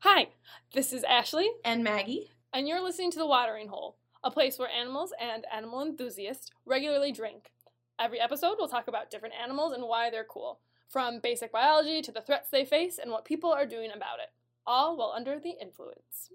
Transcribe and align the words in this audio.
Hi, 0.00 0.28
this 0.72 0.92
is 0.92 1.04
Ashley, 1.04 1.50
And 1.64 1.84
Maggie. 1.84 2.30
and 2.52 2.66
you're 2.66 2.82
listening 2.82 3.10
to 3.12 3.18
The 3.18 3.26
Watering 3.26 3.68
Hole, 3.68 3.96
a 4.24 4.30
place 4.30 4.58
where 4.58 4.68
animals 4.70 5.12
and 5.20 5.44
animal 5.52 5.82
enthusiasts 5.82 6.50
regularly 6.64 7.12
drink. 7.12 7.50
Every 7.98 8.18
episode, 8.20 8.56
we'll 8.58 8.68
talk 8.68 8.88
about 8.88 9.10
different 9.10 9.34
animals 9.42 9.72
and 9.74 9.82
why 9.84 10.08
they're 10.10 10.24
cool, 10.24 10.60
from 10.88 11.20
basic 11.20 11.52
biology 11.52 12.00
to 12.02 12.12
the 12.12 12.22
threats 12.22 12.48
they 12.50 12.64
face 12.64 12.98
and 12.98 13.10
what 13.10 13.24
people 13.26 13.50
are 13.52 13.66
doing 13.66 13.90
about 13.94 14.20
it, 14.20 14.30
all 14.66 14.96
while 14.96 15.12
under 15.14 15.38
the 15.38 15.54
influence. 15.60 16.30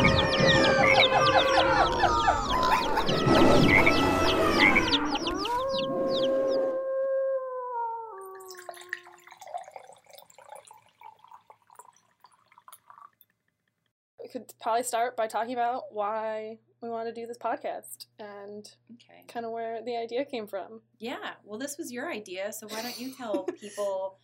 could 14.34 14.52
probably 14.62 14.84
start 14.84 15.16
by 15.16 15.28
talking 15.28 15.54
about 15.54 15.84
why 15.92 16.58
we 16.82 16.90
want 16.90 17.08
to 17.08 17.14
do 17.14 17.26
this 17.26 17.38
podcast 17.38 18.08
and 18.20 18.70
Okay. 18.96 19.24
kind 19.30 19.46
of 19.46 19.52
where 19.54 19.82
the 19.86 19.96
idea 19.96 20.26
came 20.26 20.48
from. 20.48 20.82
Yeah. 21.00 21.36
Well, 21.46 21.58
this 21.60 21.78
was 21.78 21.92
your 21.92 22.12
idea, 22.12 22.52
so 22.52 22.68
why 22.68 22.82
don't 22.82 23.00
you 23.00 23.14
tell 23.16 23.44
people 23.62 24.18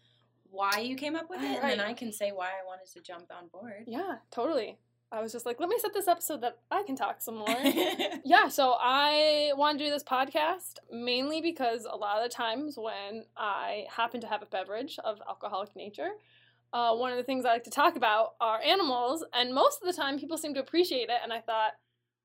why 0.52 0.80
you 0.80 0.96
came 0.96 1.16
up 1.16 1.30
with 1.30 1.42
it, 1.42 1.60
and 1.62 1.72
then 1.72 1.80
I 1.80 1.94
can 1.94 2.12
say 2.12 2.32
why 2.32 2.48
I 2.48 2.66
wanted 2.66 2.88
to 2.94 3.02
jump 3.02 3.26
on 3.32 3.48
board. 3.48 3.84
Yeah, 3.88 4.16
totally. 4.32 4.80
I 5.12 5.22
was 5.22 5.32
just 5.32 5.46
like, 5.46 5.60
let 5.60 5.70
me 5.70 5.78
set 5.80 5.94
this 5.94 6.08
up 6.08 6.22
so 6.22 6.38
that 6.38 6.58
I 6.70 6.84
can 6.84 6.96
talk 6.96 7.22
some 7.22 7.36
more. 7.38 7.48
yeah, 8.26 8.48
so 8.48 8.76
I 8.80 9.52
want 9.56 9.80
to 9.80 9.86
do 9.86 9.90
this 9.90 10.04
podcast 10.04 10.74
mainly 10.92 11.40
because 11.42 11.86
a 11.90 11.96
lot 11.96 12.18
of 12.18 12.24
the 12.24 12.30
times 12.36 12.78
when 12.78 13.26
I 13.38 13.86
happen 13.96 14.22
to 14.22 14.28
have 14.28 14.42
a 14.44 14.46
beverage 14.48 15.00
of 15.04 15.20
alcoholic 15.28 15.76
nature, 15.76 16.10
uh, 16.74 16.96
one 16.96 17.12
of 17.12 17.18
the 17.18 17.24
things 17.24 17.46
I 17.46 17.54
like 17.54 17.64
to 17.64 17.72
talk 17.72 17.96
about 17.96 18.34
are 18.40 18.62
animals, 18.62 19.26
and 19.34 19.54
most 19.54 19.80
of 19.82 19.88
the 19.88 20.00
time 20.00 20.20
people 20.20 20.38
seem 20.38 20.54
to 20.54 20.60
appreciate 20.60 21.10
it. 21.10 21.20
And 21.24 21.34
I 21.34 21.42
thought, 21.42 21.72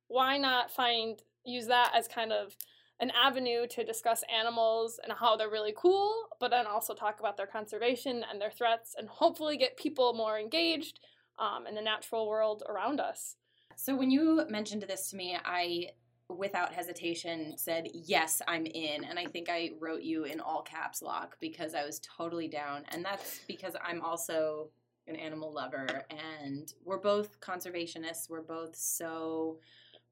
why 0.08 0.36
not 0.36 0.70
find 0.70 1.20
use 1.44 1.66
that 1.66 1.92
as 1.96 2.08
kind 2.08 2.32
of 2.32 2.56
an 3.00 3.10
avenue 3.10 3.66
to 3.66 3.84
discuss 3.84 4.22
animals 4.34 5.00
and 5.02 5.12
how 5.18 5.36
they're 5.36 5.50
really 5.50 5.74
cool, 5.76 6.14
but 6.40 6.50
then 6.50 6.66
also 6.66 6.94
talk 6.94 7.20
about 7.20 7.36
their 7.36 7.46
conservation 7.46 8.24
and 8.30 8.40
their 8.40 8.50
threats, 8.50 8.94
and 8.96 9.08
hopefully 9.08 9.56
get 9.56 9.76
people 9.76 10.14
more 10.14 10.38
engaged 10.38 11.00
um, 11.38 11.66
in 11.66 11.74
the 11.74 11.82
natural 11.82 12.28
world 12.28 12.62
around 12.68 13.00
us. 13.00 13.36
So 13.76 13.96
when 13.96 14.10
you 14.10 14.44
mentioned 14.48 14.84
this 14.86 15.10
to 15.10 15.16
me, 15.16 15.36
I 15.44 15.88
without 16.28 16.72
hesitation 16.72 17.54
said 17.56 17.88
yes 17.92 18.40
i'm 18.48 18.66
in. 18.66 19.04
And 19.04 19.18
i 19.18 19.26
think 19.26 19.48
i 19.48 19.70
wrote 19.80 20.02
you 20.02 20.24
in 20.24 20.40
all 20.40 20.62
caps 20.62 21.02
lock 21.02 21.36
because 21.40 21.74
i 21.74 21.84
was 21.84 22.00
totally 22.00 22.48
down. 22.48 22.84
And 22.88 23.04
that's 23.04 23.40
because 23.46 23.74
i'm 23.84 24.00
also 24.02 24.70
an 25.06 25.16
animal 25.16 25.52
lover 25.52 26.04
and 26.08 26.72
we're 26.84 26.98
both 26.98 27.38
conservationists. 27.40 28.30
We're 28.30 28.40
both 28.42 28.74
so 28.74 29.58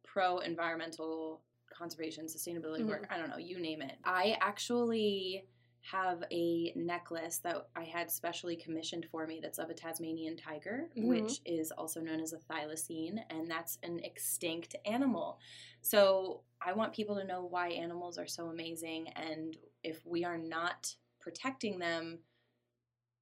pro 0.05 0.39
environmental 0.39 1.43
conservation 1.73 2.27
sustainability 2.27 2.85
work 2.87 3.05
mm-hmm. 3.05 3.15
i 3.15 3.17
don't 3.17 3.31
know 3.31 3.39
you 3.39 3.59
name 3.59 3.81
it. 3.81 3.97
I 4.05 4.37
actually 4.41 5.47
have 5.83 6.23
a 6.31 6.73
necklace 6.77 7.39
that 7.39 7.69
I 7.75 7.83
had 7.83 8.11
specially 8.11 8.55
commissioned 8.57 9.07
for 9.11 9.27
me 9.27 9.41
that's 9.43 9.59
of 9.59 9.69
a 9.69 9.75
Tasmanian 9.75 10.37
tiger, 10.37 10.89
Mhm. 10.97 11.09
which 11.09 11.41
is 11.45 11.73
also 11.73 12.01
known 12.01 12.21
as 12.21 12.33
a 12.33 12.39
thylacine, 12.39 13.25
and 13.31 13.51
that's 13.51 13.79
an 13.83 13.99
extinct 14.01 14.77
animal. 14.85 15.41
So 15.81 16.45
I 16.61 16.73
want 16.73 16.95
people 16.95 17.17
to 17.17 17.25
know 17.25 17.45
why 17.45 17.71
animals 17.71 18.17
are 18.17 18.29
so 18.29 18.47
amazing, 18.47 19.09
and 19.09 19.57
if 19.83 20.07
we 20.07 20.25
are 20.25 20.39
not 20.39 20.95
protecting 21.19 21.79
them, 21.79 22.25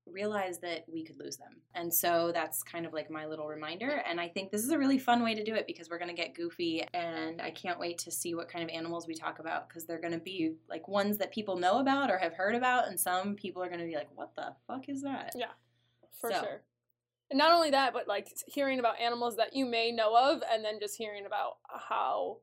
realize 0.06 0.59
that 0.61 0.84
we 0.93 1.05
could 1.05 1.19
lose 1.19 1.37
them. 1.37 1.61
And 1.75 1.93
so 1.93 2.33
that's 2.33 2.62
kind 2.62 2.84
of 2.87 2.93
like 2.93 3.11
my 3.11 3.27
little 3.27 3.47
reminder. 3.47 4.03
And 4.09 4.20
I 4.20 4.29
think 4.29 4.51
this 4.51 4.64
is 4.64 4.70
a 4.70 4.79
really 4.79 4.98
fun 4.98 5.23
way 5.23 5.35
to 5.35 5.45
do 5.45 5.55
it 5.55 5.67
because 5.67 5.89
we're 5.89 5.98
going 5.98 6.14
to 6.14 6.20
get 6.20 6.35
goofy. 6.35 6.85
And 6.95 7.41
I 7.41 7.51
can't 7.51 7.79
wait 7.79 7.98
to 7.98 8.11
see 8.11 8.35
what 8.35 8.48
kind 8.48 8.64
of 8.64 8.70
animals 8.70 9.07
we 9.07 9.14
talk 9.14 9.39
about 9.39 9.69
because 9.69 9.86
they're 9.86 10.01
going 10.01 10.13
to 10.13 10.19
be 10.19 10.55
like 10.69 10.89
ones 10.89 11.19
that 11.19 11.33
people 11.33 11.57
know 11.57 11.79
about 11.79 12.11
or 12.11 12.19
have 12.19 12.35
heard 12.35 12.55
about. 12.55 12.89
And 12.89 12.98
some 12.98 13.35
people 13.35 13.63
are 13.63 13.69
going 13.69 13.80
to 13.80 13.86
be 13.86 13.95
like, 13.97 14.08
what 14.14 14.35
the 14.35 14.55
fuck 14.67 14.89
is 14.89 15.02
that? 15.02 15.33
Yeah, 15.36 15.52
for 16.20 16.30
So. 16.33 16.41
sure. 16.41 16.63
And 17.30 17.39
not 17.39 17.53
only 17.53 17.70
that, 17.70 17.92
but 17.92 18.08
like 18.08 18.27
hearing 18.48 18.80
about 18.80 19.01
animals 19.01 19.36
that 19.36 19.55
you 19.55 19.64
may 19.64 19.92
know 19.92 20.17
of, 20.17 20.42
and 20.53 20.64
then 20.64 20.80
just 20.80 20.97
hearing 20.97 21.27
about 21.27 21.58
how 21.69 22.39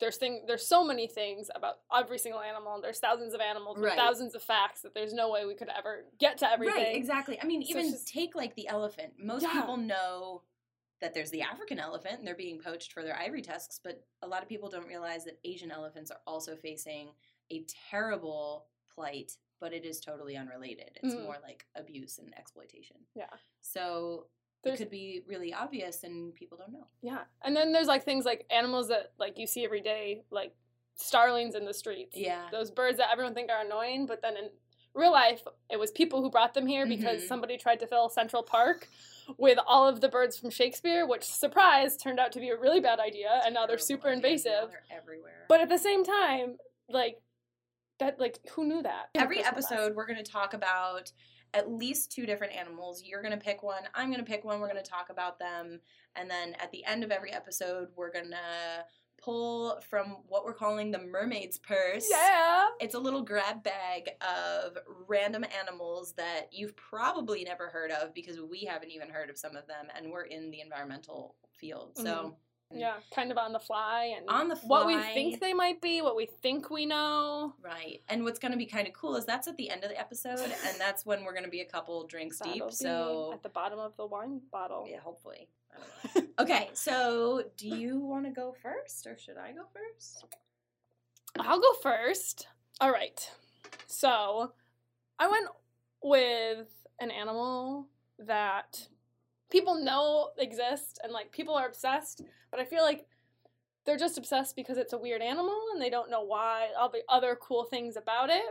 there's 0.00 0.16
thing 0.16 0.42
there's 0.46 0.66
so 0.66 0.84
many 0.84 1.06
things 1.06 1.48
about 1.54 1.76
every 1.96 2.18
single 2.18 2.40
animal. 2.40 2.74
and 2.74 2.82
There's 2.84 2.98
thousands 2.98 3.34
of 3.34 3.40
animals 3.40 3.78
with 3.78 3.92
thousands 3.94 4.34
of 4.34 4.42
facts 4.42 4.82
that 4.82 4.94
there's 4.94 5.12
no 5.14 5.30
way 5.30 5.44
we 5.46 5.54
could 5.54 5.68
ever 5.76 6.04
get 6.18 6.38
to 6.38 6.50
everything. 6.50 6.82
Right, 6.82 6.96
exactly. 6.96 7.40
I 7.40 7.46
mean, 7.46 7.62
So 7.62 7.70
even 7.78 7.90
just- 7.90 8.08
take 8.08 8.34
like 8.34 8.54
the 8.54 8.68
elephant. 8.68 9.14
Most 9.18 9.42
Yeah. 9.42 9.52
people 9.60 9.76
know 9.76 10.42
that 11.00 11.14
there's 11.14 11.30
the 11.30 11.42
African 11.42 11.78
elephant 11.78 12.18
and 12.18 12.26
they're 12.26 12.34
being 12.34 12.58
poached 12.60 12.92
for 12.92 13.02
their 13.02 13.16
ivory 13.16 13.42
tusks, 13.42 13.78
but 13.82 14.02
a 14.22 14.26
lot 14.26 14.42
of 14.42 14.48
people 14.48 14.68
don't 14.68 14.86
realize 14.86 15.24
that 15.24 15.38
Asian 15.44 15.70
elephants 15.70 16.10
are 16.10 16.20
also 16.26 16.56
facing 16.56 17.10
a 17.50 17.64
terrible 17.90 18.66
plight, 18.94 19.36
but 19.60 19.72
it 19.72 19.84
is 19.84 20.00
totally 20.00 20.36
unrelated. 20.36 20.98
It's 21.02 21.14
Mhm. 21.14 21.24
more 21.24 21.38
like 21.42 21.66
abuse 21.74 22.18
and 22.18 22.36
exploitation. 22.38 22.96
Yeah. 23.14 23.30
So 23.60 24.28
There's- 24.64 24.80
it 24.80 24.84
could 24.84 24.90
be 24.90 25.22
really 25.26 25.52
obvious 25.54 26.02
and 26.04 26.34
people 26.34 26.58
don't 26.58 26.72
know. 26.72 26.86
Yeah, 27.02 27.24
and 27.42 27.54
then 27.56 27.72
there's 27.72 27.86
like 27.86 28.04
things 28.04 28.24
like 28.24 28.46
animals 28.50 28.88
that 28.88 29.12
like 29.18 29.38
you 29.38 29.46
see 29.46 29.64
every 29.64 29.80
day, 29.80 30.24
like 30.30 30.54
starlings 30.96 31.54
in 31.54 31.64
the 31.64 31.74
streets. 31.74 32.16
Yeah. 32.16 32.48
those 32.52 32.70
birds 32.70 32.98
that 32.98 33.08
everyone 33.12 33.34
think 33.34 33.50
are 33.50 33.64
annoying, 33.64 34.06
but 34.06 34.22
then 34.22 34.36
in 34.36 34.50
real 34.94 35.10
life, 35.12 35.42
it 35.70 35.78
was 35.78 35.90
people 35.90 36.22
who 36.22 36.30
brought 36.30 36.54
them 36.54 36.66
here 36.66 36.86
because 36.86 37.22
Mhm. 37.22 37.26
somebody 37.28 37.56
tried 37.56 37.80
to 37.80 37.86
fill 37.86 38.08
Central 38.08 38.42
Park 38.44 38.88
with 39.38 39.58
all 39.66 39.88
of 39.88 40.00
the 40.00 40.08
birds 40.08 40.38
from 40.38 40.50
Shakespeare, 40.50 41.04
which 41.06 41.24
surprise 41.24 41.96
turned 41.96 42.20
out 42.20 42.30
to 42.32 42.38
be 42.40 42.50
a 42.50 42.56
really 42.56 42.78
bad 42.78 43.00
idea, 43.00 43.40
and 43.44 43.54
now 43.54 43.66
they're 43.66 43.76
super 43.78 44.08
idea. 44.08 44.20
Now 44.20 44.26
invasive. 44.28 44.68
They're 44.70 44.84
everywhere. 44.98 45.46
But 45.48 45.60
at 45.60 45.68
the 45.68 45.78
same 45.78 46.04
time, 46.04 46.58
like 46.88 47.20
that, 47.98 48.20
like 48.20 48.38
who 48.50 48.64
knew 48.64 48.82
that? 48.82 49.08
Every 49.16 49.42
episode, 49.42 49.96
we're 49.96 50.06
going 50.06 50.22
to 50.22 50.30
talk 50.30 50.54
about 50.54 51.10
at 51.54 51.70
least 51.70 52.12
two 52.12 52.26
different 52.26 52.52
animals. 52.52 53.02
You're 53.04 53.22
going 53.22 53.38
to 53.38 53.44
pick 53.44 53.62
one. 53.62 53.84
I'm 53.94 54.08
going 54.08 54.24
to 54.24 54.30
pick 54.30 54.44
one. 54.44 54.60
We're 54.60 54.70
going 54.70 54.82
to 54.82 54.90
talk 54.90 55.08
about 55.10 55.38
them. 55.38 55.80
And 56.16 56.30
then 56.30 56.54
at 56.60 56.70
the 56.72 56.84
end 56.84 57.04
of 57.04 57.10
every 57.10 57.32
episode, 57.32 57.88
we're 57.96 58.12
going 58.12 58.30
to 58.30 58.84
pull 59.22 59.80
from 59.88 60.18
what 60.28 60.44
we're 60.44 60.54
calling 60.54 60.90
the 60.90 60.98
mermaid's 60.98 61.58
purse. 61.58 62.06
Yeah. 62.10 62.66
It's 62.80 62.94
a 62.94 62.98
little 62.98 63.22
grab 63.22 63.62
bag 63.62 64.10
of 64.20 64.76
random 65.08 65.44
animals 65.58 66.12
that 66.16 66.48
you've 66.52 66.76
probably 66.76 67.44
never 67.44 67.68
heard 67.68 67.90
of 67.90 68.12
because 68.12 68.38
we 68.40 68.64
haven't 68.64 68.90
even 68.90 69.08
heard 69.08 69.30
of 69.30 69.38
some 69.38 69.56
of 69.56 69.66
them 69.66 69.86
and 69.96 70.10
we're 70.10 70.24
in 70.24 70.50
the 70.50 70.60
environmental 70.60 71.36
field. 71.58 71.92
So, 71.96 72.04
mm-hmm. 72.04 72.28
Yeah, 72.72 72.94
kind 73.14 73.30
of 73.30 73.38
on 73.38 73.52
the 73.52 73.60
fly 73.60 74.14
and 74.16 74.28
On 74.28 74.48
the 74.48 74.56
what 74.56 74.86
we 74.86 74.98
think 74.98 75.40
they 75.40 75.52
might 75.52 75.80
be, 75.80 76.02
what 76.02 76.16
we 76.16 76.26
think 76.26 76.70
we 76.70 76.86
know. 76.86 77.54
Right. 77.62 78.00
And 78.08 78.24
what's 78.24 78.38
going 78.38 78.52
to 78.52 78.58
be 78.58 78.66
kind 78.66 78.88
of 78.88 78.94
cool 78.94 79.16
is 79.16 79.24
that's 79.24 79.46
at 79.46 79.56
the 79.56 79.70
end 79.70 79.84
of 79.84 79.90
the 79.90 79.98
episode, 79.98 80.40
and 80.40 80.78
that's 80.78 81.06
when 81.06 81.24
we're 81.24 81.32
going 81.32 81.44
to 81.44 81.50
be 81.50 81.60
a 81.60 81.66
couple 81.66 82.06
drinks 82.06 82.38
That'll 82.38 82.68
deep. 82.68 82.72
So, 82.72 83.30
at 83.32 83.42
the 83.42 83.48
bottom 83.48 83.78
of 83.78 83.96
the 83.96 84.06
wine 84.06 84.40
bottle. 84.50 84.86
yeah, 84.88 85.00
hopefully. 85.00 85.48
I 85.72 85.78
don't 86.14 86.26
know. 86.26 86.32
okay, 86.44 86.70
so 86.72 87.44
do 87.56 87.68
you 87.68 88.00
want 88.00 88.24
to 88.24 88.30
go 88.30 88.54
first, 88.62 89.06
or 89.06 89.16
should 89.16 89.36
I 89.36 89.52
go 89.52 89.62
first? 89.72 90.24
I'll 91.38 91.60
go 91.60 91.72
first. 91.82 92.46
All 92.80 92.90
right. 92.90 93.30
So 93.86 94.52
I 95.18 95.28
went 95.28 95.46
with 96.02 96.68
an 97.00 97.10
animal 97.10 97.88
that 98.18 98.88
people 99.54 99.76
know 99.76 100.30
exist 100.36 100.98
and 101.04 101.12
like 101.12 101.30
people 101.30 101.54
are 101.54 101.68
obsessed, 101.68 102.22
but 102.50 102.58
I 102.58 102.64
feel 102.64 102.82
like 102.82 103.06
they're 103.86 103.96
just 103.96 104.18
obsessed 104.18 104.56
because 104.56 104.78
it's 104.78 104.92
a 104.92 104.98
weird 104.98 105.22
animal 105.22 105.56
and 105.72 105.80
they 105.80 105.90
don't 105.90 106.10
know 106.10 106.24
why 106.24 106.70
all 106.76 106.88
the 106.88 107.02
other 107.08 107.38
cool 107.40 107.62
things 107.62 107.96
about 107.96 108.30
it. 108.30 108.42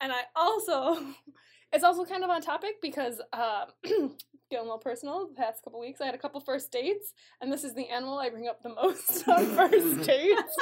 And 0.00 0.12
I 0.12 0.20
also, 0.36 1.02
it's 1.72 1.82
also 1.82 2.04
kind 2.04 2.22
of 2.22 2.30
on 2.30 2.40
topic 2.40 2.80
because, 2.80 3.20
uh, 3.32 3.64
getting 3.82 4.10
a 4.52 4.62
little 4.62 4.78
personal, 4.78 5.26
the 5.26 5.34
past 5.34 5.64
couple 5.64 5.80
weeks 5.80 6.00
I 6.00 6.06
had 6.06 6.14
a 6.14 6.18
couple 6.18 6.40
first 6.40 6.70
dates, 6.70 7.14
and 7.40 7.52
this 7.52 7.64
is 7.64 7.74
the 7.74 7.88
animal 7.88 8.18
I 8.18 8.30
bring 8.30 8.46
up 8.46 8.62
the 8.62 8.68
most 8.68 9.28
on 9.28 9.44
first 9.56 10.02
dates 10.06 10.56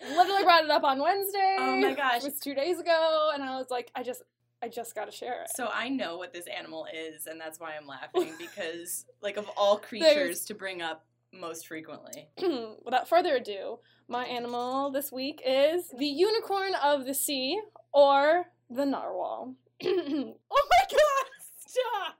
literally 0.00 0.42
brought 0.42 0.64
it 0.64 0.70
up 0.70 0.84
on 0.84 1.00
Wednesday. 1.00 1.56
Oh 1.58 1.76
my 1.76 1.92
gosh. 1.92 2.22
It 2.22 2.24
was 2.24 2.40
two 2.40 2.54
days 2.54 2.78
ago, 2.78 3.30
and 3.34 3.42
I 3.42 3.56
was 3.56 3.66
like, 3.70 3.90
I 3.94 4.02
just, 4.02 4.22
I 4.62 4.68
just 4.68 4.94
got 4.94 5.04
to 5.04 5.12
share 5.12 5.42
it. 5.42 5.50
so 5.54 5.68
I 5.72 5.88
know 5.88 6.16
what 6.16 6.32
this 6.32 6.46
animal 6.46 6.86
is, 6.92 7.26
and 7.26 7.40
that's 7.40 7.60
why 7.60 7.74
I'm 7.76 7.86
laughing 7.86 8.32
because, 8.38 9.04
like, 9.22 9.36
of 9.36 9.48
all 9.56 9.78
creatures 9.78 10.44
to 10.46 10.54
bring 10.54 10.82
up 10.82 11.04
most 11.32 11.68
frequently, 11.68 12.28
Without 12.84 13.08
further 13.08 13.36
ado, 13.36 13.78
my 14.08 14.24
animal 14.24 14.90
this 14.90 15.12
week 15.12 15.40
is 15.46 15.90
the 15.96 16.06
unicorn 16.06 16.74
of 16.82 17.04
the 17.04 17.14
sea, 17.14 17.60
or 17.92 18.46
the 18.70 18.84
narwhal. 18.84 19.54
oh 19.84 19.88
my 19.90 20.84
god! 20.90 21.26
Stop! 21.58 22.16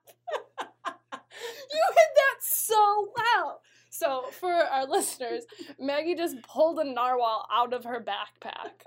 you 1.43 1.83
hit 1.89 2.11
that 2.15 2.37
so 2.41 3.09
well. 3.17 3.61
So, 3.91 4.25
for 4.39 4.53
our 4.53 4.87
listeners, 4.89 5.45
Maggie 5.81 6.15
just 6.15 6.41
pulled 6.43 6.79
a 6.79 6.85
narwhal 6.85 7.47
out 7.53 7.73
of 7.73 7.85
her 7.85 8.01
backpack. 8.05 8.83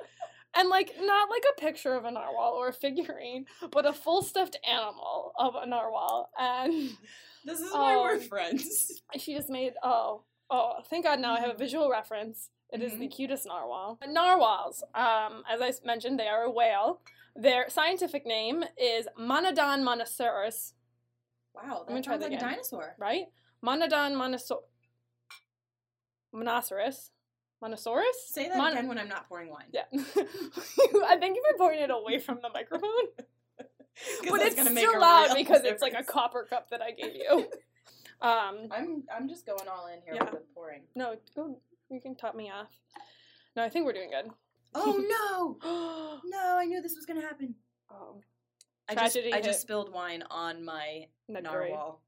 And 0.56 0.70
like 0.70 0.92
not 1.00 1.30
like 1.30 1.44
a 1.56 1.60
picture 1.62 1.94
of 1.94 2.06
a 2.06 2.12
narwhal 2.12 2.54
or 2.54 2.68
a 2.70 2.74
figurine, 2.74 3.46
but 3.72 3.86
a 3.86 3.94
full 3.94 4.22
stuffed 4.22 4.58
animal 4.68 5.34
of 5.38 5.56
a 5.56 5.66
narwhal. 5.66 6.30
And 6.38 6.92
This 7.46 7.60
is 7.60 7.74
why 7.74 7.98
we're 7.98 8.16
Um, 8.16 8.20
friends. 8.22 9.02
she 9.18 9.34
just 9.36 9.50
made 9.50 9.74
oh 9.84 10.24
oh 10.50 10.74
thank 10.90 11.06
God 11.06 11.20
now 11.20 11.34
I 11.34 11.40
have 11.40 11.50
a 11.56 11.58
visual 11.58 11.90
reference. 11.90 12.50
It 12.72 12.82
is 12.82 12.98
the 12.98 13.08
cutest 13.08 13.46
narwhal. 13.48 14.00
Narwhals, 14.08 14.82
um, 14.96 15.44
as 15.52 15.60
I 15.62 15.74
mentioned, 15.86 16.18
they 16.20 16.28
are 16.28 16.44
a 16.44 16.52
whale. 16.52 17.02
Their 17.36 17.70
scientific 17.70 18.26
name 18.26 18.64
is 18.78 19.08
Monodon 19.20 19.84
monoceros, 19.84 20.74
Wow, 21.54 21.86
me 21.90 21.96
that 21.96 22.04
try 22.04 22.14
sounds 22.14 22.24
that 22.24 22.32
like 22.32 22.32
a 22.32 22.36
again. 22.36 22.40
dinosaur. 22.50 22.96
right? 22.98 23.26
Monodon 23.66 24.14
monoso- 24.14 24.62
monoceros. 26.34 27.10
Monosaurus? 27.62 28.04
Say 28.28 28.50
that 28.50 28.58
Mon- 28.58 28.72
again 28.74 28.88
when 28.88 28.98
I'm 28.98 29.08
not 29.08 29.28
pouring 29.30 29.50
wine. 29.50 29.66
Yeah. 29.72 29.84
I 29.94 31.18
think 31.18 31.36
you 31.36 31.44
were 31.52 31.58
pouring 31.58 31.80
it 31.80 31.92
away 31.92 32.20
from 32.20 32.40
the 32.42 32.50
microphone. 32.50 32.90
but 33.58 34.42
it's 34.42 34.56
gonna 34.56 34.72
make 34.72 34.86
still 34.86 34.98
a 34.98 35.00
loud 35.00 35.26
real 35.28 35.36
because 35.36 35.64
it's 35.64 35.82
like 35.82 35.94
a 35.94 36.04
copper 36.04 36.48
cup 36.50 36.70
that 36.72 36.82
I 36.82 36.92
gave 36.92 37.16
you. 37.16 37.48
um, 38.22 38.68
I'm 38.72 39.04
I'm 39.16 39.30
just 39.30 39.46
going 39.46 39.68
all 39.68 39.88
in 39.88 40.02
here 40.04 40.16
Yeah. 40.16 40.24
with 40.24 40.34
the 40.34 40.42
pouring. 40.56 40.82
no, 40.96 41.16
go. 41.36 41.60
You 41.90 42.02
can 42.02 42.16
top 42.16 42.36
me 42.36 42.50
off. 42.50 42.70
No, 43.56 43.64
I 43.64 43.70
think 43.70 43.86
we're 43.86 43.94
doing 43.94 44.10
good. 44.10 44.32
Oh 44.74 44.98
no! 44.98 45.58
oh, 45.62 46.20
No, 46.26 46.58
I 46.58 46.66
knew 46.66 46.82
this 46.82 46.96
was 46.96 47.06
gonna 47.06 47.22
happen. 47.22 47.56
I 48.90 48.96
just 48.96 49.14
Tragedy 49.14 49.34
I 49.34 49.42
just 49.42 49.62
spilled 49.62 49.94
wine 49.94 50.24
on 50.30 50.66
my 50.66 51.08
not 51.28 51.44
narwhal. 51.44 52.02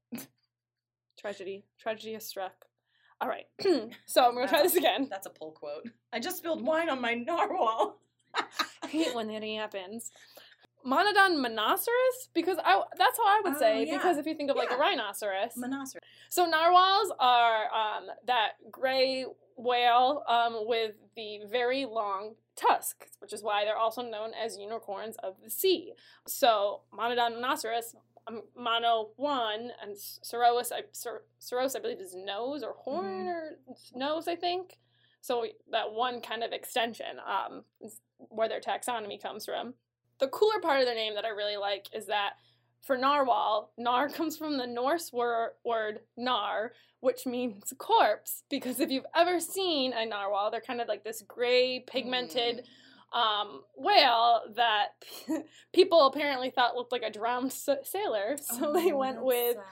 Tragedy. 1.18 1.64
Tragedy 1.78 2.12
has 2.14 2.26
struck. 2.26 2.66
All 3.20 3.28
right. 3.28 3.46
so 4.06 4.24
I'm 4.24 4.34
gonna 4.34 4.48
try 4.48 4.62
this 4.62 4.76
again. 4.76 5.08
That's 5.10 5.26
a 5.26 5.30
pull 5.30 5.52
quote. 5.52 5.88
I 6.12 6.18
just 6.20 6.38
spilled 6.38 6.64
wine 6.64 6.88
on 6.88 7.00
my 7.00 7.14
narwhal. 7.14 7.98
I 8.82 8.86
hate 8.88 9.14
when 9.14 9.28
that 9.28 9.42
happens. 9.44 10.10
Monodon 10.86 11.36
monoceros? 11.38 12.28
Because 12.34 12.58
I 12.62 12.82
that's 12.98 13.16
how 13.16 13.26
I 13.26 13.40
would 13.44 13.56
say. 13.58 13.86
yeah. 13.86 13.96
Because 13.96 14.18
if 14.18 14.26
you 14.26 14.34
think 14.34 14.50
of 14.50 14.56
like 14.56 14.70
a 14.70 14.76
rhinoceros, 14.76 15.52
Monoceros. 15.56 15.98
So 16.28 16.44
narwhals 16.44 17.12
are 17.18 17.64
um, 17.72 18.06
that 18.26 18.52
gray 18.70 19.24
whale 19.56 20.24
um, 20.28 20.66
with 20.66 20.92
the 21.16 21.40
very 21.50 21.86
long 21.86 22.34
tusks, 22.56 23.08
which 23.20 23.32
is 23.32 23.42
why 23.42 23.64
they're 23.64 23.76
also 23.76 24.02
known 24.02 24.32
as 24.34 24.58
unicorns 24.58 25.16
of 25.22 25.36
the 25.42 25.50
sea. 25.50 25.92
So 26.26 26.82
Monodon 26.92 27.40
monoceros, 27.40 27.94
mono 28.56 29.10
one, 29.16 29.70
and 29.82 29.94
Ceros, 29.96 30.72
I, 30.72 30.82
Ceros, 31.40 31.76
I 31.76 31.80
believe 31.80 32.00
is 32.00 32.14
nose 32.14 32.62
or 32.62 32.72
horn 32.72 33.26
Mhm. 33.26 33.28
or 33.28 33.58
nose, 33.94 34.28
I 34.28 34.36
think. 34.36 34.78
So 35.20 35.46
that 35.70 35.92
one 35.92 36.20
kind 36.20 36.42
of 36.44 36.52
extension 36.52 37.18
um, 37.26 37.64
is 37.80 38.00
where 38.16 38.48
their 38.48 38.60
taxonomy 38.60 39.20
comes 39.20 39.44
from. 39.46 39.74
The 40.18 40.28
cooler 40.28 40.60
part 40.60 40.80
of 40.80 40.86
their 40.86 40.94
name 40.94 41.14
that 41.14 41.24
I 41.24 41.28
really 41.28 41.56
like 41.56 41.88
is 41.94 42.06
that 42.06 42.34
for 42.82 42.96
narwhal, 42.98 43.72
nar 43.78 44.08
comes 44.10 44.36
from 44.36 44.58
the 44.58 44.66
Norse 44.66 45.12
wor- 45.12 45.54
word 45.64 46.00
nar, 46.16 46.72
which 47.00 47.24
means 47.26 47.72
corpse. 47.78 48.44
Because 48.50 48.80
if 48.80 48.90
you've 48.90 49.06
ever 49.14 49.40
seen 49.40 49.92
a 49.94 50.04
narwhal, 50.04 50.50
they're 50.50 50.60
kind 50.60 50.80
of 50.82 50.88
like 50.88 51.04
this 51.04 51.22
gray, 51.22 51.80
pigmented 51.80 52.66
um, 53.14 53.62
whale 53.76 54.40
that 54.56 54.88
people 55.72 56.06
apparently 56.06 56.50
thought 56.50 56.74
looked 56.74 56.92
like 56.92 57.02
a 57.02 57.10
drowned 57.10 57.52
sa- 57.52 57.82
sailor. 57.84 58.36
So 58.42 58.72
they 58.72 58.90
Oh, 58.92 58.98
went 58.98 59.24
with 59.24 59.54
sad. 59.56 59.64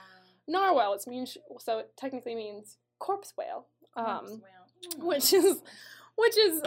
narwhal, 0.47 0.93
which 0.93 1.05
means 1.07 1.37
so 1.59 1.79
it 1.79 1.91
technically 1.97 2.35
means 2.35 2.77
corpse 2.99 3.33
whale. 3.37 3.67
Corpse 3.95 4.31
Um, 4.31 4.41
whale. 4.41 5.07
which 5.07 5.33
is 5.33 5.61
which 6.15 6.37
is 6.37 6.61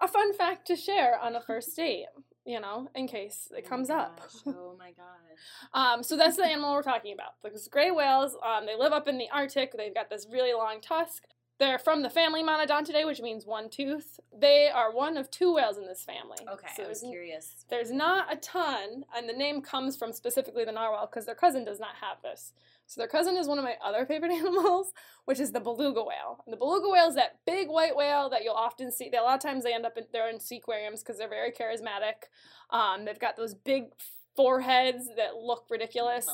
a 0.00 0.08
fun 0.08 0.34
fact 0.34 0.66
to 0.66 0.76
share 0.76 1.18
on 1.18 1.34
a 1.36 1.40
first 1.40 1.74
date. 1.76 2.06
You 2.46 2.60
know, 2.60 2.88
in 2.94 3.08
case 3.08 3.48
Oh 3.50 3.56
it 3.56 3.64
my 3.64 3.68
comes 3.70 3.88
up. 3.88 4.20
Oh 4.46 4.76
my 4.78 4.90
god. 4.92 5.16
Um, 5.72 6.02
so 6.02 6.14
that's 6.18 6.36
the 6.36 6.44
animal 6.44 6.74
we're 6.74 6.82
talking 6.82 7.14
about. 7.14 7.30
Those 7.42 7.68
gray 7.68 7.90
whales, 7.90 8.36
um, 8.46 8.66
they 8.66 8.76
live 8.76 8.92
up 8.92 9.08
in 9.08 9.16
the 9.16 9.30
Arctic. 9.32 9.72
They've 9.74 9.94
got 9.94 10.10
this 10.10 10.26
really 10.30 10.52
long 10.52 10.82
tusk. 10.82 11.22
They're 11.58 11.78
from 11.78 12.02
the 12.02 12.10
family 12.10 12.42
Monodontidae, 12.42 13.06
which 13.06 13.20
means 13.20 13.46
one 13.46 13.70
tooth. 13.70 14.18
They 14.36 14.68
are 14.68 14.92
one 14.92 15.16
of 15.16 15.30
two 15.30 15.54
whales 15.54 15.78
in 15.78 15.86
this 15.86 16.02
family. 16.02 16.38
Okay, 16.52 16.66
So 16.76 16.84
I 16.84 16.88
was 16.88 17.00
curious. 17.00 17.64
there's 17.70 17.92
not 17.92 18.32
a 18.32 18.36
ton, 18.36 19.04
and 19.16 19.28
the 19.28 19.32
name 19.32 19.62
comes 19.62 19.96
from 19.96 20.12
specifically 20.12 20.64
the 20.64 20.72
narwhal 20.72 21.06
because 21.06 21.26
their 21.26 21.34
cousin 21.36 21.64
does 21.64 21.78
not 21.78 21.94
have 22.00 22.20
this. 22.22 22.52
So 22.86 23.00
their 23.00 23.08
cousin 23.08 23.36
is 23.36 23.46
one 23.46 23.58
of 23.58 23.64
my 23.64 23.76
other 23.82 24.04
favorite 24.04 24.32
animals, 24.40 24.92
which 25.26 25.38
is 25.38 25.52
the 25.52 25.60
beluga 25.60 26.02
whale. 26.02 26.42
And 26.44 26.52
the 26.52 26.56
beluga 26.56 26.88
whale 26.90 27.08
is 27.08 27.14
that 27.14 27.38
big 27.46 27.68
white 27.68 27.96
whale 27.96 28.28
that 28.30 28.42
you'll 28.42 28.54
often 28.54 28.90
see. 28.90 29.08
They, 29.08 29.16
a 29.18 29.22
lot 29.22 29.36
of 29.36 29.40
times 29.40 29.62
they 29.62 29.72
end 29.72 29.86
up 29.86 29.96
in 29.96 30.04
they're 30.12 30.28
in 30.28 30.38
seaquariums 30.38 30.98
because 31.00 31.18
they're 31.18 31.28
very 31.28 31.52
charismatic. 31.52 32.28
Um, 32.70 33.04
they've 33.04 33.18
got 33.18 33.36
those 33.36 33.54
big 33.54 33.84
foreheads 34.36 35.08
that 35.16 35.36
look 35.36 35.64
ridiculous. 35.70 36.28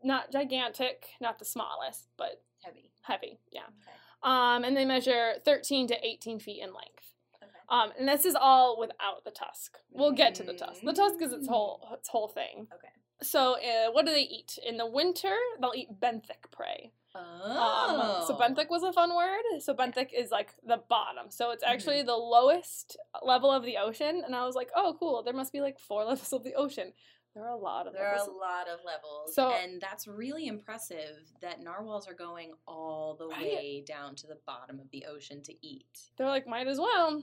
Not 0.05 0.31
gigantic, 0.31 1.07
not 1.23 1.39
the 1.39 1.47
smallest, 1.47 2.09
but 2.19 2.43
Heavy. 2.63 2.91
heavy. 3.01 3.39
Yeah. 3.51 3.63
Okay. 3.63 3.97
Um, 4.23 4.65
and 4.65 4.77
they 4.77 4.85
measure 4.85 5.37
13 5.47 5.87
to 5.87 5.97
18 6.07 6.39
feet 6.39 6.61
in 6.63 6.75
length. 6.75 7.15
Okay. 7.43 7.51
Um, 7.71 7.93
and 7.99 8.07
this 8.07 8.27
is 8.27 8.35
all 8.35 8.79
without 8.79 9.25
the 9.25 9.31
tusk. 9.31 9.79
We'll 9.91 10.13
get 10.13 10.35
to 10.35 10.43
the 10.43 10.53
tusk. 10.53 10.83
The 10.85 10.93
tusk 10.93 11.23
is 11.23 11.33
its 11.33 11.49
whole 11.49 11.89
its 11.95 12.11
whole 12.11 12.29
thing. 12.29 12.69
Okay. 12.75 12.93
So, 13.23 13.55
uh, 13.55 13.91
what 13.93 14.05
do 14.05 14.13
they 14.13 14.21
eat? 14.21 14.59
In 14.67 14.77
the 14.77 14.85
winter, 14.87 15.35
they'll 15.61 15.73
eat 15.75 15.99
benthic 15.99 16.51
prey. 16.51 16.93
Oh. 17.15 18.21
Um, 18.23 18.27
so 18.27 18.37
benthic 18.37 18.71
was 18.71 18.83
a 18.83 18.93
fun 18.93 19.15
word. 19.15 19.43
So 19.61 19.75
benthic 19.75 20.09
is 20.17 20.31
like 20.31 20.55
the 20.67 20.83
bottom. 20.89 21.27
So 21.31 21.51
it's 21.51 21.63
Mm-hmm. 21.63 21.73
actually 21.73 22.03
the 22.03 22.17
lowest 22.17 22.97
level 23.23 23.51
of 23.51 23.65
the 23.65 23.77
ocean. 23.77 24.23
And 24.25 24.35
I 24.35 24.45
was 24.47 24.55
like, 24.55 24.71
oh, 24.75 24.97
cool. 24.99 25.23
There 25.23 25.35
must 25.35 25.53
be 25.53 25.61
like 25.61 25.79
four 25.79 26.05
levels 26.07 26.33
of 26.33 26.43
the 26.45 26.55
ocean. 26.55 26.93
There 27.35 27.45
are 27.45 27.51
a 27.51 27.57
lot 27.57 27.87
of 27.87 27.95
There 27.95 28.07
are 28.07 28.15
a 28.15 28.19
levels. 28.19 28.37
lot 28.41 28.69
of 28.69 28.79
levels. 28.85 29.35
So- 29.35 29.53
and 29.53 29.81
that's 29.81 30.07
really 30.07 30.47
impressive 30.47 31.17
that 31.41 31.63
narwhals 31.63 32.07
are 32.07 32.15
going 32.15 32.53
all 32.67 33.15
the 33.19 33.29
Right. 33.29 33.43
way 33.43 33.85
down 33.87 34.15
to 34.17 34.27
the 34.27 34.39
bottom 34.47 34.79
of 34.81 34.91
the 34.91 35.07
ocean 35.07 35.43
to 35.45 35.55
eat. 35.67 36.11
They're 36.17 36.27
like, 36.29 36.47
might 36.47 36.67
as 36.69 36.79
well. 36.79 37.23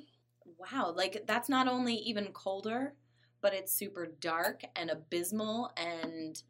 Wow, 0.57 0.93
like 0.95 1.23
that's 1.27 1.47
not 1.47 1.67
only 1.67 1.93
even 1.95 2.27
colder, 2.33 2.95
but 3.41 3.53
it's 3.53 3.71
super 3.71 4.07
dark 4.19 4.63
and 4.75 4.89
abysmal 4.89 5.71
and 5.77 6.41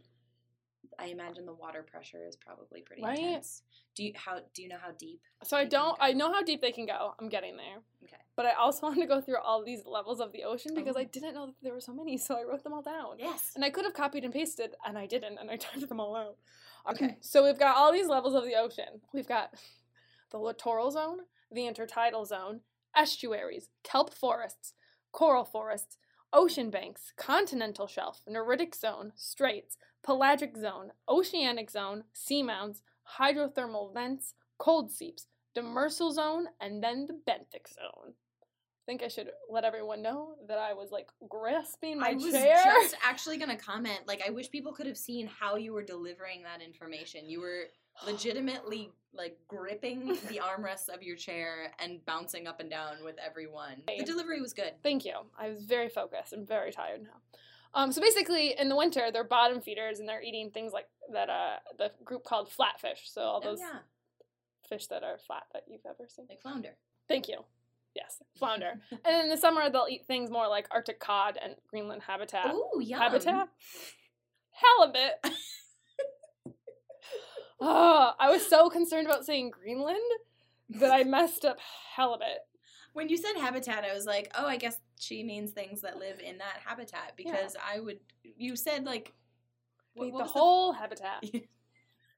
I 0.99 1.05
imagine 1.07 1.45
the 1.45 1.53
water 1.53 1.81
pressure 1.83 2.25
is 2.27 2.35
probably 2.35 2.81
pretty 2.81 3.01
Right? 3.03 3.17
intense. 3.17 3.63
Do 3.95 4.03
you 4.03 4.13
how 4.15 4.39
do 4.53 4.61
you 4.61 4.67
know 4.69 4.77
how 4.81 4.91
deep? 4.97 5.21
So 5.43 5.55
I 5.57 5.65
don't. 5.65 5.97
I 5.99 6.13
know 6.13 6.31
how 6.31 6.41
deep 6.43 6.61
they 6.61 6.71
can 6.71 6.85
go. 6.85 7.13
I'm 7.19 7.29
getting 7.29 7.55
there. 7.57 7.77
Okay. 8.03 8.17
But 8.35 8.45
I 8.45 8.53
also 8.53 8.81
want 8.87 8.99
to 8.99 9.05
go 9.07 9.21
through 9.21 9.37
all 9.39 9.63
these 9.63 9.85
levels 9.85 10.19
of 10.19 10.31
the 10.31 10.43
ocean 10.43 10.73
because 10.75 10.95
I 10.97 11.01
Oh. 11.01 11.09
didn't 11.11 11.33
know 11.35 11.45
that 11.47 11.55
there 11.61 11.73
were 11.73 11.81
so 11.81 11.93
many, 11.93 12.17
so 12.17 12.35
I 12.37 12.43
wrote 12.43 12.63
them 12.63 12.73
all 12.73 12.81
down. 12.81 13.15
Yes. 13.17 13.51
And 13.55 13.63
I 13.63 13.69
could 13.69 13.85
have 13.85 13.93
copied 13.93 14.23
and 14.25 14.33
pasted, 14.33 14.75
and 14.85 14.97
I 14.97 15.05
didn't, 15.05 15.37
and 15.39 15.49
I 15.49 15.55
typed 15.65 15.87
them 15.87 15.99
all 15.99 16.15
out. 16.15 16.37
Okay. 16.91 17.17
So 17.21 17.43
we've 17.45 17.59
got 17.59 17.75
all 17.77 17.91
these 17.91 18.07
levels 18.07 18.35
of 18.35 18.43
the 18.43 18.55
ocean. 18.55 19.01
We've 19.13 19.27
got 19.27 19.53
the 20.31 20.37
littoral 20.37 20.91
zone, 20.91 21.19
the 21.51 21.61
intertidal 21.61 22.25
zone, 22.27 22.61
estuaries, 22.95 23.69
kelp 23.83 24.13
forests, 24.13 24.73
coral 25.11 25.45
forests, 25.45 25.97
ocean 26.33 26.69
banks, 26.69 27.13
continental 27.17 27.87
shelf, 27.87 28.21
neritic 28.29 28.75
zone, 28.75 29.11
straits, 29.15 29.77
pelagic 30.03 30.57
zone, 30.57 30.91
oceanic 31.07 31.69
zone, 31.69 32.03
seamounts, 32.13 32.81
hydrothermal 33.19 33.93
vents, 33.93 34.33
cold 34.57 34.91
seeps, 34.91 35.27
demersal 35.57 36.13
zone, 36.13 36.47
and 36.61 36.83
then 36.83 37.07
the 37.07 37.13
benthic 37.13 37.67
zone. 37.67 38.13
I 38.13 38.91
think 38.91 39.03
I 39.03 39.07
should 39.07 39.29
let 39.49 39.63
everyone 39.63 40.01
know 40.01 40.35
that 40.47 40.57
I 40.57 40.73
was 40.73 40.91
like 40.91 41.09
grasping 41.27 41.99
my 41.99 42.13
chair. 42.13 42.21
I 42.21 42.23
was 42.23 42.33
chair. 42.33 42.63
just 42.63 42.95
actually 43.03 43.37
gonna 43.37 43.57
comment. 43.57 44.01
Like, 44.07 44.23
I 44.25 44.31
wish 44.31 44.49
people 44.49 44.73
could 44.73 44.87
have 44.87 44.97
seen 44.97 45.27
how 45.27 45.57
you 45.57 45.73
were 45.73 45.83
delivering 45.83 46.43
that 46.43 46.65
information. 46.65 47.29
You 47.29 47.41
were 47.41 47.65
legitimately 48.05 48.91
like 49.13 49.37
gripping 49.47 50.07
the 50.29 50.39
armrests 50.43 50.87
of 50.87 51.01
your 51.03 51.15
chair 51.15 51.73
and 51.79 52.03
bouncing 52.05 52.47
up 52.47 52.59
and 52.59 52.69
down 52.69 53.03
with 53.03 53.15
everyone. 53.25 53.81
The 53.87 54.03
delivery 54.03 54.39
was 54.41 54.53
good. 54.53 54.73
Thank 54.83 55.05
you. 55.05 55.13
I 55.37 55.49
was 55.49 55.63
very 55.63 55.89
focused. 55.89 56.33
I'm 56.33 56.45
very 56.45 56.71
tired 56.71 57.03
now. 57.03 57.09
Um, 57.73 57.91
so 57.91 58.01
basically, 58.01 58.55
in 58.57 58.69
the 58.69 58.75
winter, 58.75 59.09
they're 59.11 59.23
bottom 59.23 59.61
feeders 59.61 59.99
and 59.99 60.07
they're 60.09 60.21
eating 60.23 60.49
things 60.51 60.73
like 60.73 60.87
that. 61.13 61.29
Uh, 61.29 61.57
the 61.77 61.91
group 62.03 62.23
called 62.23 62.49
flatfish. 62.49 63.05
So 63.05 63.21
all 63.21 63.41
Oh 63.43 63.49
those 63.49 63.59
yeah, 63.59 63.79
fish 64.67 64.87
that 64.87 65.03
are 65.03 65.17
flat 65.19 65.43
that 65.53 65.63
you've 65.67 65.85
ever 65.87 66.07
seen. 66.07 66.25
like 66.29 66.41
flounder. 66.41 66.75
Thank 67.07 67.27
you. 67.27 67.43
Yes, 67.95 68.21
flounder. 68.37 68.73
and 69.05 69.23
in 69.23 69.29
the 69.29 69.37
summer, 69.37 69.69
they'll 69.69 69.87
eat 69.89 70.05
things 70.07 70.29
more 70.31 70.47
like 70.47 70.67
Arctic 70.71 70.99
cod 70.99 71.37
and 71.43 71.55
Greenland 71.69 72.03
habitat. 72.03 72.53
Ooh, 72.53 72.79
yum. 72.81 72.99
Habitat. 72.99 73.49
Halibut. 74.51 75.23
oh, 77.59 78.11
I 78.19 78.29
was 78.29 78.47
so 78.47 78.69
concerned 78.69 79.07
about 79.07 79.25
saying 79.25 79.51
Greenland 79.51 79.99
that 80.69 80.91
I 80.91 81.03
messed 81.03 81.45
up 81.45 81.57
halibut. 81.95 82.39
When 82.93 83.09
you 83.09 83.17
said 83.17 83.33
habitat, 83.39 83.83
I 83.83 83.93
was 83.93 84.05
like, 84.05 84.31
oh, 84.37 84.47
I 84.47 84.57
guess 84.57 84.77
she 84.99 85.23
means 85.23 85.51
things 85.51 85.81
that 85.81 85.97
live 85.97 86.19
in 86.19 86.39
that 86.39 86.59
habitat 86.65 87.13
because 87.15 87.55
I 87.63 87.79
would. 87.79 87.99
You 88.23 88.55
said 88.55 88.85
like 88.85 89.13
what 89.93 90.17
the 90.17 90.23
whole 90.25 90.73
habitat. 90.73 91.23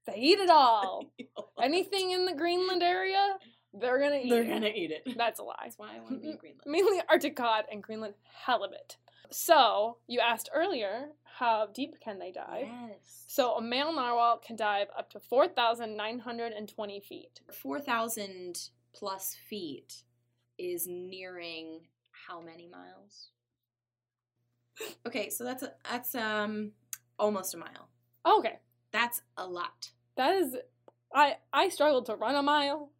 They 0.07 0.15
eat 0.17 0.39
it 0.39 0.49
all. 0.49 1.05
Anything 1.61 2.11
in 2.11 2.25
the 2.25 2.33
Greenland 2.33 2.81
area, 2.81 3.37
they're 3.73 3.99
gonna 3.99 4.19
eat. 4.23 4.29
They're 4.29 4.41
it. 4.41 4.47
gonna 4.47 4.71
eat 4.73 4.91
it. 4.91 5.15
That's 5.15 5.39
a 5.39 5.43
lie. 5.43 5.55
That's 5.63 5.77
why 5.77 5.95
I 5.95 5.99
want 5.99 6.15
to 6.15 6.19
be 6.19 6.31
in 6.31 6.37
Greenland. 6.37 6.63
Mainly 6.65 7.01
Arctic 7.07 7.35
cod 7.35 7.65
and 7.71 7.83
Greenland 7.83 8.15
halibut. 8.45 8.97
So 9.29 9.97
you 10.07 10.19
asked 10.19 10.49
earlier, 10.53 11.09
how 11.23 11.67
deep 11.73 11.95
can 12.03 12.19
they 12.19 12.31
dive? 12.31 12.67
Yes. 12.67 13.23
So 13.27 13.53
a 13.55 13.61
male 13.61 13.93
narwhal 13.93 14.37
can 14.45 14.55
dive 14.55 14.87
up 14.97 15.09
to 15.11 15.19
four 15.19 15.47
thousand 15.47 15.95
nine 15.95 16.19
hundred 16.19 16.51
and 16.53 16.67
twenty 16.67 16.99
feet. 16.99 17.41
four 17.53 17.79
thousand 17.79 18.69
plus 18.93 19.35
feet 19.47 20.03
is 20.57 20.85
nearing 20.87 21.81
how 22.27 22.41
many 22.41 22.67
miles? 22.67 23.29
Okay, 25.05 25.29
so 25.29 25.43
that's 25.43 25.63
a, 25.63 25.73
that's 25.89 26.15
um 26.15 26.71
almost 27.17 27.53
a 27.53 27.57
mile. 27.57 27.89
Okay, 28.25 28.59
That's 28.91 29.21
a 29.37 29.45
lot. 29.47 29.91
that 30.17 30.35
is. 30.35 30.55
I 31.13 31.37
I 31.53 31.69
struggled 31.69 32.05
to 32.07 32.15
run 32.15 32.35
a 32.35 32.43
mile. 32.43 32.91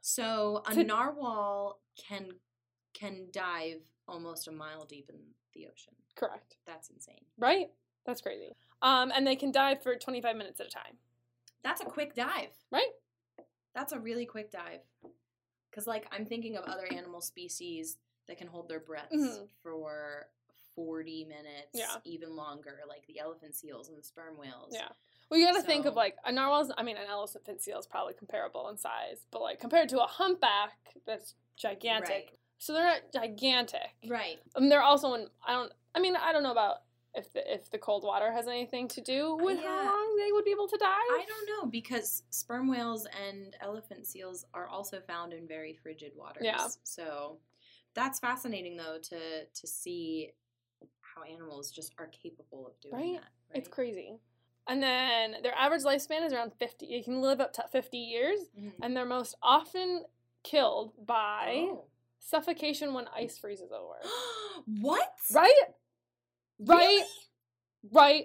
So 0.00 0.62
a 0.68 0.74
To- 0.74 0.84
narwhal 0.84 1.80
can 2.08 2.30
can 2.94 3.28
dive 3.32 3.82
almost 4.08 4.48
a 4.48 4.52
mile 4.52 4.84
deep 4.84 5.10
in 5.10 5.18
the 5.56 5.66
ocean. 5.66 5.94
Correct. 6.14 6.56
That's 6.66 6.90
insane. 6.90 7.24
Right. 7.38 7.70
That's 8.04 8.20
crazy. 8.20 8.54
Um, 8.82 9.10
and 9.14 9.26
they 9.26 9.36
can 9.36 9.50
dive 9.52 9.82
for 9.82 9.96
twenty 9.96 10.20
five 10.20 10.36
minutes 10.36 10.60
at 10.60 10.66
a 10.66 10.70
time. 10.70 10.98
That's 11.62 11.80
a 11.80 11.84
quick 11.84 12.14
dive. 12.14 12.50
Right. 12.70 12.90
That's 13.74 13.92
a 13.92 13.98
really 13.98 14.26
quick 14.26 14.50
dive. 14.50 14.80
Cuz 15.72 15.86
like 15.86 16.06
I'm 16.12 16.24
thinking 16.24 16.56
of 16.56 16.64
other 16.64 16.86
animal 16.90 17.20
species 17.20 17.98
that 18.28 18.38
can 18.38 18.46
hold 18.46 18.68
their 18.68 18.80
breaths 18.80 19.14
Mhm. 19.14 19.48
for 19.62 20.28
40 20.74 21.24
minutes, 21.24 21.70
Yeah. 21.72 21.96
even 22.04 22.36
longer, 22.36 22.82
like 22.88 23.06
the 23.06 23.18
elephant 23.18 23.54
seals 23.54 23.88
and 23.88 23.96
the 23.96 24.02
sperm 24.02 24.36
whales. 24.36 24.72
Yeah. 24.74 24.88
Well, 25.28 25.40
you 25.40 25.46
got 25.46 25.56
to 25.56 25.62
think 25.62 25.86
of 25.86 25.94
like 25.94 26.16
a 26.24 26.30
narwhal's. 26.30 26.70
I 26.76 26.82
mean, 26.82 26.96
an 26.96 27.06
elephant 27.08 27.60
seal 27.60 27.78
is 27.78 27.86
probably 27.86 28.14
comparable 28.14 28.68
in 28.68 28.76
size, 28.76 29.24
but 29.30 29.42
like 29.42 29.58
compared 29.58 29.88
to 29.90 30.02
a 30.02 30.06
humpback, 30.06 30.94
that's 31.04 31.34
gigantic. 31.56 32.08
Right. 32.30 32.38
So 32.58 32.72
they're 32.72 32.84
not 32.84 33.12
gigantic. 33.12 33.94
Right. 34.08 34.38
And 34.54 34.70
they're 34.70 34.82
also 34.82 35.14
in. 35.14 35.26
I 35.46 35.52
don't. 35.52 35.72
I 35.94 36.00
mean, 36.00 36.16
I 36.16 36.32
don't 36.32 36.42
know 36.42 36.52
about 36.52 36.82
if 37.14 37.32
the 37.32 37.52
if 37.52 37.70
the 37.70 37.78
cold 37.78 38.04
water 38.04 38.30
has 38.32 38.46
anything 38.48 38.88
to 38.88 39.00
do 39.00 39.36
with 39.40 39.58
how 39.58 39.84
long 39.84 40.16
they 40.18 40.32
would 40.32 40.44
be 40.44 40.50
able 40.50 40.68
to 40.68 40.76
dive. 40.78 40.88
I 40.90 41.24
don't 41.26 41.48
know 41.64 41.70
because 41.70 42.22
sperm 42.30 42.68
whales 42.68 43.06
and 43.26 43.56
elephant 43.60 44.06
seals 44.06 44.44
are 44.54 44.68
also 44.68 45.00
found 45.00 45.32
in 45.32 45.46
very 45.48 45.74
frigid 45.74 46.12
waters. 46.16 46.42
Yeah. 46.44 46.66
So 46.82 47.38
that's 47.94 48.18
fascinating 48.18 48.76
though 48.76 48.98
to 49.02 49.44
to 49.46 49.66
see 49.66 50.32
how 51.00 51.22
animals 51.22 51.70
just 51.70 51.94
are 51.98 52.08
capable 52.08 52.66
of 52.66 52.78
doing 52.80 52.94
Right? 52.94 53.14
that. 53.20 53.30
Right. 53.50 53.58
It's 53.58 53.68
crazy. 53.68 54.18
And 54.68 54.82
then 54.82 55.36
their 55.42 55.54
average 55.54 55.84
lifespan 55.84 56.26
is 56.26 56.32
around 56.32 56.52
fifty. 56.58 56.86
You 56.86 57.02
can 57.02 57.20
live 57.22 57.40
up 57.40 57.52
to 57.54 57.64
fifty 57.70 57.98
years, 57.98 58.40
Mhm. 58.58 58.72
and 58.82 58.94
they're 58.96 59.06
most 59.06 59.36
often 59.42 60.04
killed 60.42 60.92
by 61.06 61.68
Oh. 61.70 61.84
Suffocation 62.26 62.92
when 62.94 63.06
ice 63.14 63.38
freezes 63.38 63.70
over. 63.72 63.94
what? 64.80 65.08
Right? 65.32 65.52
Right? 66.58 66.78
Really? 66.78 67.04
Right. 67.92 68.24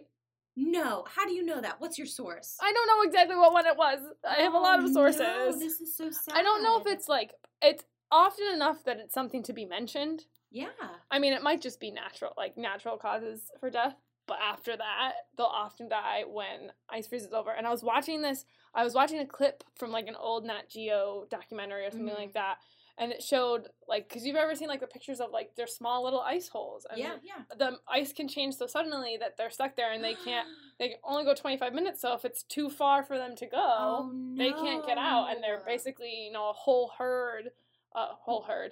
No. 0.56 1.06
How 1.08 1.26
do 1.26 1.34
you 1.34 1.46
know 1.46 1.62
that? 1.62 1.80
What's 1.80 1.98
your 1.98 2.08
source? 2.08 2.58
I 2.62 2.74
don't 2.74 2.88
know 2.88 3.04
exactly 3.08 3.36
what 3.36 3.54
one 3.54 3.66
it 3.66 3.78
was. 3.78 4.00
I 4.28 4.42
have 4.42 4.54
a 4.54 4.58
lot 4.60 4.80
Oh, 4.80 4.86
of 4.86 4.92
sources. 4.92 5.22
No, 5.22 5.52
this 5.58 5.80
is 5.80 5.96
so 5.96 6.10
sad. 6.12 6.36
I 6.36 6.42
don't 6.44 6.64
know 6.64 6.80
if 6.80 6.88
it's 6.88 7.08
like 7.08 7.32
it's 7.62 7.84
often 8.12 8.46
enough 8.54 8.84
that 8.86 8.98
it's 9.00 9.14
something 9.14 9.44
to 9.44 9.54
be 9.54 9.66
mentioned. 9.66 10.26
Yeah. 10.52 10.68
I 11.10 11.20
mean, 11.20 11.32
it 11.34 11.44
might 11.44 11.62
just 11.62 11.80
be 11.80 11.92
natural, 11.92 12.34
like 12.36 12.58
natural 12.58 12.98
causes 12.98 13.44
for 13.60 13.70
death. 13.70 13.96
But 14.28 14.40
after 14.44 14.76
that, 14.78 15.14
they'll 15.38 15.46
often 15.48 15.90
die 15.90 16.24
when 16.28 16.72
ice 16.90 17.08
freezes 17.08 17.34
over. 17.34 17.52
And 17.52 17.66
I 17.66 17.72
was 17.72 17.84
watching 17.84 18.22
this. 18.22 18.46
I 18.74 18.84
was 18.84 18.94
watching 18.94 19.20
a 19.20 19.26
clip 19.26 19.64
from 19.78 19.92
like 19.92 20.08
an 20.08 20.16
old 20.16 20.46
Nat 20.46 20.70
Geo 20.70 21.26
documentary 21.30 21.86
or 21.86 21.92
something 21.92 22.14
Mhm. 22.14 22.20
like 22.20 22.34
that, 22.34 22.58
and 23.02 23.12
it 23.12 23.24
showed 23.24 23.68
like 23.88 24.08
because 24.08 24.24
you've 24.26 24.36
ever 24.36 24.54
seen 24.56 24.68
like 24.68 24.80
the 24.80 24.88
pictures 24.88 25.20
of 25.20 25.32
like 25.32 25.56
their 25.56 25.66
small 25.66 26.04
little 26.04 26.22
ice 26.22 26.48
holes. 26.48 26.86
And 26.90 27.00
Yeah. 27.00 27.16
Yeah. 27.24 27.56
The 27.58 27.80
ice 27.90 28.14
can 28.14 28.28
change 28.28 28.56
so 28.56 28.68
suddenly 28.68 29.18
that 29.20 29.38
they're 29.38 29.50
stuck 29.50 29.76
there 29.76 29.92
and 29.92 30.04
they 30.04 30.14
can't. 30.14 30.48
They 30.80 30.90
can 30.90 30.98
only 31.04 31.24
go 31.26 31.36
twenty 31.36 31.58
five 31.58 31.74
minutes. 31.74 32.02
So 32.02 32.14
if 32.14 32.26
it's 32.26 32.42
too 32.42 32.68
far 32.68 33.04
for 33.04 33.16
them 33.16 33.36
to 33.36 33.46
go, 33.46 33.58
Oh, 33.60 34.12
they 34.36 34.52
can't 34.52 34.84
get 34.84 34.98
out, 34.98 35.28
and 35.30 35.44
they're 35.44 35.62
basically 35.64 36.26
you 36.26 36.32
know 36.32 36.50
a 36.50 36.54
whole 36.54 36.92
herd, 36.98 37.52
a 37.94 38.06
whole 38.06 38.42
herd, 38.42 38.72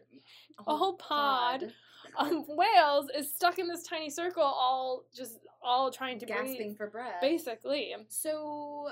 a 0.65 0.75
whole 0.75 0.93
pod 0.93 1.71
um, 2.17 2.45
whales 2.48 3.09
is 3.15 3.31
stuck 3.31 3.59
in 3.59 3.67
this 3.67 3.83
tiny 3.83 4.09
circle, 4.09 4.41
all 4.41 5.03
just 5.15 5.39
all 5.62 5.91
trying 5.91 6.17
to 6.19 6.25
gasping 6.25 6.55
breathe. 6.55 6.77
for 6.77 6.89
breath. 6.89 7.21
Basically, 7.21 7.93
So, 8.07 8.89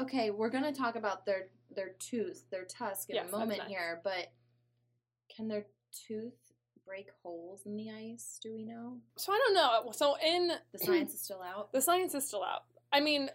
okay, 0.00 0.30
we're 0.30 0.48
gonna 0.48 0.72
talk 0.72 0.96
about 0.96 1.26
their 1.26 1.48
their 1.74 1.90
tooth, 1.98 2.44
their 2.50 2.64
tusk 2.64 3.10
in 3.10 3.16
Yes, 3.16 3.28
a 3.28 3.38
moment 3.38 3.62
here, 3.68 4.00
but 4.02 4.28
can 5.38 5.46
their 5.48 5.66
tooth 5.92 6.34
break 6.84 7.08
holes 7.22 7.60
in 7.64 7.76
the 7.76 7.90
ice? 7.90 8.40
Do 8.42 8.52
we 8.52 8.64
know? 8.64 8.96
so 9.16 9.32
I 9.32 9.38
don't 9.46 9.54
know. 9.54 9.88
Uh, 9.88 9.92
so 9.92 10.16
in 10.24 10.50
The 10.72 10.78
science 10.78 11.14
is 11.14 11.20
still 11.20 11.40
out. 11.42 11.70
the 11.72 11.80
science 11.80 12.12
is 12.14 12.26
still 12.26 12.42
out. 12.42 12.64
I 12.92 13.00
mean, 13.00 13.30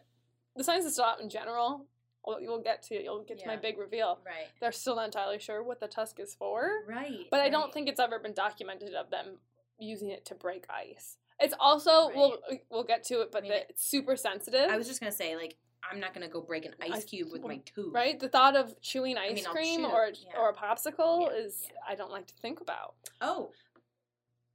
the 0.58 0.64
science 0.66 0.84
is 0.86 0.94
still 0.94 1.06
out 1.06 1.22
in 1.22 1.30
general. 1.30 1.86
Well, 2.26 2.42
You'll 2.42 2.62
get 2.62 2.84
to 2.84 3.02
you'll 3.02 3.24
get 3.24 3.40
to 3.40 3.48
my 3.48 3.56
big 3.56 3.78
reveal. 3.78 4.20
Right. 4.26 4.48
They're 4.60 4.72
still 4.74 4.98
not 4.98 5.06
entirely 5.06 5.40
sure 5.40 5.64
what 5.64 5.80
the 5.80 5.88
tusk 5.88 6.20
is 6.20 6.36
for, 6.36 6.84
Right. 6.88 7.28
but 7.32 7.40
I 7.40 7.50
don't 7.50 7.74
think 7.74 7.88
it's 7.88 8.00
ever 8.00 8.20
been 8.20 8.34
documented 8.34 8.94
of 8.94 9.10
them 9.10 9.38
using 9.80 10.10
it 10.10 10.26
to 10.26 10.36
break 10.36 10.66
ice. 10.70 11.18
It's 11.40 11.54
also 11.60 12.12
we'll 12.16 12.38
we'll 12.70 12.84
get 12.86 13.04
to 13.06 13.22
it, 13.22 13.32
but 13.32 13.40
I 13.40 13.42
mean, 13.42 13.52
the, 13.52 13.70
it's 13.70 13.86
super 13.86 14.16
sensitive. 14.18 14.70
I 14.70 14.78
was 14.78 14.88
just 14.88 15.00
gonna 15.00 15.12
say, 15.12 15.36
like, 15.36 15.56
I'm 15.92 16.00
not 16.00 16.14
gonna 16.14 16.28
go 16.30 16.42
break 16.42 16.66
an 16.66 16.74
ice 16.82 17.04
cube 17.06 17.30
with 17.32 17.44
my 17.44 17.58
tooth. 17.66 17.94
right? 17.94 18.20
The 18.20 18.30
thought 18.30 18.56
of 18.56 18.80
chewing 18.82 19.18
ice 19.18 19.46
I'll 19.46 19.54
cream 19.54 19.82
chew, 19.82 19.86
or 19.88 20.10
yeah. 20.10 20.40
or 20.40 20.50
a 20.50 20.54
popsicle 20.54 21.30
Yeah, 21.32 21.38
is 21.46 21.62
yeah. 21.70 21.78
I 21.88 21.96
don't 21.96 22.12
like 22.12 22.28
to 22.28 22.34
think 22.42 22.62
about. 22.62 22.96
Oh, 23.22 23.52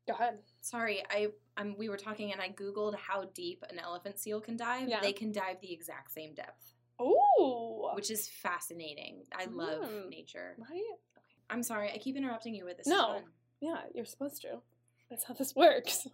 Go 0.06 0.14
ahead. 0.14 0.38
sorry. 0.62 1.02
I 1.11 1.28
um, 1.58 1.75
we 1.76 1.88
were 1.88 1.99
talking 1.99 2.32
and 2.32 2.40
I 2.40 2.49
googled 2.49 2.94
how 2.97 3.25
deep 3.35 3.62
an 3.68 3.78
elephant 3.78 4.18
seal 4.18 4.40
can 4.40 4.56
dive. 4.56 4.88
Yeah. 4.88 5.00
They 5.00 5.12
can 5.12 5.32
dive 5.32 5.61
the 5.61 5.73
exact 5.73 6.12
same 6.12 6.32
depth, 6.35 6.73
Oh. 6.99 7.90
which 7.94 8.11
is 8.11 8.28
fascinating. 8.28 9.25
I 9.37 9.44
love 9.47 9.82
Mm. 9.85 10.08
nature. 10.08 10.56
right? 10.58 10.82
I'm 11.50 11.62
sorry, 11.62 11.90
I 11.92 11.99
keep 11.99 12.16
interrupting 12.16 12.54
you 12.54 12.64
with 12.64 12.78
this. 12.78 12.87
No. 12.87 13.20
Yeah, 13.61 13.82
you're 13.94 14.04
supposed 14.06 14.40
to. 14.42 14.61
That's 15.11 15.25
how 15.25 15.35
this 15.35 15.54
works. 15.56 16.06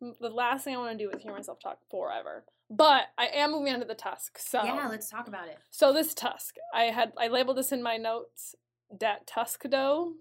the 0.00 0.28
last 0.30 0.64
thing 0.64 0.74
I 0.74 0.78
want 0.78 0.98
to 0.98 1.04
do 1.04 1.10
is 1.10 1.22
hear 1.22 1.32
myself 1.32 1.58
talk 1.60 1.78
forever. 1.90 2.44
But 2.70 3.04
I 3.16 3.26
am 3.28 3.52
moving 3.52 3.72
on 3.72 3.80
to 3.80 3.86
the 3.86 3.94
tusk. 3.94 4.38
So 4.38 4.62
Yeah, 4.62 4.88
let's 4.88 5.08
talk 5.08 5.26
about 5.28 5.48
it. 5.48 5.58
so 5.70 5.92
this 5.92 6.12
tusk, 6.14 6.56
I 6.74 6.84
had 6.84 7.12
I 7.16 7.28
labeled 7.28 7.56
this 7.56 7.72
in 7.72 7.82
my 7.82 7.96
notes. 7.96 8.54
Dat 8.96 9.26
tusk 9.26 9.62
dough. 9.70 10.14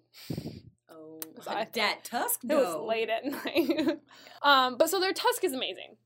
Oh, 0.89 1.20
I- 1.48 1.68
that 1.74 2.04
tusk 2.04 2.42
It 2.44 2.54
was 2.56 2.75
late 2.88 3.10
at 3.10 3.25
night. 3.46 4.00
um, 4.42 4.77
but 4.77 4.89
so 4.89 5.00
their 5.00 5.13
tusk 5.13 5.44
is 5.44 5.54
amazing. 5.54 5.98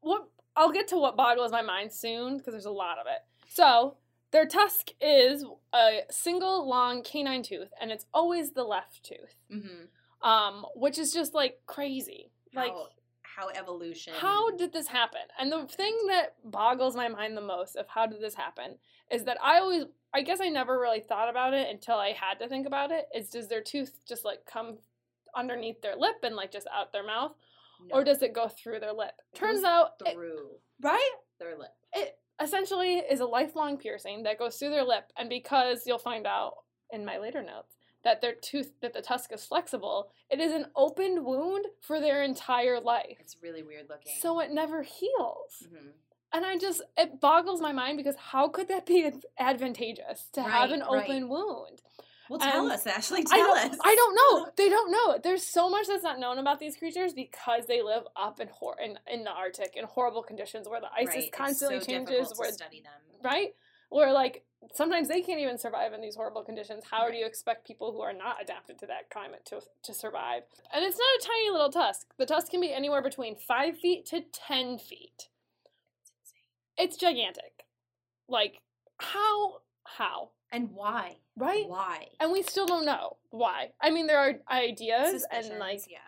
What 0.00 0.28
I'll 0.56 0.72
get 0.72 0.88
to 0.88 0.96
what 0.98 1.16
boggles 1.16 1.52
my 1.52 1.62
mind 1.62 1.92
soon 1.92 2.38
because 2.38 2.52
there's 2.54 2.64
a 2.64 2.70
lot 2.70 2.98
of 2.98 3.06
it. 3.06 3.20
So 3.48 3.96
their 4.32 4.46
tusk 4.46 4.90
is 5.00 5.44
a 5.74 6.00
single 6.10 6.68
long 6.68 7.02
canine 7.02 7.42
tooth, 7.42 7.70
and 7.80 7.90
it's 7.90 8.06
always 8.14 8.52
the 8.52 8.64
left 8.64 9.02
tooth, 9.04 9.34
Mm-hmm. 9.52 10.28
um, 10.28 10.64
which 10.74 10.98
is 10.98 11.12
just 11.12 11.34
like 11.34 11.60
crazy. 11.66 12.30
Like 12.54 12.72
How, 12.72 12.88
how 13.40 13.48
evolution. 13.48 14.12
how 14.16 14.50
did 14.56 14.72
this 14.72 14.88
happen? 14.88 15.20
And 15.38 15.50
the 15.50 15.66
thing 15.66 15.96
that 16.08 16.34
boggles 16.44 16.96
my 16.96 17.08
mind 17.08 17.36
the 17.36 17.40
most 17.40 17.76
of 17.76 17.86
how 17.88 18.06
did 18.06 18.20
this 18.20 18.34
happen 18.34 18.76
is 19.10 19.24
that 19.24 19.38
I 19.42 19.58
always, 19.58 19.84
I 20.14 20.22
guess 20.22 20.40
I 20.40 20.48
never 20.48 20.78
really 20.78 21.00
thought 21.00 21.28
about 21.30 21.54
it 21.54 21.68
until 21.70 21.96
I 21.96 22.12
had 22.12 22.38
to 22.40 22.48
think 22.48 22.66
about 22.66 22.90
it. 22.90 23.06
Is 23.14 23.28
does 23.30 23.48
their 23.48 23.62
tooth 23.62 23.98
just 24.06 24.24
like 24.24 24.44
come 24.46 24.78
underneath 25.36 25.80
their 25.80 25.96
lip 25.96 26.16
and 26.22 26.36
like 26.36 26.52
just 26.52 26.66
out 26.74 26.92
their 26.92 27.06
mouth, 27.06 27.32
No, 27.88 27.96
or 27.96 28.04
does 28.04 28.22
it 28.22 28.32
go 28.34 28.48
through 28.48 28.80
their 28.80 28.92
lip? 28.92 29.12
It 29.32 29.36
Turns 29.38 29.64
out, 29.64 29.92
it- 30.04 30.14
through 30.14 30.50
right? 30.82 31.10
their 31.38 31.56
lip? 31.56 31.70
It 31.92 32.18
essentially 32.42 32.94
is 32.98 33.20
a 33.20 33.26
lifelong 33.26 33.76
piercing 33.78 34.22
that 34.24 34.38
goes 34.38 34.56
through 34.56 34.70
their 34.70 34.84
lip, 34.84 35.04
and 35.16 35.28
because 35.28 35.86
you'll 35.86 35.98
find 35.98 36.26
out 36.26 36.54
in 36.92 37.04
my 37.04 37.18
later 37.18 37.42
notes 37.42 37.74
that 38.02 38.20
their 38.20 38.34
tooth, 38.34 38.72
that 38.80 38.92
the 38.94 39.02
tusk 39.02 39.32
is 39.32 39.44
flexible, 39.44 40.10
it 40.30 40.40
is 40.40 40.52
an 40.52 40.66
open 40.74 41.24
wound 41.24 41.66
for 41.80 42.00
their 42.00 42.22
entire 42.22 42.80
life. 42.80 43.16
It's 43.20 43.36
really 43.42 43.62
weird 43.62 43.88
looking. 43.88 44.12
So 44.20 44.40
it 44.40 44.50
never 44.52 44.82
heals. 44.82 45.64
Mhm. 45.64 45.92
And 46.32 46.46
I 46.46 46.56
just, 46.58 46.80
it 46.96 47.20
boggles 47.20 47.60
my 47.60 47.72
mind 47.72 47.96
because 47.96 48.16
how 48.16 48.48
could 48.48 48.68
that 48.68 48.86
be 48.86 49.10
advantageous 49.38 50.28
to 50.32 50.42
have 50.42 50.70
Right, 50.70 50.80
an 50.80 50.86
right. 50.88 51.04
open 51.04 51.28
wound? 51.28 51.82
Well, 52.28 52.38
tell 52.38 52.62
And 52.62 52.72
us, 52.72 52.86
Ashley. 52.86 53.24
I 53.28 53.36
Tell 53.38 53.46
don't, 53.48 53.72
us. 53.72 53.78
I 53.84 53.94
don't 53.96 54.14
know. 54.14 54.50
They 54.56 54.68
don't 54.68 54.92
know. 54.92 55.18
There's 55.20 55.44
so 55.44 55.68
much 55.68 55.88
that's 55.88 56.04
not 56.04 56.20
known 56.20 56.38
about 56.38 56.60
these 56.60 56.76
creatures 56.76 57.12
because 57.12 57.66
they 57.66 57.82
live 57.82 58.04
up 58.14 58.38
in 58.38 58.46
hor- 58.46 58.78
in, 58.80 59.00
in 59.12 59.24
the 59.24 59.32
Arctic 59.32 59.74
in 59.74 59.84
horrible 59.84 60.22
conditions 60.22 60.68
where 60.68 60.80
the 60.80 60.92
ice 60.94 61.08
Right, 61.08 61.24
is 61.24 61.30
constantly 61.32 61.80
so 61.80 61.84
changes. 61.86 62.32
Where 62.36 62.52
study 62.52 62.82
them. 62.82 62.92
right, 63.24 63.56
where 63.90 64.12
like 64.12 64.44
sometimes 64.72 65.08
they 65.08 65.20
can't 65.20 65.40
even 65.40 65.58
survive 65.58 65.92
in 65.92 66.00
these 66.00 66.16
horrible 66.16 66.42
conditions. 66.42 66.84
How 66.90 67.04
Right. 67.04 67.12
do 67.12 67.18
you 67.18 67.26
expect 67.26 67.66
people 67.66 67.92
who 67.92 68.00
are 68.00 68.12
not 68.12 68.40
adapted 68.42 68.78
to 68.80 68.86
that 68.86 69.10
climate 69.10 69.44
to 69.46 69.60
to 69.82 69.92
survive? 69.94 70.44
And 70.72 70.84
it's 70.84 70.98
not 70.98 71.06
a 71.18 71.26
tiny 71.26 71.50
little 71.50 71.70
tusk. 71.70 72.08
The 72.16 72.26
tusk 72.26 72.50
can 72.50 72.60
be 72.60 72.72
anywhere 72.72 73.02
between 73.02 73.36
five 73.36 73.78
feet 73.78 74.06
to 74.06 74.22
ten 74.22 74.78
feet. 74.78 75.28
It's 76.78 76.96
gigantic. 76.96 77.64
Like 78.28 78.60
how 78.98 79.60
how 79.84 80.30
And 80.52 80.70
why? 80.72 81.16
right? 81.36 81.68
Why? 81.68 82.08
And 82.20 82.32
we 82.32 82.42
still 82.42 82.66
don't 82.66 82.84
know 82.84 83.16
why. 83.30 83.72
I 83.80 83.90
mean, 83.90 84.06
there 84.06 84.18
are 84.18 84.34
ideas 84.50 85.24
and 85.30 85.58
like 85.58 85.80
yeah. 85.88 85.98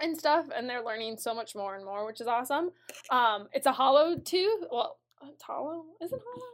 and 0.00 0.16
stuff, 0.18 0.46
and 0.54 0.68
they're 0.68 0.82
learning 0.84 1.18
so 1.18 1.34
much 1.34 1.54
more 1.54 1.74
and 1.76 1.84
more, 1.84 2.06
which 2.06 2.20
is 2.20 2.26
awesome. 2.26 2.72
Um, 3.10 3.48
it's 3.52 3.66
a 3.66 3.72
hollow 3.72 4.16
tooth. 4.16 4.64
Well, 4.70 4.98
it's 5.28 5.42
hollow. 5.42 5.84
Is 6.00 6.12
it 6.12 6.20
hollow? 6.32 6.46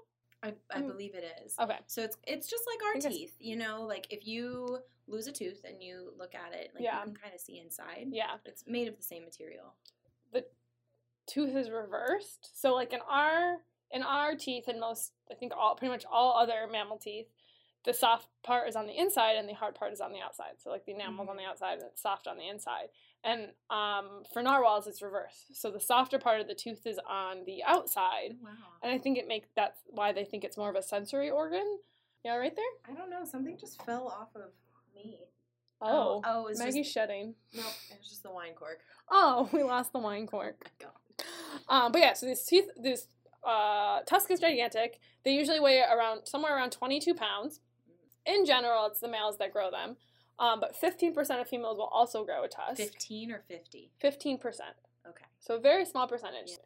I, 0.47 0.55
I 0.71 0.79
Um, 0.81 0.87
believe 0.88 1.15
it 1.15 1.25
is. 1.45 1.55
Okay. 1.59 1.79
So 1.87 2.03
it's 2.03 2.17
it's 2.26 2.49
just 2.49 2.65
like 2.67 2.95
our 3.05 3.11
teeth, 3.11 3.35
you 3.38 3.57
know. 3.57 3.83
Like 3.83 4.07
if 4.11 4.26
you 4.26 4.79
lose 5.09 5.26
a 5.26 5.33
tooth 5.33 5.62
and 5.65 5.83
you 5.83 6.12
look 6.19 6.35
at 6.35 6.53
it, 6.55 6.73
like 6.75 6.83
Yeah. 6.83 6.99
you 6.99 7.05
can 7.05 7.15
kind 7.17 7.35
of 7.35 7.41
see 7.41 7.59
inside. 7.59 8.09
Yeah. 8.11 8.37
It's 8.45 8.65
made 8.67 8.88
of 8.88 8.97
the 8.97 9.03
same 9.03 9.25
material. 9.25 9.75
The 10.33 10.45
tooth 11.26 11.55
is 11.57 11.71
reversed. 11.71 12.50
So 12.61 12.75
like 12.75 12.93
in 12.93 13.00
our 13.09 13.59
in 13.91 14.03
our 14.03 14.35
teeth 14.35 14.69
and 14.69 14.81
most 14.81 15.12
I 15.31 15.35
think 15.35 15.53
all 15.57 15.75
pretty 15.76 15.93
much 15.93 16.05
all 16.11 16.37
other 16.37 16.67
mammal 16.71 16.99
teeth, 16.99 17.26
the 17.85 17.95
soft 17.95 18.29
part 18.43 18.69
is 18.69 18.75
on 18.76 18.87
the 18.87 18.97
inside 18.99 19.37
and 19.37 19.49
the 19.49 19.55
hard 19.55 19.75
part 19.76 19.93
is 19.93 20.00
on 20.00 20.12
the 20.12 20.21
outside. 20.21 20.55
So 20.59 20.71
like 20.71 20.85
the 20.87 20.93
enamel's 20.93 21.29
on 21.29 21.37
the 21.37 21.45
outside 21.45 21.75
and 21.75 21.85
it's 21.85 22.03
soft 22.03 22.26
on 22.26 22.37
the 22.37 22.49
inside. 22.49 22.88
And 23.25 23.49
um, 23.70 24.23
for 24.32 24.42
narwhals 24.42 24.87
it's 24.87 25.02
reverse. 25.02 25.46
So 25.52 25.70
the 25.70 25.80
softer 25.80 26.18
part 26.18 26.40
of 26.40 26.46
the 26.46 26.54
tooth 26.54 26.87
is 26.87 26.99
on 27.08 27.44
the 27.44 27.62
outside. 27.64 28.37
Wow. 28.42 28.50
And 28.83 28.92
I 28.92 28.98
think 28.98 29.18
it 29.18 29.26
makes 29.26 29.48
that's 29.57 29.81
why 29.88 30.12
they 30.12 30.24
think 30.24 30.44
it's 30.44 30.57
more 30.57 30.70
of 30.70 30.76
a 30.76 30.83
sensory 30.83 31.31
organ. 31.31 31.79
Yeah, 32.24 32.37
right 32.37 32.55
there. 32.55 32.92
I 32.92 32.96
don't 32.96 33.11
know. 33.11 33.24
Something 33.24 33.57
just 33.59 33.83
fell 33.85 34.09
off 34.09 34.29
of 34.35 34.50
me. 34.94 35.18
Oh, 35.81 36.22
oh, 36.24 36.46
it's 36.46 36.59
Maggie's 36.59 36.87
just 36.87 36.94
shedding. 36.94 37.35
no. 37.55 37.61
It 37.61 37.98
was 37.98 38.09
just 38.09 38.22
the 38.22 38.31
wine 38.31 38.55
cork. 38.55 38.81
Oh, 39.11 39.48
we 39.52 39.62
lost 39.62 39.92
the 39.92 39.98
wine 39.98 40.26
cork. 40.26 40.70
Go. 40.81 40.88
Um, 41.68 41.92
but 41.92 42.00
yeah, 42.00 42.12
so 42.14 42.26
these 42.26 42.44
teeth, 42.44 42.68
this 42.76 43.09
uh, 43.46 44.00
tusk 44.07 44.31
is 44.31 44.40
gigantic. 44.40 44.98
They 45.24 45.33
usually 45.33 45.61
weigh 45.61 45.81
around 45.81 46.26
somewhere 46.26 46.57
around 46.57 46.70
22 46.70 47.14
pounds. 47.14 47.61
In 48.24 48.44
general, 48.44 48.87
it's 48.87 49.00
the 49.00 49.09
males 49.09 49.38
that 49.38 49.52
grow 49.52 49.70
them. 49.70 49.96
Um, 50.38 50.61
but 50.61 50.77
15% 50.81 51.40
of 51.40 51.49
females 51.49 51.79
will 51.79 51.87
also 51.87 52.25
grow 52.25 52.44
a 52.44 52.49
tusk. 52.49 52.77
Fifteen 52.77 53.31
or 53.33 53.42
fifty. 53.49 53.90
15%. 54.03 54.38
Okay. 55.09 55.25
So 55.40 55.55
a 55.57 55.61
very 55.61 55.85
small 55.87 56.07
percentage. 56.07 56.51
Yeah. 56.51 56.57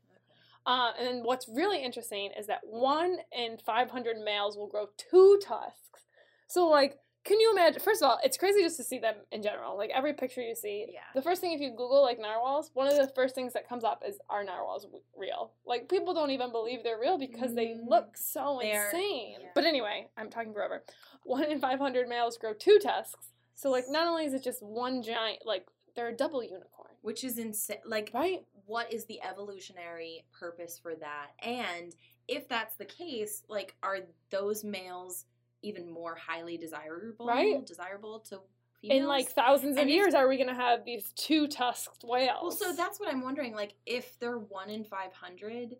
Uh, 0.66 0.92
and 0.98 1.06
then 1.06 1.22
what's 1.24 1.48
really 1.48 1.82
interesting 1.82 2.30
is 2.38 2.46
that 2.48 2.60
one 2.64 3.18
in 3.32 3.58
500 3.58 4.18
males 4.18 4.56
will 4.56 4.66
grow 4.68 4.88
two 4.96 5.38
tusks. 5.42 6.02
So, 6.48 6.66
like, 6.68 6.98
can 7.24 7.38
you 7.38 7.50
imagine? 7.52 7.80
First 7.80 8.02
of 8.02 8.10
all, 8.10 8.18
it's 8.24 8.36
crazy 8.36 8.62
just 8.62 8.76
to 8.78 8.84
see 8.84 8.98
them 8.98 9.14
in 9.30 9.42
general. 9.42 9.76
Like, 9.76 9.90
every 9.94 10.14
picture 10.14 10.40
you 10.42 10.54
see, 10.54 10.86
Yeah. 10.92 11.00
the 11.14 11.22
first 11.22 11.40
thing 11.40 11.52
if 11.52 11.60
you 11.60 11.70
Google, 11.70 12.02
like, 12.02 12.18
narwhals, 12.18 12.70
one 12.74 12.88
of 12.88 12.96
the 12.96 13.08
first 13.14 13.34
things 13.34 13.52
that 13.52 13.68
comes 13.68 13.84
up 13.84 14.02
is 14.06 14.18
are 14.28 14.42
narwhals 14.42 14.86
real? 15.16 15.52
Like, 15.64 15.88
people 15.88 16.12
don't 16.12 16.30
even 16.30 16.50
believe 16.50 16.82
they're 16.82 16.98
real 16.98 17.18
because 17.18 17.54
they 17.54 17.68
Mm. 17.68 17.88
look 17.88 18.16
so 18.16 18.58
They're- 18.60 18.86
insane. 18.86 19.36
yeah. 19.40 19.50
But 19.54 19.64
anyway, 19.64 20.08
I'm 20.16 20.28
talking 20.30 20.52
forever. 20.52 20.84
One 21.24 21.44
in 21.44 21.60
500 21.60 22.08
males 22.08 22.36
grow 22.36 22.52
two 22.54 22.78
tusks. 22.78 23.29
So, 23.60 23.70
like, 23.70 23.84
not 23.90 24.06
only 24.06 24.24
is 24.24 24.32
it 24.32 24.42
just 24.42 24.62
one 24.62 25.02
giant, 25.02 25.40
like, 25.44 25.66
they're 25.94 26.08
a 26.08 26.16
double 26.16 26.42
unicorn, 26.42 26.94
Which 27.02 27.24
is 27.24 27.36
insane. 27.36 27.76
Like, 27.84 28.10
right? 28.14 28.42
what 28.64 28.90
is 28.90 29.04
the 29.04 29.20
evolutionary 29.22 30.24
purpose 30.32 30.80
for 30.82 30.94
that? 30.94 31.32
And 31.42 31.94
if 32.26 32.48
that's 32.48 32.76
the 32.76 32.86
case, 32.86 33.42
like, 33.50 33.76
are 33.82 33.98
those 34.30 34.64
males 34.64 35.26
even 35.60 35.92
more 35.92 36.14
highly 36.14 36.56
desirable? 36.56 37.26
Right. 37.26 37.66
Desirable 37.66 38.20
to 38.30 38.40
females? 38.80 39.02
in 39.02 39.06
like 39.06 39.28
thousands 39.28 39.76
of 39.76 39.82
And 39.82 39.90
years 39.90 40.14
are 40.14 40.26
we 40.26 40.38
going 40.38 40.48
to 40.48 40.54
have 40.54 40.86
these 40.86 41.12
two 41.12 41.46
tusked 41.46 42.02
whales 42.02 42.38
Well, 42.40 42.50
so 42.52 42.72
that's 42.72 42.98
what 42.98 43.10
I'm 43.10 43.20
wondering. 43.20 43.54
Like, 43.54 43.74
if 43.84 44.18
they're 44.20 44.38
one 44.38 44.70
in 44.70 44.84
500, 44.84 45.76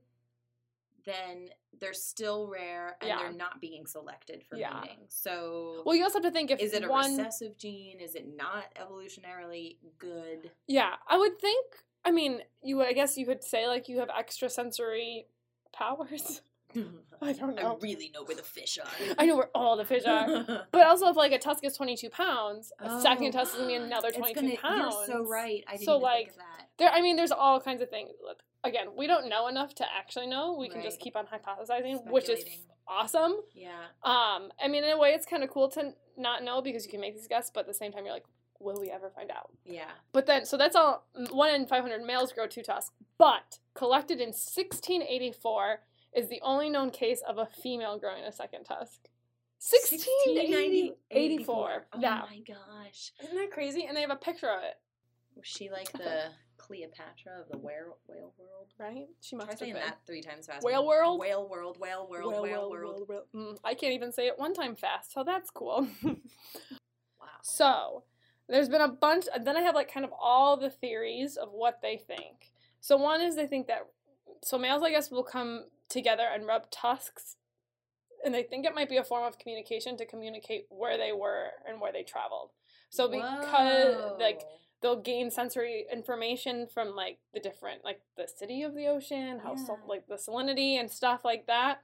then 1.05 1.49
they're 1.81 1.93
still 1.95 2.47
rare 2.49 2.97
and 3.01 3.09
Yeah. 3.09 3.19
they're 3.19 3.33
not 3.33 3.61
being 3.61 3.87
selected 3.87 4.43
for 4.45 4.57
Yeah. 4.57 4.81
mating. 4.81 5.07
So, 5.09 5.83
well 5.87 5.95
you 5.95 6.03
also 6.05 6.19
have 6.19 6.25
to 6.25 6.31
think 6.31 6.51
if 6.51 6.61
is 6.61 6.73
it 6.75 6.85
a 6.85 6.89
one 6.89 7.11
recessive 7.17 7.57
gene? 7.57 8.01
Is 8.01 8.15
it 8.15 8.27
not 8.37 8.65
evolutionarily 8.75 9.77
good? 9.99 10.51
yeah 10.67 10.95
i 11.09 11.17
would 11.17 11.39
think 11.41 11.67
i 12.05 12.11
mean 12.11 12.41
you 12.63 12.83
i 12.83 12.93
guess 12.93 13.17
you 13.17 13.27
could 13.27 13.43
say 13.43 13.67
like 13.67 13.89
you 13.89 13.99
have 13.99 14.09
extrasensory 14.19 15.27
powers 15.73 16.43
i 17.23 17.33
don't 17.33 17.59
I 17.59 17.63
know 17.63 17.79
really 17.81 18.11
know 18.15 18.23
where 18.25 18.37
the 18.37 18.43
fish 18.43 18.79
are. 18.83 19.15
i 19.19 19.27
know 19.27 19.37
where 19.37 19.51
all 19.55 19.77
the 19.77 19.85
fish 19.85 20.05
are 20.07 20.27
but 20.73 20.87
also 20.87 21.07
if 21.09 21.17
like 21.17 21.33
a 21.33 21.39
tusk 21.39 21.65
is 21.65 21.77
22 21.77 22.11
pounds 22.11 22.73
a 22.79 23.01
second 23.01 23.33
tusk 23.33 23.53
is 23.53 23.59
going 23.59 23.69
to 23.75 23.81
be 23.81 23.85
another 23.87 24.11
22 24.11 24.57
pounds 24.59 24.97
You're 25.09 25.19
so 25.19 25.27
right. 25.27 25.65
I 25.67 25.73
didn't 25.73 25.85
So, 25.87 25.99
like, 25.99 26.27
think 26.27 26.31
of 26.31 26.37
that. 26.37 26.69
there 26.79 26.91
i 26.93 27.01
mean 27.01 27.17
there's 27.17 27.33
all 27.33 27.61
kinds 27.61 27.83
of 27.83 27.91
things 27.91 28.11
Look, 28.25 28.43
again 28.65 28.87
we 28.97 29.07
don't 29.07 29.29
know 29.29 29.49
enough 29.49 29.75
to 29.75 29.85
actually 29.99 30.27
know 30.27 30.57
we 30.59 30.69
can 30.69 30.83
just 30.83 31.01
keep 31.01 31.17
on 31.17 31.27
hypothesizing 31.27 32.11
which 32.11 32.29
is 32.29 32.45
awesome 32.91 33.37
Yeah. 33.55 33.71
Um, 34.03 34.51
I 34.63 34.69
mean, 34.69 34.85
in 34.85 34.91
a 34.91 34.99
way, 34.99 35.11
it's 35.11 35.27
kind 35.27 35.45
of 35.45 35.51
cool 35.51 35.69
to 35.71 35.93
not 36.17 36.43
know 36.43 36.61
because 36.61 36.85
you 36.85 36.91
can 36.91 37.01
make 37.01 37.15
these 37.15 37.29
guesses, 37.29 37.51
but 37.55 37.61
at 37.61 37.67
the 37.69 37.75
same 37.75 37.93
time, 37.93 38.05
you're 38.05 38.15
like, 38.15 38.25
will 38.59 38.81
we 38.81 38.91
ever 38.91 39.11
find 39.11 39.31
out? 39.31 39.51
Yeah. 39.65 39.91
But 40.13 40.27
then, 40.27 40.45
so 40.45 40.57
that's 40.57 40.77
all. 40.77 41.07
One 41.31 41.55
in 41.55 41.67
500 41.67 42.03
males 42.03 42.33
grow 42.33 42.47
two 42.47 42.63
tusks, 42.63 42.91
but 43.17 43.59
collected 43.75 44.21
in 44.21 44.29
1684 44.29 45.81
is 46.17 46.29
the 46.29 46.41
only 46.43 46.69
known 46.69 46.91
case 46.91 47.23
of 47.27 47.39
a 47.39 47.47
female 47.47 47.99
growing 47.99 48.25
a 48.25 48.33
second 48.33 48.65
tusk. 48.65 49.09
1684. 49.61 51.87
Oh 51.93 51.99
yeah. 52.01 52.23
my 52.29 52.41
gosh. 52.47 53.13
Isn't 53.23 53.37
that 53.37 53.51
crazy? 53.53 53.85
And 53.87 53.97
they 53.97 54.01
have 54.01 54.11
a 54.11 54.17
picture 54.17 54.51
of 54.51 54.63
it, 54.65 54.79
Was 55.37 55.47
she 55.47 55.71
like 55.71 55.93
the 55.93 56.25
Cleopatra 56.71 57.33
of 57.41 57.49
the 57.51 57.59
whale, 57.59 57.99
whale 58.07 58.33
world? 58.39 58.69
right? 58.79 59.09
She 59.21 59.35
Try 59.35 59.45
must 59.45 59.51
have 59.51 59.59
saying 59.59 59.73
been. 59.75 59.83
that 59.83 59.99
three 60.07 60.23
times 60.23 60.47
fast. 60.47 60.65
Whale 60.65 60.87
world? 60.87 61.19
Whale 61.19 61.49
world, 61.49 61.79
whale 61.81 62.07
world, 62.09 62.33
Well, 62.33 62.43
whale 62.43 62.53
well, 62.53 62.71
world. 62.71 63.03
well. 63.09 63.25
Mm, 63.35 63.59
I 63.65 63.75
can't 63.75 63.93
even 63.93 64.13
say 64.13 64.29
it 64.29 64.39
one 64.39 64.55
time 64.55 64.77
fast, 64.77 65.13
so 65.13 65.25
that's 65.25 65.51
cool. 65.51 65.89
Wow. 67.21 67.27
So, 67.43 68.05
there's 68.49 68.69
been 68.71 68.81
a 68.81 68.89
bunch, 68.89 69.27
then 69.43 69.57
I 69.57 69.61
have 69.61 69.75
like 69.75 69.93
kind 69.93 70.07
of 70.07 70.13
all 70.19 70.57
the 70.57 70.71
theories 70.71 71.37
of 71.37 71.51
what 71.53 71.81
they 71.83 71.99
think. 71.99 72.53
So, 72.81 72.97
one 72.97 73.21
is 73.21 73.37
they 73.37 73.47
think 73.47 73.67
that, 73.67 73.87
so 74.43 74.57
males, 74.57 74.83
I 74.83 74.91
guess, 74.91 75.11
will 75.11 75.23
come 75.25 75.65
together 75.91 76.27
and 76.33 76.47
rub 76.47 76.71
tusks, 76.71 77.37
and 78.25 78.33
they 78.33 78.43
think 78.43 78.65
it 78.65 78.75
might 78.75 78.89
be 78.89 78.97
a 78.97 79.05
form 79.05 79.25
of 79.25 79.39
communication 79.39 79.97
to 79.99 80.07
communicate 80.07 80.65
where 80.71 80.97
they 80.97 81.13
were 81.13 81.49
and 81.69 81.79
where 81.81 81.93
they 81.93 82.05
traveled. 82.05 82.53
So, 82.89 83.07
because, 83.09 84.19
like, 84.19 84.41
Whoa. 84.43 84.59
They'll 84.83 85.01
gain 85.01 85.31
sensory 85.31 85.85
information 85.93 86.67
from 86.73 86.95
like 86.97 87.19
the 87.35 87.41
different 87.41 87.85
like 87.85 88.01
the 88.17 88.27
city 88.27 88.63
of 88.63 88.75
the 88.75 88.87
ocean, 88.87 89.41
how 89.43 89.55
Yeah. 89.57 89.75
like 89.87 90.07
the 90.09 90.15
salinity 90.17 90.79
and 90.81 90.91
stuff 90.91 91.25
like 91.25 91.47
that. 91.47 91.83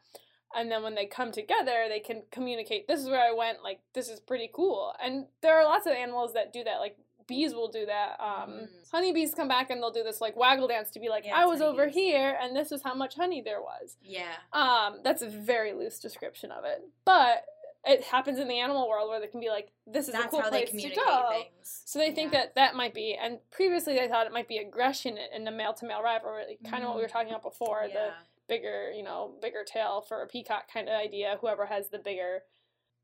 And 0.54 0.70
then 0.70 0.82
when 0.82 0.94
they 0.94 1.06
come 1.06 1.32
together, 1.32 1.86
they 1.88 2.00
can 2.00 2.22
communicate. 2.30 2.86
This 2.88 3.00
is 3.00 3.08
where 3.08 3.20
I 3.20 3.32
went. 3.32 3.62
Like 3.62 3.80
this 3.94 4.08
is 4.08 4.20
pretty 4.20 4.48
cool. 4.52 4.94
And 5.02 5.26
there 5.42 5.58
are 5.58 5.64
lots 5.64 5.86
of 5.86 5.92
animals 5.92 6.32
that 6.34 6.52
do 6.52 6.64
that. 6.64 6.78
Like 6.78 6.96
bees 7.26 7.52
will 7.54 7.68
do 7.68 7.84
that. 7.86 8.16
Um, 8.20 8.50
Mm. 8.50 8.68
Honeybees 8.92 9.34
come 9.34 9.48
back 9.48 9.68
and 9.68 9.82
they'll 9.82 9.90
do 9.90 10.04
this 10.04 10.20
like 10.20 10.36
waggle 10.36 10.68
dance 10.68 10.90
to 10.92 11.00
be 11.00 11.08
like, 11.08 11.24
Yeah, 11.26 11.34
I 11.36 11.44
was 11.44 11.60
over 11.60 11.88
here 11.88 12.38
and 12.40 12.54
this 12.56 12.70
is 12.70 12.82
how 12.82 12.94
much 12.94 13.16
honey 13.16 13.42
there 13.42 13.60
was. 13.60 13.96
Yeah. 14.00 14.32
Um, 14.52 15.00
that's 15.02 15.22
a 15.22 15.28
very 15.28 15.72
loose 15.72 15.98
description 15.98 16.52
of 16.52 16.64
it, 16.64 16.82
but 17.04 17.44
it 17.86 18.02
happens 18.04 18.38
in 18.38 18.48
the 18.48 18.58
animal 18.58 18.88
world 18.88 19.08
where 19.08 19.20
they 19.20 19.28
can 19.28 19.40
be 19.40 19.48
like, 19.48 19.72
"This 19.86 20.08
is 20.08 20.14
a 20.14 20.18
That's 20.18 20.30
cool 20.30 20.40
how 20.40 20.50
they 20.50 20.66
place 20.66 20.82
to 20.82 20.94
go." 20.94 21.28
things. 21.30 21.82
So 21.84 21.98
they 21.98 22.12
think 22.12 22.32
Yeah. 22.32 22.40
that 22.40 22.54
that 22.56 22.74
might 22.74 22.94
be, 22.94 23.14
and 23.14 23.38
previously 23.50 23.94
they 23.94 24.08
thought 24.08 24.26
it 24.26 24.32
might 24.32 24.48
be 24.48 24.58
aggression 24.58 25.16
in 25.18 25.46
a 25.46 25.52
male 25.52 25.74
to 25.74 25.86
male 25.86 26.02
rivalry, 26.02 26.58
kind 26.68 26.82
of 26.82 26.88
what 26.88 26.96
we 26.96 27.02
were 27.02 27.08
mm-hmm. 27.08 27.12
talking 27.12 27.30
about 27.30 27.42
before. 27.42 27.88
The 27.92 28.12
bigger, 28.48 28.90
you 28.90 29.02
know, 29.02 29.34
bigger 29.40 29.64
tail 29.64 30.00
for 30.00 30.22
a 30.22 30.26
peacock 30.26 30.70
kind 30.72 30.88
of 30.88 30.94
idea. 30.94 31.38
Whoever 31.40 31.66
has 31.66 31.88
the 31.88 31.98
bigger 31.98 32.42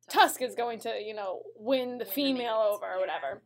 tusk 0.09 0.43
is 0.43 0.55
going 0.55 0.81
to, 0.81 1.01
you 1.01 1.15
know, 1.15 1.43
win 1.57 1.99
the 1.99 2.05
Win 2.05 2.13
female 2.13 2.65
mates, 2.65 2.77
over 2.77 2.87
or 2.87 2.95
yeah. 2.95 3.01
whatever. 3.01 3.43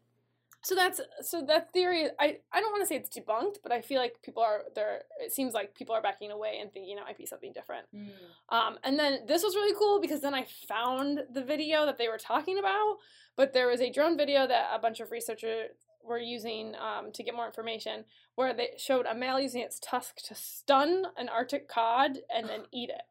So 0.67 0.75
that's 0.75 1.01
so 1.21 1.45
that 1.47 1.73
theory. 1.73 2.09
I 2.19 2.39
I 2.53 2.61
don't 2.61 2.73
want 2.73 2.83
to 2.83 2.89
say 2.89 2.97
it's 2.97 3.17
debunked, 3.17 3.59
but 3.63 3.71
I 3.71 3.83
feel 3.83 4.01
like 4.01 4.21
people 4.25 4.43
are 4.43 4.63
there. 4.75 5.03
It 5.21 5.31
seems 5.31 5.55
like 5.55 5.77
people 5.77 5.95
are 5.95 6.03
backing 6.03 6.33
away 6.33 6.59
and 6.61 6.73
thinking 6.73 6.99
it 6.99 7.05
might 7.05 7.17
be 7.17 7.25
something 7.25 7.53
different. 7.53 7.87
Mm. 7.95 8.09
Um, 8.49 8.77
and 8.83 8.99
then 8.99 9.21
this 9.29 9.45
was 9.45 9.55
really 9.55 9.77
cool 9.79 10.01
because 10.01 10.23
then 10.23 10.35
I 10.35 10.45
found 10.67 11.21
the 11.33 11.45
video 11.45 11.87
that 11.87 11.99
they 11.99 12.09
were 12.09 12.19
talking 12.19 12.59
about, 12.59 12.97
but 13.37 13.53
there 13.53 13.69
was 13.69 13.81
a 13.81 13.93
drone 13.93 14.19
video 14.19 14.45
that 14.45 14.71
a 14.75 14.81
bunch 14.81 14.99
of 14.99 15.13
researchers 15.13 15.71
were 16.03 16.19
using 16.19 16.75
um, 16.75 17.13
to 17.13 17.23
get 17.23 17.37
more 17.37 17.47
information 17.47 18.05
where 18.35 18.53
they 18.53 18.71
showed 18.77 19.07
a 19.07 19.15
male 19.15 19.39
using 19.39 19.63
its 19.63 19.79
tusk 19.79 20.17
to 20.27 20.35
stun 20.35 21.05
an 21.17 21.29
Arctic 21.29 21.69
cod 21.69 22.19
and 22.35 22.49
then 22.49 22.63
eat 22.73 22.91
it. 22.91 23.03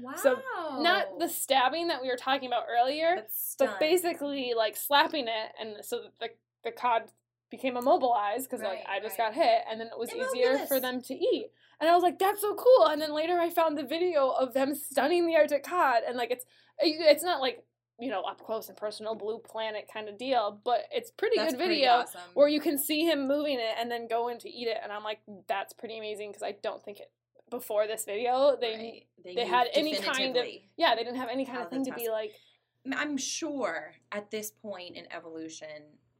Wow. 0.00 0.14
So, 0.16 0.38
Not 0.80 1.18
the 1.18 1.28
stabbing 1.28 1.88
that 1.88 2.00
we 2.00 2.08
were 2.08 2.16
talking 2.16 2.46
about 2.46 2.64
earlier, 2.70 3.26
but, 3.58 3.78
basically 3.78 4.54
like 4.56 4.78
slapping 4.78 5.26
it 5.28 5.52
and 5.60 5.84
so 5.84 5.98
that 5.98 6.12
the, 6.18 6.28
the 6.64 6.70
cod 6.70 7.02
became 7.50 7.76
immobilized 7.76 8.48
because 8.48 8.64
like 8.64 8.82
I 8.88 8.98
just 8.98 9.18
right. 9.18 9.28
got 9.28 9.34
hit 9.34 9.60
and 9.70 9.78
then 9.78 9.88
it 9.88 9.98
was 9.98 10.10
easier 10.10 10.58
for 10.66 10.80
them 10.80 11.02
to 11.02 11.14
eat. 11.14 11.50
And 11.80 11.90
I 11.90 11.94
was 11.94 12.02
like, 12.02 12.18
that's 12.18 12.40
so 12.40 12.54
cool. 12.54 12.86
And 12.86 13.00
then 13.00 13.12
later 13.12 13.38
I 13.38 13.50
found 13.50 13.76
the 13.76 13.82
video 13.82 14.30
of 14.30 14.54
them 14.54 14.74
stunning 14.74 15.26
the 15.26 15.36
Arctic 15.36 15.62
cod 15.62 16.02
and 16.06 16.16
like 16.16 16.30
it's 16.30 16.44
eh, 16.80 16.94
it's 16.98 17.22
not 17.22 17.40
like 17.40 17.62
you 18.00 18.08
know 18.08 18.22
up 18.22 18.40
close 18.40 18.68
and 18.68 18.76
personal 18.76 19.14
blue 19.14 19.38
planet 19.38 19.88
kind 19.92 20.08
of 20.08 20.16
deal, 20.16 20.60
but 20.64 20.84
it's 20.90 21.10
pretty 21.10 21.36
That's 21.36 21.52
good 21.52 21.58
pretty 21.58 21.74
video 21.74 21.90
awesome. 21.90 22.20
where 22.34 22.48
you 22.48 22.60
can 22.60 22.78
see 22.78 23.04
him 23.04 23.28
moving 23.28 23.58
it 23.58 23.74
and 23.78 23.90
then 23.90 24.08
go 24.08 24.28
in 24.28 24.38
to 24.38 24.48
eat 24.48 24.68
it. 24.68 24.78
And 24.82 24.90
I'm 24.90 25.04
like, 25.04 25.18
that's 25.46 25.74
pretty 25.74 25.98
amazing 25.98 26.30
because 26.30 26.42
I 26.42 26.56
don't 26.62 26.82
think 26.82 27.00
it 27.00 27.10
before 27.50 27.86
this 27.86 28.06
video 28.06 28.56
they 28.58 28.72
Right. 28.72 29.06
they 29.36 29.44
knew 29.44 29.50
had 29.50 29.68
any 29.74 29.94
kind 30.00 30.34
of- 30.38 30.46
yeah 30.78 30.94
they 30.94 31.04
didn't 31.04 31.18
have 31.18 31.28
any 31.28 31.44
kind 31.44 31.58
oh, 31.58 31.64
of 31.64 31.68
thing 31.68 31.84
to 31.84 31.92
be 31.92 32.08
like 32.08 32.32
I'm 32.90 33.16
sure 33.16 33.94
at 34.10 34.30
this 34.30 34.50
point 34.50 34.96
in 34.96 35.06
evolution, 35.12 35.68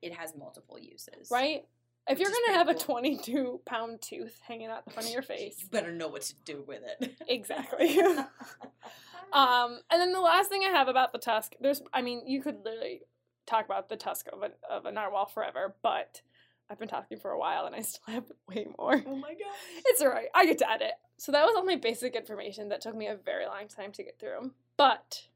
it 0.03 0.13
has 0.15 0.35
multiple 0.37 0.79
uses. 0.79 1.31
right? 1.31 1.65
If 2.09 2.19
Which 2.19 2.27
you're 2.29 2.37
gonna 2.47 2.59
have 2.59 2.69
a 2.69 2.75
22 2.75 3.61
pound 3.65 4.03
tooth 4.03 4.37
hanging 4.47 4.67
out 4.67 4.85
the 4.85 4.91
front 4.91 5.07
of 5.09 5.13
your 5.15 5.23
face, 5.35 5.57
You 5.61 5.69
better 5.69 5.93
know 5.93 6.09
what 6.09 6.23
to 6.23 6.35
do 6.45 6.65
with 6.67 6.83
it. 7.01 7.15
exactly. 7.29 7.99
um, 9.33 9.79
and 9.91 10.01
then 10.01 10.13
the 10.13 10.21
last 10.21 10.49
thing 10.49 10.63
I 10.65 10.71
have 10.71 10.89
about 10.89 11.13
the 11.13 11.19
tusk, 11.19 11.55
there's, 11.61 11.81
I 11.93 12.03
mean, 12.03 12.23
you 12.27 12.43
could 12.43 12.65
literally 12.65 13.03
talk 13.47 13.65
about 13.65 13.89
the 13.89 13.97
tusk 13.97 14.27
of 14.33 14.43
a 14.43 14.51
of 14.73 14.85
a 14.87 14.93
narwhal 14.93 15.27
forever, 15.27 15.75
but 15.83 16.23
I've 16.69 16.79
been 16.79 16.89
talking 16.89 17.19
for 17.19 17.31
a 17.31 17.39
while 17.39 17.67
and 17.67 17.75
I 17.75 17.81
still 17.83 18.15
have 18.15 18.25
way 18.49 18.67
more. 18.79 19.03
oh 19.07 19.17
my 19.17 19.31
god. 19.31 19.55
It's 19.87 20.03
alright. 20.03 20.29
I 20.35 20.47
get 20.47 20.59
to 20.59 20.71
edit. 20.71 20.93
So 21.19 21.31
that 21.33 21.45
was 21.45 21.55
all 21.57 21.65
my 21.65 21.77
basic 21.77 22.17
information 22.17 22.69
that 22.71 22.81
took 22.81 22.97
me 22.97 23.07
a 23.07 23.15
very 23.17 23.47
long 23.47 23.69
time 23.69 23.93
to 23.93 24.03
get 24.03 24.19
through. 24.19 24.53
But 24.77 25.29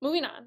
moving 0.00 0.24
on. 0.24 0.46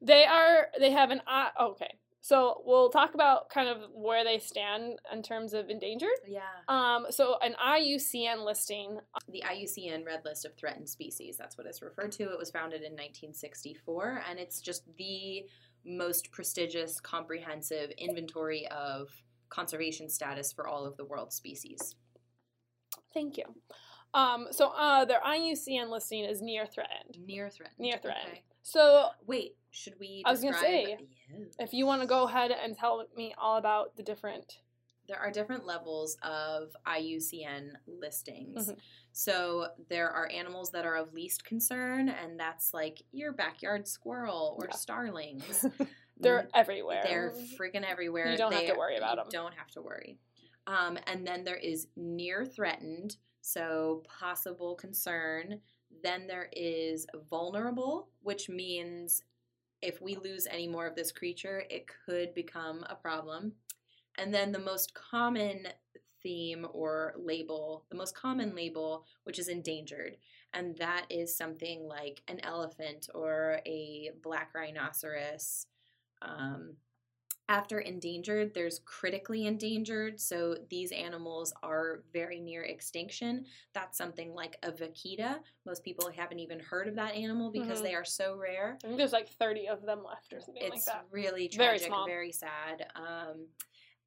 They 0.00 0.24
are 0.24 0.68
they 0.78 0.90
have 0.92 1.10
an 1.10 1.20
uh, 1.26 1.48
okay. 1.60 1.94
So 2.20 2.62
we'll 2.64 2.90
talk 2.90 3.14
about 3.14 3.48
kind 3.48 3.68
of 3.68 3.78
where 3.94 4.24
they 4.24 4.38
stand 4.38 4.98
in 5.12 5.22
terms 5.22 5.54
of 5.54 5.70
endangered. 5.70 6.08
Yeah. 6.26 6.40
Um 6.68 7.06
so 7.10 7.36
an 7.42 7.54
IUCN 7.64 8.44
listing 8.44 8.98
The 9.28 9.44
IUCN 9.46 10.04
Red 10.04 10.24
List 10.24 10.44
of 10.44 10.54
Threatened 10.56 10.88
Species, 10.88 11.36
that's 11.36 11.56
what 11.56 11.66
it's 11.66 11.82
referred 11.82 12.12
to. 12.12 12.24
It 12.24 12.38
was 12.38 12.50
founded 12.50 12.82
in 12.82 12.92
1964, 12.92 14.22
and 14.28 14.38
it's 14.38 14.60
just 14.60 14.82
the 14.96 15.44
most 15.86 16.32
prestigious, 16.32 17.00
comprehensive 17.00 17.90
inventory 17.96 18.66
of 18.68 19.08
conservation 19.48 20.08
status 20.08 20.52
for 20.52 20.66
all 20.66 20.84
of 20.84 20.96
the 20.96 21.04
world's 21.04 21.36
species. 21.36 21.94
Thank 23.14 23.36
you. 23.38 23.44
Um 24.12 24.48
so 24.50 24.68
uh 24.76 25.04
their 25.04 25.20
IUCN 25.20 25.88
listing 25.88 26.24
is 26.24 26.42
near 26.42 26.66
threatened. 26.66 27.16
Near 27.24 27.48
threatened. 27.48 27.78
Near 27.78 27.98
threatened. 27.98 28.28
Okay. 28.32 28.42
So 28.62 29.08
Wait, 29.26 29.56
should 29.78 29.98
we 30.00 30.22
I 30.26 30.30
was 30.32 30.42
gonna 30.42 30.58
say, 30.58 30.96
Yeah. 31.30 31.44
if 31.60 31.72
you 31.72 31.86
want 31.86 32.02
to 32.02 32.08
go 32.08 32.24
ahead 32.24 32.50
and 32.50 32.76
tell 32.76 33.04
me 33.16 33.34
all 33.38 33.56
about 33.56 33.96
the 33.96 34.02
different 34.02 34.60
there 35.06 35.18
are 35.18 35.30
different 35.30 35.64
levels 35.64 36.18
of 36.22 36.76
IUCN 36.86 37.78
listings. 37.86 38.68
Mhm. 38.68 38.78
So 39.12 39.68
there 39.88 40.10
are 40.10 40.28
animals 40.30 40.70
that 40.72 40.84
are 40.84 40.96
of 40.96 41.14
least 41.14 41.46
concern, 41.46 42.10
and 42.10 42.38
that's 42.38 42.74
like 42.74 43.00
your 43.10 43.32
backyard 43.32 43.88
squirrel 43.88 44.58
or 44.60 44.66
Yeah. 44.68 44.76
starlings. 44.76 45.64
they're 46.18 46.50
everywhere. 46.52 47.02
They're 47.04 47.30
freaking 47.58 47.84
everywhere. 47.88 48.30
You 48.30 48.36
don't 48.36 48.52
have 48.52 48.66
to 48.66 48.74
worry 48.74 48.96
about 48.98 49.16
you 49.16 49.22
'em. 49.22 49.28
Don't 49.30 49.54
have 49.54 49.70
to 49.70 49.80
worry. 49.80 50.18
Um, 50.66 50.98
and 51.06 51.26
then 51.26 51.42
there 51.42 51.56
is 51.56 51.88
near 51.96 52.44
threatened, 52.44 53.16
so 53.40 54.02
possible 54.06 54.74
concern. 54.74 55.62
Then 56.02 56.26
there 56.26 56.50
is 56.52 57.06
vulnerable, 57.30 58.10
which 58.20 58.50
means 58.50 59.24
if 59.82 60.00
we 60.00 60.16
lose 60.16 60.46
any 60.50 60.66
more 60.66 60.86
of 60.86 60.94
this 60.94 61.12
creature, 61.12 61.64
it 61.70 61.86
could 62.06 62.34
become 62.34 62.84
a 62.88 62.94
problem. 62.94 63.52
And 64.16 64.34
then 64.34 64.52
the 64.52 64.58
most 64.58 64.94
common 64.94 65.68
theme 66.22 66.66
or 66.72 67.14
label, 67.16 67.84
the 67.90 67.96
most 67.96 68.16
common 68.16 68.54
label, 68.54 69.04
which 69.24 69.38
is 69.38 69.48
endangered. 69.48 70.16
And 70.52 70.76
that 70.78 71.06
is 71.10 71.36
something 71.36 71.86
like 71.86 72.22
an 72.26 72.40
elephant 72.42 73.08
or 73.14 73.60
a 73.66 74.10
black 74.22 74.54
rhinoceros. 74.54 75.66
Um, 76.22 76.74
after 77.48 77.78
endangered, 77.78 78.52
there's 78.52 78.80
critically 78.84 79.46
endangered. 79.46 80.20
So 80.20 80.56
these 80.68 80.92
animals 80.92 81.52
are 81.62 82.02
very 82.12 82.40
near 82.40 82.64
extinction. 82.64 83.46
That's 83.72 83.96
something 83.96 84.34
like 84.34 84.58
a 84.62 84.70
vaquita. 84.70 85.38
Most 85.64 85.82
people 85.82 86.10
haven't 86.14 86.40
even 86.40 86.60
heard 86.60 86.88
of 86.88 86.94
that 86.96 87.14
animal 87.14 87.50
because 87.50 87.80
Mhm. 87.80 87.84
they 87.84 87.94
are 87.94 88.04
so 88.04 88.36
rare 88.36 88.78
I 88.84 88.86
think 88.86 88.98
there's 88.98 89.12
like 89.12 89.28
30 89.30 89.66
of 89.68 89.82
them 89.82 90.04
left 90.04 90.32
or 90.32 90.40
something 90.40 90.68
like 90.68 90.84
that. 90.84 91.04
it's 91.04 91.12
really 91.12 91.48
Very 91.48 91.78
tragic, 91.78 91.86
small. 91.86 92.06
very 92.06 92.32
sad. 92.32 92.90
Um, 92.94 93.48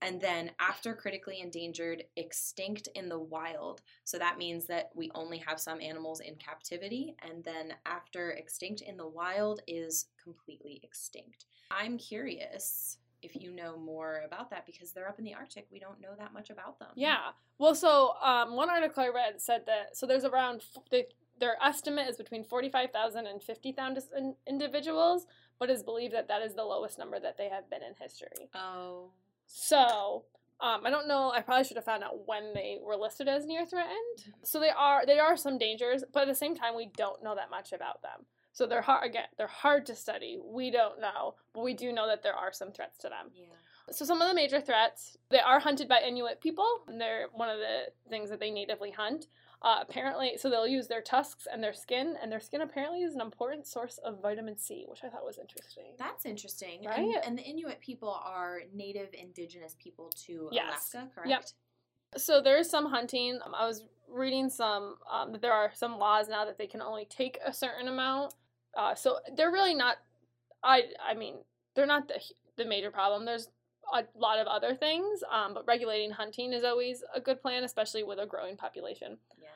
and 0.04 0.19
then 0.19 0.51
after 0.60 0.95
critically 0.95 1.39
endangered, 1.41 2.04
extinct 2.15 2.88
in 2.95 3.08
the 3.08 3.19
wild. 3.19 3.82
So 4.04 4.17
that 4.17 4.38
means 4.38 4.65
that 4.67 4.89
we 4.95 5.12
only 5.13 5.38
have 5.39 5.60
some 5.60 5.80
animals 5.80 6.21
in 6.21 6.36
captivity. 6.38 7.15
And 7.21 7.43
then 7.43 7.75
after 7.86 8.32
extinct 8.32 8.82
in 8.82 8.97
the 8.97 9.08
wild 9.08 9.62
is 9.67 10.08
completely 10.23 10.80
extinct. 10.84 11.45
I'm 11.69 11.97
curious 11.99 12.97
if 13.22 13.36
you 13.36 13.52
know 13.52 13.78
more 13.78 14.22
about 14.26 14.50
that 14.50 14.66
because 14.66 14.92
they're 14.92 15.08
up 15.08 15.20
in 15.20 15.26
the 15.26 15.34
Arctic. 15.34 15.68
We 15.72 15.80
don't 15.80 16.02
know 16.02 16.16
that 16.18 16.34
much 16.34 16.50
about 16.50 16.80
them. 16.80 16.90
Yeah. 16.96 17.32
Well, 17.58 17.76
so 17.76 18.14
um, 18.22 18.56
one 18.56 18.70
article 18.70 19.04
I 19.04 19.10
read 19.10 19.42
said 19.42 19.62
that 19.68 19.96
so 19.96 20.06
there's 20.06 20.26
around 20.26 20.62
f- 20.76 20.84
they, 20.90 21.06
their 21.40 21.58
estimate 21.64 22.08
is 22.10 22.18
between 22.18 22.44
45,000 22.44 23.28
and 23.28 23.42
50,000 23.42 24.36
individuals, 24.48 25.26
but 25.60 25.70
is 25.70 25.84
believed 25.84 26.14
that 26.14 26.28
that 26.28 26.42
is 26.42 26.56
the 26.56 26.64
lowest 26.64 27.00
number 27.00 27.20
that 27.20 27.38
they 27.38 27.50
have 27.50 27.70
been 27.70 27.82
in 27.84 27.94
history. 28.00 28.50
Oh. 28.54 29.12
So 29.48 30.26
um, 30.62 30.82
I 30.86 30.92
don't 30.92 31.08
know. 31.08 31.32
I 31.32 31.42
probably 31.42 31.64
should 31.64 31.78
have 31.78 31.86
found 31.86 32.04
out 32.04 32.28
when 32.28 32.54
they 32.54 32.78
were 32.82 32.96
listed 32.96 33.28
as 33.28 33.46
near 33.46 33.66
threatened. 33.66 34.34
So 34.44 34.60
they 34.60 34.70
are 34.70 35.06
there 35.06 35.24
are 35.24 35.36
some 35.36 35.58
dangers, 35.58 36.04
but 36.14 36.24
at 36.24 36.28
the 36.28 36.36
same 36.36 36.56
time 36.56 36.76
we 36.76 36.92
don't 36.96 37.24
know 37.24 37.36
that 37.36 37.50
much 37.50 37.74
about 37.74 38.02
them. 38.04 38.26
So 38.54 38.66
they're 38.66 38.82
hard 38.82 39.10
again. 39.10 39.28
They're 39.38 39.48
hard 39.48 39.86
to 39.88 39.96
study. 39.96 40.38
We 40.44 40.72
don't 40.72 41.00
know, 41.00 41.36
but 41.54 41.64
we 41.64 41.74
do 41.74 41.92
know 41.92 42.08
that 42.08 42.24
there 42.24 42.36
are 42.36 42.52
some 42.52 42.72
threats 42.72 42.98
to 43.00 43.10
them. 43.10 43.32
Yeah. 43.34 43.46
So 43.90 44.06
some 44.06 44.22
of 44.22 44.28
the 44.28 44.36
major 44.36 44.62
threats, 44.62 45.18
they 45.30 45.40
are 45.40 45.60
hunted 45.60 45.88
by 45.88 46.02
Inuit 46.02 46.40
people, 46.40 46.68
and 46.88 47.00
they're 47.00 47.28
one 47.34 47.50
of 47.50 47.58
the 47.60 47.86
things 48.10 48.30
that 48.30 48.40
they 48.40 48.52
natively 48.52 48.92
hunt. 48.92 49.28
Uh, 49.64 49.78
apparently, 49.82 50.38
so 50.38 50.50
they'll 50.50 50.68
use 50.68 50.88
their 50.88 51.02
tusks 51.02 51.48
and 51.52 51.64
their 51.64 51.74
skin, 51.74 52.16
and 52.22 52.32
their 52.32 52.40
skin 52.40 52.62
apparently 52.62 53.02
is 53.02 53.14
an 53.14 53.22
important 53.22 53.68
source 53.68 54.00
of 54.04 54.22
vitamin 54.22 54.58
C, 54.58 54.86
which 54.88 55.04
I 55.04 55.10
thought 55.10 55.26
was 55.26 55.38
interesting. 55.38 55.94
That's 56.00 56.26
interesting. 56.26 56.86
Right? 56.86 57.00
And, 57.00 57.26
and 57.26 57.38
the 57.38 57.44
Inuit 57.44 57.80
people 57.80 58.10
are 58.10 58.62
native 58.74 59.10
indigenous 59.14 59.76
people 59.78 60.10
to 60.26 60.50
Yes. 60.52 60.94
Alaska, 60.94 61.10
correct? 61.14 61.30
Yep. 61.30 61.46
So 62.18 62.42
there 62.42 62.58
is 62.58 62.70
some 62.70 62.88
hunting. 62.88 63.40
Um, 63.46 63.54
I 63.56 63.68
was 63.68 63.86
reading 64.12 64.50
some 64.50 64.95
um, 65.12 65.32
that 65.32 65.41
there 65.41 65.54
are 65.54 65.71
some 65.74 65.97
laws 65.97 66.28
now 66.30 66.45
that 66.45 66.58
they 66.58 66.67
can 66.67 66.82
only 66.82 67.06
take 67.06 67.39
a 67.45 67.54
certain 67.54 67.88
amount. 67.88 68.34
Uh, 68.78 68.95
so 68.95 69.17
they're 69.36 69.52
really 69.52 69.74
not. 69.74 69.97
I 70.63 70.84
I 71.04 71.13
mean 71.13 71.36
they're 71.76 71.86
not 71.86 72.08
the 72.08 72.21
the 72.58 72.65
major 72.65 72.91
problem. 72.91 73.26
There's 73.26 73.50
a 73.93 74.04
lot 74.15 74.39
of 74.39 74.47
other 74.47 74.76
things. 74.76 75.24
Um, 75.32 75.54
but 75.54 75.65
regulating 75.67 76.12
hunting 76.12 76.54
is 76.54 76.63
always 76.63 77.04
a 77.13 77.19
good 77.19 77.41
plan, 77.41 77.63
especially 77.63 78.04
with 78.04 78.19
a 78.19 78.26
growing 78.26 78.56
population. 78.58 79.17
Yeah. 79.41 79.47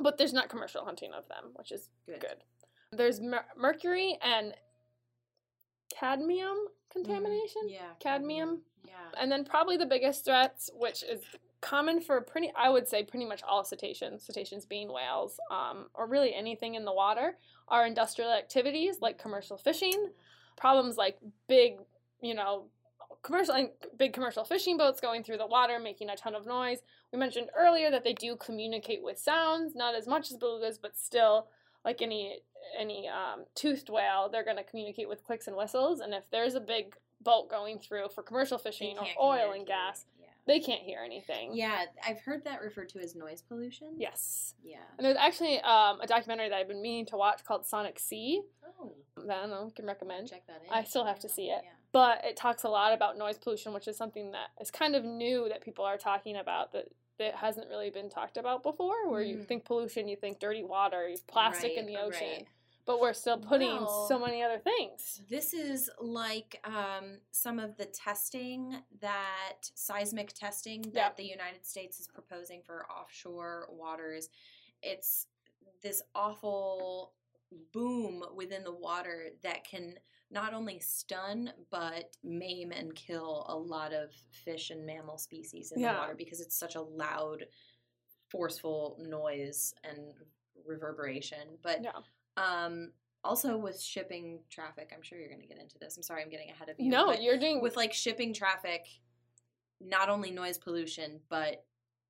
But 0.00 0.18
there's 0.18 0.32
not 0.32 0.48
commercial 0.48 0.84
hunting 0.84 1.12
of 1.12 1.28
them, 1.28 1.52
which 1.54 1.72
is 1.72 1.88
Good. 2.06 2.20
good. 2.20 2.36
There's 2.90 3.20
mer- 3.20 3.46
mercury 3.56 4.18
and 4.22 4.52
cadmium 5.98 6.56
contamination. 6.90 7.62
Yeah. 7.68 7.92
Cadmium. 8.00 8.62
Yeah. 8.86 8.92
And 9.18 9.30
then 9.30 9.44
probably 9.44 9.76
the 9.76 9.86
biggest 9.86 10.24
threats, 10.24 10.70
which 10.74 11.02
is 11.02 11.22
common 11.62 12.00
for 12.00 12.20
pretty, 12.20 12.52
I 12.54 12.68
would 12.68 12.86
say, 12.86 13.02
pretty 13.02 13.24
much 13.24 13.42
all 13.42 13.64
cetaceans, 13.64 14.24
cetaceans 14.24 14.66
being 14.66 14.92
whales, 14.92 15.40
um, 15.50 15.86
or 15.94 16.06
really 16.06 16.34
anything 16.34 16.74
in 16.74 16.84
the 16.84 16.92
water, 16.92 17.38
are 17.68 17.86
industrial 17.86 18.30
activities 18.30 18.96
like 19.00 19.18
commercial 19.18 19.56
fishing, 19.56 20.10
problems 20.56 20.98
like 20.98 21.18
big, 21.48 21.78
you 22.20 22.34
know, 22.34 22.66
commercial 23.22 23.70
big 23.96 24.12
commercial 24.12 24.44
fishing 24.44 24.76
boats 24.76 25.00
going 25.00 25.22
through 25.22 25.38
the 25.38 25.46
water 25.46 25.78
making 25.78 26.10
a 26.10 26.16
ton 26.16 26.34
of 26.34 26.46
noise. 26.46 26.82
We 27.12 27.18
mentioned 27.18 27.48
earlier 27.56 27.90
that 27.90 28.04
they 28.04 28.14
do 28.14 28.36
communicate 28.36 29.02
with 29.02 29.18
sounds, 29.18 29.74
not 29.74 29.94
as 29.94 30.06
much 30.06 30.30
as 30.30 30.36
belugas, 30.36 30.78
but 30.82 30.98
still 30.98 31.46
like 31.84 32.02
any 32.02 32.40
any 32.78 33.08
um, 33.08 33.44
toothed 33.54 33.88
whale, 33.88 34.28
they're 34.30 34.44
going 34.44 34.56
to 34.56 34.62
communicate 34.62 35.08
with 35.08 35.24
clicks 35.24 35.48
and 35.48 35.56
whistles. 35.56 36.00
And 36.00 36.14
if 36.14 36.24
there's 36.30 36.54
a 36.54 36.60
big 36.60 36.94
boat 37.22 37.48
going 37.48 37.78
through 37.78 38.08
for 38.14 38.22
commercial 38.22 38.58
fishing 38.58 38.96
or 38.98 39.06
oil 39.20 39.52
and 39.52 39.66
gas. 39.66 40.06
They 40.46 40.58
can't 40.60 40.82
hear 40.82 41.00
anything. 41.04 41.50
Yeah, 41.54 41.84
I've 42.06 42.20
heard 42.20 42.44
that 42.44 42.60
referred 42.60 42.88
to 42.90 42.98
as 43.00 43.14
noise 43.14 43.42
pollution. 43.42 43.94
Yes. 43.96 44.54
Yeah. 44.64 44.78
And 44.98 45.04
there's 45.04 45.16
actually 45.16 45.60
um, 45.60 46.00
a 46.00 46.06
documentary 46.06 46.48
that 46.48 46.56
I've 46.56 46.68
been 46.68 46.82
meaning 46.82 47.06
to 47.06 47.16
watch 47.16 47.44
called 47.44 47.64
Sonic 47.66 47.98
Sea 47.98 48.42
Oh, 48.80 48.92
that 49.26 49.36
I 49.38 49.40
don't 49.42 49.50
know, 49.50 49.70
can 49.74 49.86
recommend. 49.86 50.28
check 50.30 50.46
that 50.48 50.62
in. 50.66 50.72
I 50.72 50.82
still 50.84 51.04
have 51.04 51.20
to 51.20 51.28
see 51.28 51.44
it. 51.46 51.60
Yeah. 51.62 51.70
But 51.92 52.24
it 52.24 52.36
talks 52.36 52.64
a 52.64 52.68
lot 52.68 52.92
about 52.94 53.18
noise 53.18 53.38
pollution, 53.38 53.72
which 53.74 53.86
is 53.86 53.96
something 53.96 54.32
that 54.32 54.48
is 54.60 54.70
kind 54.70 54.96
of 54.96 55.04
new 55.04 55.48
that 55.48 55.60
people 55.62 55.84
are 55.84 55.98
talking 55.98 56.36
about 56.36 56.72
that, 56.72 56.86
that 57.18 57.34
hasn't 57.36 57.68
really 57.68 57.90
been 57.90 58.08
talked 58.08 58.36
about 58.38 58.62
before. 58.62 59.08
Where 59.10 59.22
you 59.22 59.36
Mm. 59.36 59.46
think 59.46 59.64
pollution, 59.66 60.08
you 60.08 60.16
think 60.16 60.40
dirty 60.40 60.64
water, 60.64 61.08
you 61.08 61.16
plastic 61.28 61.72
in 61.76 61.86
the 61.86 61.98
ocean. 61.98 62.20
right. 62.22 62.46
But 62.84 63.00
we're 63.00 63.12
still 63.12 63.38
putting 63.38 63.76
Well- 63.76 64.08
so 64.08 64.18
many 64.18 64.42
other 64.42 64.58
things. 64.58 65.22
This 65.28 65.54
is 65.54 65.88
like 66.00 66.60
um, 66.64 67.20
some 67.30 67.58
of 67.60 67.76
the 67.76 67.86
testing 67.86 68.82
that 69.00 69.70
seismic 69.74 70.32
testing 70.32 70.82
that 70.82 70.94
Yeah. 70.94 71.12
the 71.16 71.24
United 71.24 71.64
States 71.64 72.00
is 72.00 72.08
proposing 72.08 72.62
for 72.62 72.90
offshore 72.90 73.68
waters. 73.70 74.28
It's 74.82 75.28
this 75.80 76.02
awful 76.14 77.12
boom 77.72 78.24
within 78.34 78.64
the 78.64 78.72
water 78.74 79.30
that 79.42 79.62
can 79.64 79.98
not 80.30 80.54
only 80.54 80.80
stun 80.80 81.52
but 81.70 82.16
maim 82.24 82.72
and 82.72 82.94
kill 82.96 83.44
a 83.48 83.56
lot 83.56 83.92
of 83.92 84.12
fish 84.30 84.70
and 84.70 84.84
mammal 84.86 85.18
species 85.18 85.70
in 85.70 85.80
Yeah. 85.80 85.92
the 85.92 85.98
water 86.00 86.14
because 86.14 86.40
it's 86.40 86.56
such 86.56 86.74
a 86.74 86.80
loud, 86.80 87.46
forceful 88.28 88.96
noise 88.98 89.74
and 89.84 90.14
reverberation. 90.64 91.58
But 91.62 91.82
Yeah. 91.84 92.00
Um, 92.36 92.92
also 93.24 93.56
with 93.56 93.80
shipping 93.80 94.40
traffic, 94.50 94.92
I'm 94.94 95.02
sure 95.02 95.18
you're 95.18 95.28
going 95.28 95.40
to 95.40 95.46
get 95.46 95.58
into 95.58 95.78
this. 95.78 95.96
I'm 95.96 96.02
sorry, 96.02 96.22
I'm 96.22 96.30
getting 96.30 96.50
ahead 96.50 96.68
of 96.68 96.76
you. 96.78 96.88
No, 96.90 97.12
you're 97.12 97.38
doing 97.38 97.60
with 97.62 97.76
like 97.76 97.92
shipping 97.92 98.32
traffic, 98.34 98.86
not 99.80 100.08
only 100.08 100.30
noise 100.30 100.58
pollution, 100.58 101.20
but 101.28 101.64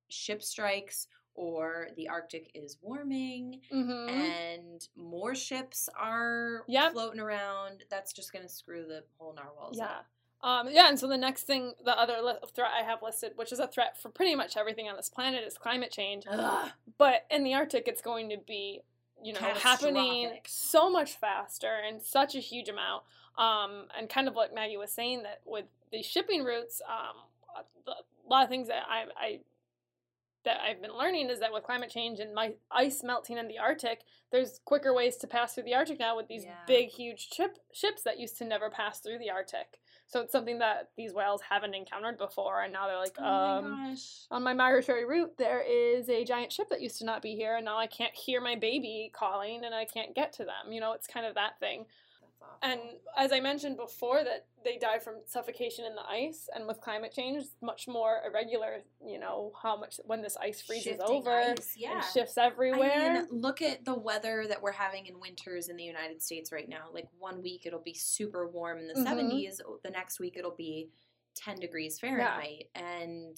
ship 0.09 0.41
strikes 0.43 1.07
or 1.35 1.87
the 1.97 2.07
Arctic 2.09 2.51
is 2.53 2.77
warming 2.81 3.61
Mhm. 3.71 4.09
and 4.09 4.87
more 4.95 5.33
ships 5.33 5.89
are 5.97 6.63
Yep. 6.67 6.91
floating 6.93 7.19
around. 7.19 7.83
That's 7.89 8.13
just 8.13 8.31
going 8.31 8.43
to 8.43 8.49
screw 8.49 8.85
the 8.85 9.03
whole 9.17 9.33
narwhals 9.33 9.77
Yeah. 9.77 9.85
up. 9.85 10.05
Um, 10.41 10.69
yeah, 10.69 10.89
and 10.89 10.99
so 10.99 11.07
the 11.07 11.17
next 11.17 11.43
thing, 11.45 11.73
the 11.85 11.97
other 11.97 12.21
li- 12.21 12.37
threat 12.53 12.71
I 12.71 12.83
have 12.83 13.01
listed, 13.01 13.35
which 13.37 13.51
is 13.51 13.59
a 13.59 13.67
threat 13.67 13.97
for 13.97 14.09
pretty 14.09 14.35
much 14.35 14.57
everything 14.57 14.89
on 14.89 14.95
this 14.97 15.09
planet, 15.09 15.43
is 15.43 15.57
climate 15.57 15.89
change. 15.91 16.25
Ugh. 16.27 16.71
But 16.97 17.25
in 17.31 17.43
the 17.43 17.53
Arctic, 17.53 17.87
it's 17.87 18.01
going 18.01 18.29
to 18.29 18.37
be, 18.37 18.81
you 19.23 19.33
know, 19.33 19.39
happening 19.63 20.29
so 20.45 20.89
much 20.89 21.13
faster 21.15 21.71
and 21.87 22.01
such 22.01 22.35
a 22.35 22.39
huge 22.39 22.69
amount. 22.69 23.03
Um, 23.37 23.85
and 23.97 24.09
kind 24.09 24.27
of 24.27 24.35
like 24.35 24.53
Maggie 24.53 24.77
was 24.77 24.91
saying 24.91 25.23
that 25.23 25.41
with 25.45 25.65
the 25.91 26.03
shipping 26.03 26.43
routes, 26.43 26.81
um, 26.87 27.15
a 27.87 28.29
lot 28.29 28.43
of 28.43 28.49
things 28.49 28.67
that 28.67 28.83
I, 28.87 29.05
I 29.19 29.39
that 30.45 30.57
I've 30.59 30.81
been 30.81 30.95
learning 30.97 31.29
is 31.29 31.39
that 31.39 31.53
with 31.53 31.63
climate 31.63 31.89
change 31.89 32.19
and 32.19 32.33
my 32.33 32.53
ice 32.69 33.01
melting 33.03 33.37
in 33.37 33.47
the 33.47 33.59
Arctic, 33.59 34.01
there's 34.31 34.59
quicker 34.65 34.93
ways 34.93 35.15
to 35.17 35.27
pass 35.27 35.53
through 35.53 35.63
the 35.63 35.73
Arctic 35.73 35.99
now 35.99 36.17
with 36.17 36.27
these 36.27 36.43
Yeah. 36.43 36.55
big, 36.67 36.89
huge 36.89 37.29
ship, 37.33 37.59
ships 37.71 38.03
that 38.03 38.19
used 38.19 38.37
to 38.39 38.45
never 38.45 38.69
pass 38.69 38.99
through 38.99 39.19
the 39.19 39.29
Arctic. 39.29 39.79
So 40.07 40.21
it's 40.21 40.31
something 40.31 40.59
that 40.59 40.89
these 40.95 41.13
whales 41.13 41.41
haven't 41.49 41.73
encountered 41.73 42.17
before, 42.17 42.61
and 42.61 42.71
now 42.71 42.87
they're 42.87 42.97
like, 42.99 43.15
Oh 43.17 43.25
um, 43.25 43.71
my 43.71 43.89
gosh. 43.89 44.27
on 44.29 44.43
my 44.43 44.53
migratory 44.53 45.05
route, 45.05 45.37
there 45.37 45.61
is 45.61 46.07
a 46.09 46.23
giant 46.23 46.51
ship 46.51 46.69
that 46.69 46.81
used 46.81 46.99
to 46.99 47.05
not 47.05 47.21
be 47.21 47.35
here, 47.35 47.55
and 47.55 47.65
now 47.65 47.77
I 47.77 47.87
can't 47.87 48.13
hear 48.13 48.39
my 48.41 48.55
baby 48.55 49.11
calling, 49.13 49.65
and 49.65 49.73
I 49.73 49.85
can't 49.85 50.13
get 50.13 50.33
to 50.33 50.43
them. 50.45 50.71
You 50.71 50.81
know, 50.81 50.93
it's 50.93 51.07
kind 51.07 51.25
of 51.25 51.35
that 51.35 51.59
thing. 51.59 51.85
And 52.63 52.79
as 53.17 53.33
I 53.33 53.41
mentioned 53.41 53.75
before, 53.75 54.23
that 54.23 54.45
they 54.63 54.77
die 54.77 54.97
from 54.97 55.15
suffocation 55.25 55.83
in 55.83 55.95
the 55.95 56.05
ice, 56.09 56.47
and 56.55 56.65
with 56.65 56.79
climate 56.79 57.11
change, 57.13 57.43
much 57.61 57.87
more 57.89 58.21
irregular. 58.25 58.77
You 59.05 59.19
know 59.19 59.51
how 59.61 59.77
much 59.77 59.99
when 60.05 60.21
this 60.21 60.37
ice 60.37 60.61
freezes 60.61 60.83
Shifting 60.93 61.05
over 61.17 61.29
ice, 61.31 61.75
yeah. 61.77 61.95
and 61.95 62.03
shifts 62.13 62.37
everywhere. 62.37 62.91
I 62.93 63.13
mean, 63.23 63.27
look 63.31 63.61
at 63.61 63.83
the 63.83 63.93
weather 63.93 64.45
that 64.47 64.61
we're 64.61 64.71
having 64.71 65.07
in 65.07 65.19
winters 65.19 65.67
in 65.67 65.75
the 65.75 65.83
United 65.83 66.21
States 66.21 66.53
right 66.53 66.69
now. 66.69 66.85
Like 66.93 67.09
one 67.19 67.41
week 67.43 67.65
it'll 67.65 67.81
be 67.81 67.93
super 67.93 68.47
warm 68.47 68.79
in 68.79 68.87
the 68.87 68.93
Mhm. 68.93 69.03
70s, 69.07 69.59
the 69.83 69.89
next 69.91 70.19
week 70.21 70.37
it'll 70.37 70.55
be 70.55 70.89
10 71.35 71.59
degrees 71.59 71.99
Fahrenheit. 71.99 72.69
And 72.75 73.37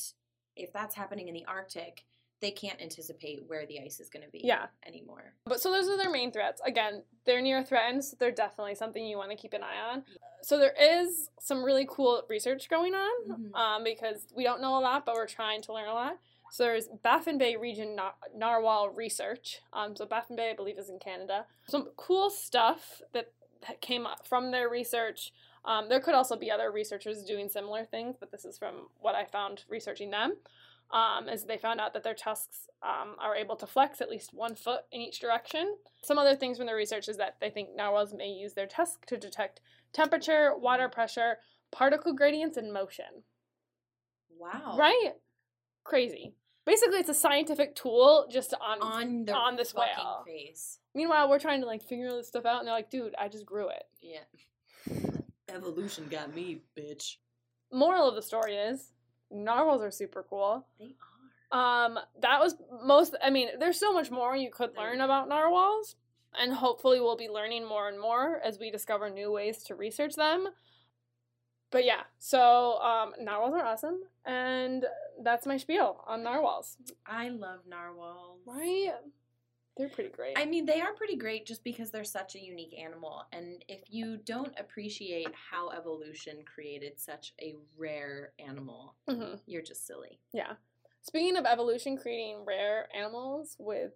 if 0.55 0.71
that's 0.71 0.93
happening 0.95 1.27
in 1.29 1.33
the 1.33 1.45
Arctic, 1.45 2.05
they 2.45 2.51
can't 2.51 2.79
anticipate 2.79 3.43
where 3.47 3.65
the 3.65 3.79
ice 3.79 3.99
is 3.99 4.07
going 4.07 4.23
to 4.23 4.29
be 4.29 4.39
Yeah. 4.43 4.67
anymore. 4.85 5.33
But 5.45 5.59
so 5.61 5.71
those 5.71 5.89
are 5.89 5.97
their 5.97 6.11
main 6.11 6.31
threats. 6.31 6.61
Again, 6.63 7.03
they're 7.25 7.41
near 7.41 7.63
threatened, 7.63 8.05
so 8.05 8.15
they're 8.19 8.29
definitely 8.31 8.75
something 8.75 9.03
you 9.03 9.17
want 9.17 9.31
to 9.31 9.35
keep 9.35 9.53
an 9.53 9.63
eye 9.63 9.79
on. 9.91 10.05
So 10.43 10.59
there 10.59 10.75
is 10.79 11.31
some 11.39 11.63
really 11.63 11.87
cool 11.89 12.21
research 12.29 12.69
going 12.69 12.93
on 12.93 13.11
Mhm. 13.27 13.55
um, 13.55 13.83
because 13.83 14.27
we 14.35 14.43
don't 14.43 14.61
know 14.61 14.77
a 14.77 14.81
lot, 14.81 15.07
but 15.07 15.15
we're 15.15 15.25
trying 15.25 15.63
to 15.63 15.73
learn 15.73 15.87
a 15.89 15.93
lot. 15.95 16.19
So 16.51 16.63
there's 16.65 16.87
Baffin 16.87 17.39
Bay 17.39 17.55
Region 17.55 17.95
Nar- 17.95 18.15
Narwhal 18.35 18.89
Research. 18.91 19.61
Um, 19.73 19.95
so 19.95 20.05
Baffin 20.05 20.35
Bay, 20.35 20.51
I 20.51 20.53
believe, 20.53 20.77
is 20.77 20.89
in 20.89 20.99
Canada. 20.99 21.47
Some 21.67 21.89
cool 21.97 22.29
stuff 22.29 23.01
that 23.13 23.31
that 23.67 23.81
came 23.81 24.05
up 24.05 24.27
from 24.27 24.51
their 24.51 24.69
research. 24.69 25.33
Um, 25.63 25.89
there 25.89 25.99
could 25.99 26.13
also 26.13 26.35
be 26.35 26.51
other 26.51 26.69
researchers 26.71 27.23
doing 27.23 27.49
similar 27.49 27.83
things, 27.83 28.15
but 28.19 28.29
this 28.29 28.45
is 28.45 28.59
from 28.59 28.89
what 28.99 29.15
I 29.15 29.25
found 29.25 29.63
researching 29.67 30.11
them. 30.11 30.37
Um, 30.91 31.27
is 31.27 31.45
they 31.45 31.57
found 31.57 31.81
out 31.81 31.93
that 31.93 32.03
their 32.03 32.13
tusks 32.13 32.67
um, 32.83 33.15
are 33.19 33.35
able 33.35 33.55
to 33.57 33.65
flex 33.65 34.01
at 34.01 34.09
least 34.09 34.33
one 34.33 34.55
foot 34.55 34.81
in 34.91 35.01
each 35.01 35.19
direction. 35.19 35.75
Some 36.03 36.17
other 36.19 36.35
things 36.35 36.57
from 36.57 36.67
the 36.67 36.75
research 36.75 37.09
is 37.09 37.17
that 37.17 37.37
they 37.41 37.49
think 37.49 37.69
narwhals 37.75 38.13
may 38.13 38.27
use 38.29 38.53
their 38.53 38.67
tusk 38.67 39.05
to 39.07 39.17
detect 39.17 39.61
temperature, 39.93 40.53
water 40.55 40.87
pressure, 40.87 41.37
particle 41.71 42.13
gradients, 42.13 42.55
and 42.55 42.71
motion. 42.71 43.23
Wow. 44.37 44.75
Right? 44.77 45.13
Crazy. 45.83 46.35
Basically, 46.65 46.97
it's 46.99 47.09
a 47.09 47.13
scientific 47.15 47.75
tool 47.75 48.27
just 48.31 48.53
on. 48.53 48.81
On 48.81 49.25
the 49.25 49.33
On 49.33 49.55
this 49.55 49.71
fucking 49.71 49.91
whale. 49.97 50.23
face. 50.25 50.79
Meanwhile, 50.93 51.29
we're 51.29 51.39
trying 51.39 51.61
to 51.61 51.67
like 51.67 51.83
figure 51.83 52.11
this 52.11 52.27
stuff 52.27 52.45
out, 52.45 52.59
and 52.59 52.67
they're 52.67 52.73
like, 52.73 52.89
"Dude, 52.89 53.13
I 53.19 53.27
just 53.27 53.45
grew 53.45 53.69
it." 53.69 53.83
Yeah. 54.01 54.21
Evolution 55.49 56.07
got 56.09 56.33
me, 56.33 56.61
bitch. 56.77 57.17
Moral 57.71 58.09
of 58.09 58.15
the 58.15 58.21
story 58.21 58.55
is, 58.55 58.91
narwhals 59.43 59.81
are 59.81 59.91
super 59.91 60.25
cool. 60.29 60.65
They 60.79 60.85
are. 61.51 61.85
Um, 61.85 61.99
that 62.21 62.39
was 62.39 62.55
most. 62.83 63.15
I 63.23 63.29
mean, 63.29 63.49
there's 63.59 63.79
so 63.79 63.93
much 63.93 64.11
more 64.11 64.35
you 64.35 64.49
could 64.51 64.75
learn 64.77 65.01
about 65.01 65.29
narwhals, 65.29 65.95
and 66.39 66.53
hopefully, 66.53 66.99
we'll 66.99 67.17
be 67.17 67.29
learning 67.29 67.67
more 67.67 67.87
and 67.87 67.99
more 67.99 68.39
as 68.43 68.59
we 68.59 68.71
discover 68.71 69.09
new 69.09 69.31
ways 69.31 69.63
to 69.63 69.75
research 69.75 70.15
them. 70.15 70.47
But 71.71 71.85
yeah, 71.85 72.01
so 72.19 72.79
um, 72.79 73.13
narwhals 73.19 73.53
are 73.53 73.65
awesome, 73.65 74.01
and 74.25 74.85
that's 75.21 75.45
my 75.45 75.57
spiel 75.57 76.03
on 76.07 76.23
narwhals. 76.23 76.77
I 77.05 77.29
love 77.29 77.61
narwhals. 77.67 78.41
Right? 78.45 78.93
They're 79.77 79.89
pretty 79.89 80.09
great. 80.11 80.37
I 80.37 80.45
mean, 80.45 80.65
they 80.65 80.79
are 80.79 80.93
pretty 80.93 81.17
great 81.17 81.45
just 81.45 81.63
because 81.63 81.91
they're 81.91 82.03
such 82.05 82.35
a 82.35 82.39
unique 82.43 82.73
animal. 82.79 83.23
And 83.33 83.63
if 83.67 83.81
you 83.89 84.17
don't 84.17 84.53
appreciate 84.57 85.27
how 85.51 85.69
evolution 85.71 86.37
created 86.45 86.99
such 86.99 87.33
a 87.41 87.55
rare 87.77 88.31
animal, 88.39 88.95
Mhm. 89.09 89.41
you're 89.45 89.61
just 89.61 89.85
silly. 89.85 90.19
Yeah. 90.31 90.53
Speaking 91.01 91.35
of 91.35 91.45
evolution 91.45 91.97
creating 91.97 92.45
rare 92.45 92.87
animals 92.95 93.57
with 93.59 93.91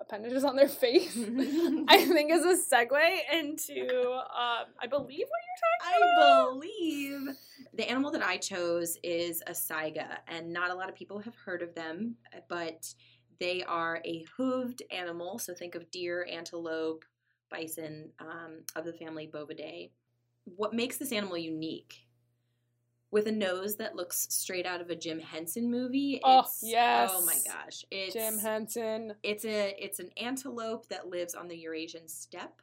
appendages 0.00 0.44
on 0.44 0.54
their 0.54 0.68
face, 0.84 1.16
I 1.88 2.04
think 2.06 2.30
is 2.30 2.44
a 2.44 2.54
segue 2.74 3.18
into, 3.32 4.12
um, 4.12 4.66
I 4.80 4.86
believe 4.88 5.26
what 5.26 5.40
you're 5.42 5.90
talking 5.90 6.02
about. 6.16 6.22
I 6.22 6.42
about. 6.42 6.52
believe 6.54 7.36
the 7.74 7.90
animal 7.90 8.12
that 8.12 8.22
I 8.22 8.36
chose 8.36 8.96
is 9.02 9.42
a 9.48 9.50
saiga, 9.52 10.18
and 10.28 10.52
not 10.52 10.70
a 10.70 10.74
lot 10.74 10.88
of 10.88 10.94
people 10.94 11.18
have 11.18 11.34
heard 11.34 11.62
of 11.62 11.74
them, 11.74 12.16
but 12.48 12.94
they 13.40 13.62
are 13.64 14.00
a 14.04 14.24
hooved 14.36 14.82
animal. 14.90 15.38
So 15.38 15.54
think 15.54 15.74
of 15.74 15.90
deer, 15.90 16.26
antelope, 16.30 17.04
bison 17.50 18.10
um, 18.20 18.60
of 18.76 18.84
the 18.84 18.92
family 18.92 19.30
Bovidae. 19.32 19.90
What 20.44 20.74
makes 20.74 20.96
this 20.96 21.12
animal 21.12 21.38
unique 21.38 22.08
with 23.10 23.26
a 23.26 23.32
nose 23.32 23.76
that 23.76 23.96
looks 23.96 24.26
straight 24.30 24.66
out 24.66 24.80
of 24.80 24.90
a 24.90 24.96
Jim 24.96 25.18
Henson 25.18 25.70
movie. 25.70 26.20
Oh, 26.24 26.44
yes. 26.62 27.10
Oh 27.12 27.24
my 27.24 27.36
gosh. 27.46 27.84
It's 27.90 28.14
Jim 28.14 28.38
Henson. 28.38 29.14
it's 29.22 29.44
a 29.44 29.74
it's 29.82 29.98
an 29.98 30.10
antelope 30.16 30.88
that 30.88 31.08
lives 31.08 31.34
on 31.34 31.48
the 31.48 31.56
Eurasian 31.56 32.08
steppe. 32.08 32.60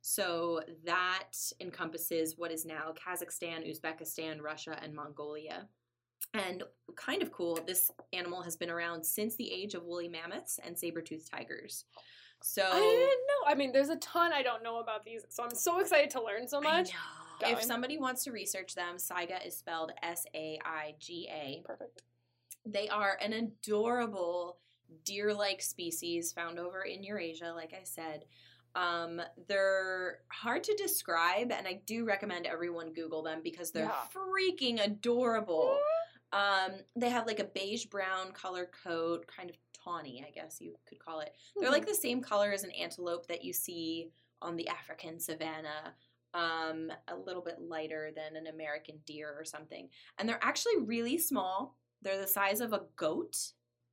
So 0.00 0.60
that 0.84 1.32
encompasses 1.60 2.38
what 2.38 2.52
is 2.52 2.64
now 2.64 2.94
Kazakhstan, 2.94 3.68
Uzbekistan, 3.68 4.40
Russia, 4.40 4.78
and 4.80 4.94
Mongolia. 4.94 5.68
And 6.34 6.62
kind 6.96 7.22
of 7.22 7.32
cool, 7.32 7.58
this 7.66 7.90
animal 8.12 8.42
has 8.42 8.56
been 8.56 8.70
around 8.70 9.04
since 9.04 9.36
the 9.36 9.50
age 9.50 9.74
of 9.74 9.84
woolly 9.84 10.08
mammoths 10.08 10.60
and 10.64 10.78
saber-toothed 10.78 11.30
tigers. 11.30 11.84
So 12.42 12.62
I 12.62 12.78
didn't 12.78 13.08
know. 13.08 13.50
I 13.50 13.54
mean, 13.54 13.72
there's 13.72 13.88
a 13.88 13.96
ton 13.96 14.32
I 14.32 14.42
don't 14.42 14.62
know 14.62 14.78
about 14.78 15.04
these, 15.04 15.24
so 15.28 15.42
I'm 15.42 15.54
so 15.54 15.80
excited 15.80 16.10
to 16.10 16.22
learn 16.22 16.46
so 16.46 16.60
much. 16.60 16.90
If 17.40 17.62
somebody 17.62 17.98
wants 17.98 18.24
to 18.24 18.32
research 18.32 18.74
them, 18.74 18.96
Saiga 18.96 19.44
is 19.46 19.56
spelled 19.56 19.92
S 20.02 20.26
A 20.34 20.58
I 20.64 20.94
G 20.98 21.28
A. 21.32 21.62
Perfect. 21.64 22.02
They 22.66 22.88
are 22.88 23.18
an 23.22 23.32
adorable 23.32 24.58
deer 25.04 25.32
like 25.34 25.62
species 25.62 26.32
found 26.32 26.58
over 26.58 26.82
in 26.82 27.02
Eurasia, 27.02 27.52
like 27.56 27.72
I 27.72 27.84
said. 27.84 28.24
Um, 28.74 29.20
they're 29.48 30.20
hard 30.28 30.62
to 30.64 30.74
describe, 30.76 31.50
and 31.50 31.66
I 31.66 31.80
do 31.86 32.04
recommend 32.04 32.46
everyone 32.46 32.92
Google 32.92 33.22
them 33.22 33.40
because 33.42 33.70
they're 33.70 33.84
Yeah. 33.84 34.06
freaking 34.12 34.84
adorable. 34.84 35.78
Um, 36.32 36.72
they 36.96 37.08
have 37.08 37.26
like 37.26 37.40
a 37.40 37.44
beige 37.44 37.86
brown 37.86 38.32
color 38.32 38.70
coat, 38.84 39.26
kind 39.26 39.48
of 39.50 39.56
tawny, 39.72 40.24
I 40.26 40.30
guess 40.30 40.60
you 40.60 40.74
could 40.88 40.98
call 40.98 41.20
it. 41.20 41.32
They're 41.58 41.70
like 41.70 41.86
the 41.86 41.94
same 41.94 42.20
color 42.20 42.52
as 42.52 42.64
an 42.64 42.70
antelope 42.72 43.26
that 43.28 43.44
you 43.44 43.52
see 43.52 44.10
on 44.42 44.56
the 44.56 44.68
African 44.68 45.18
savanna, 45.18 45.94
um, 46.34 46.92
a 47.08 47.16
little 47.16 47.42
bit 47.42 47.56
lighter 47.60 48.10
than 48.14 48.36
an 48.36 48.48
American 48.48 48.98
deer 49.06 49.34
or 49.36 49.44
something. 49.44 49.88
And 50.18 50.28
they're 50.28 50.38
actually 50.42 50.78
really 50.84 51.18
small. 51.18 51.76
They're 52.02 52.20
the 52.20 52.26
size 52.26 52.60
of 52.60 52.72
a 52.72 52.82
goat. 52.96 53.36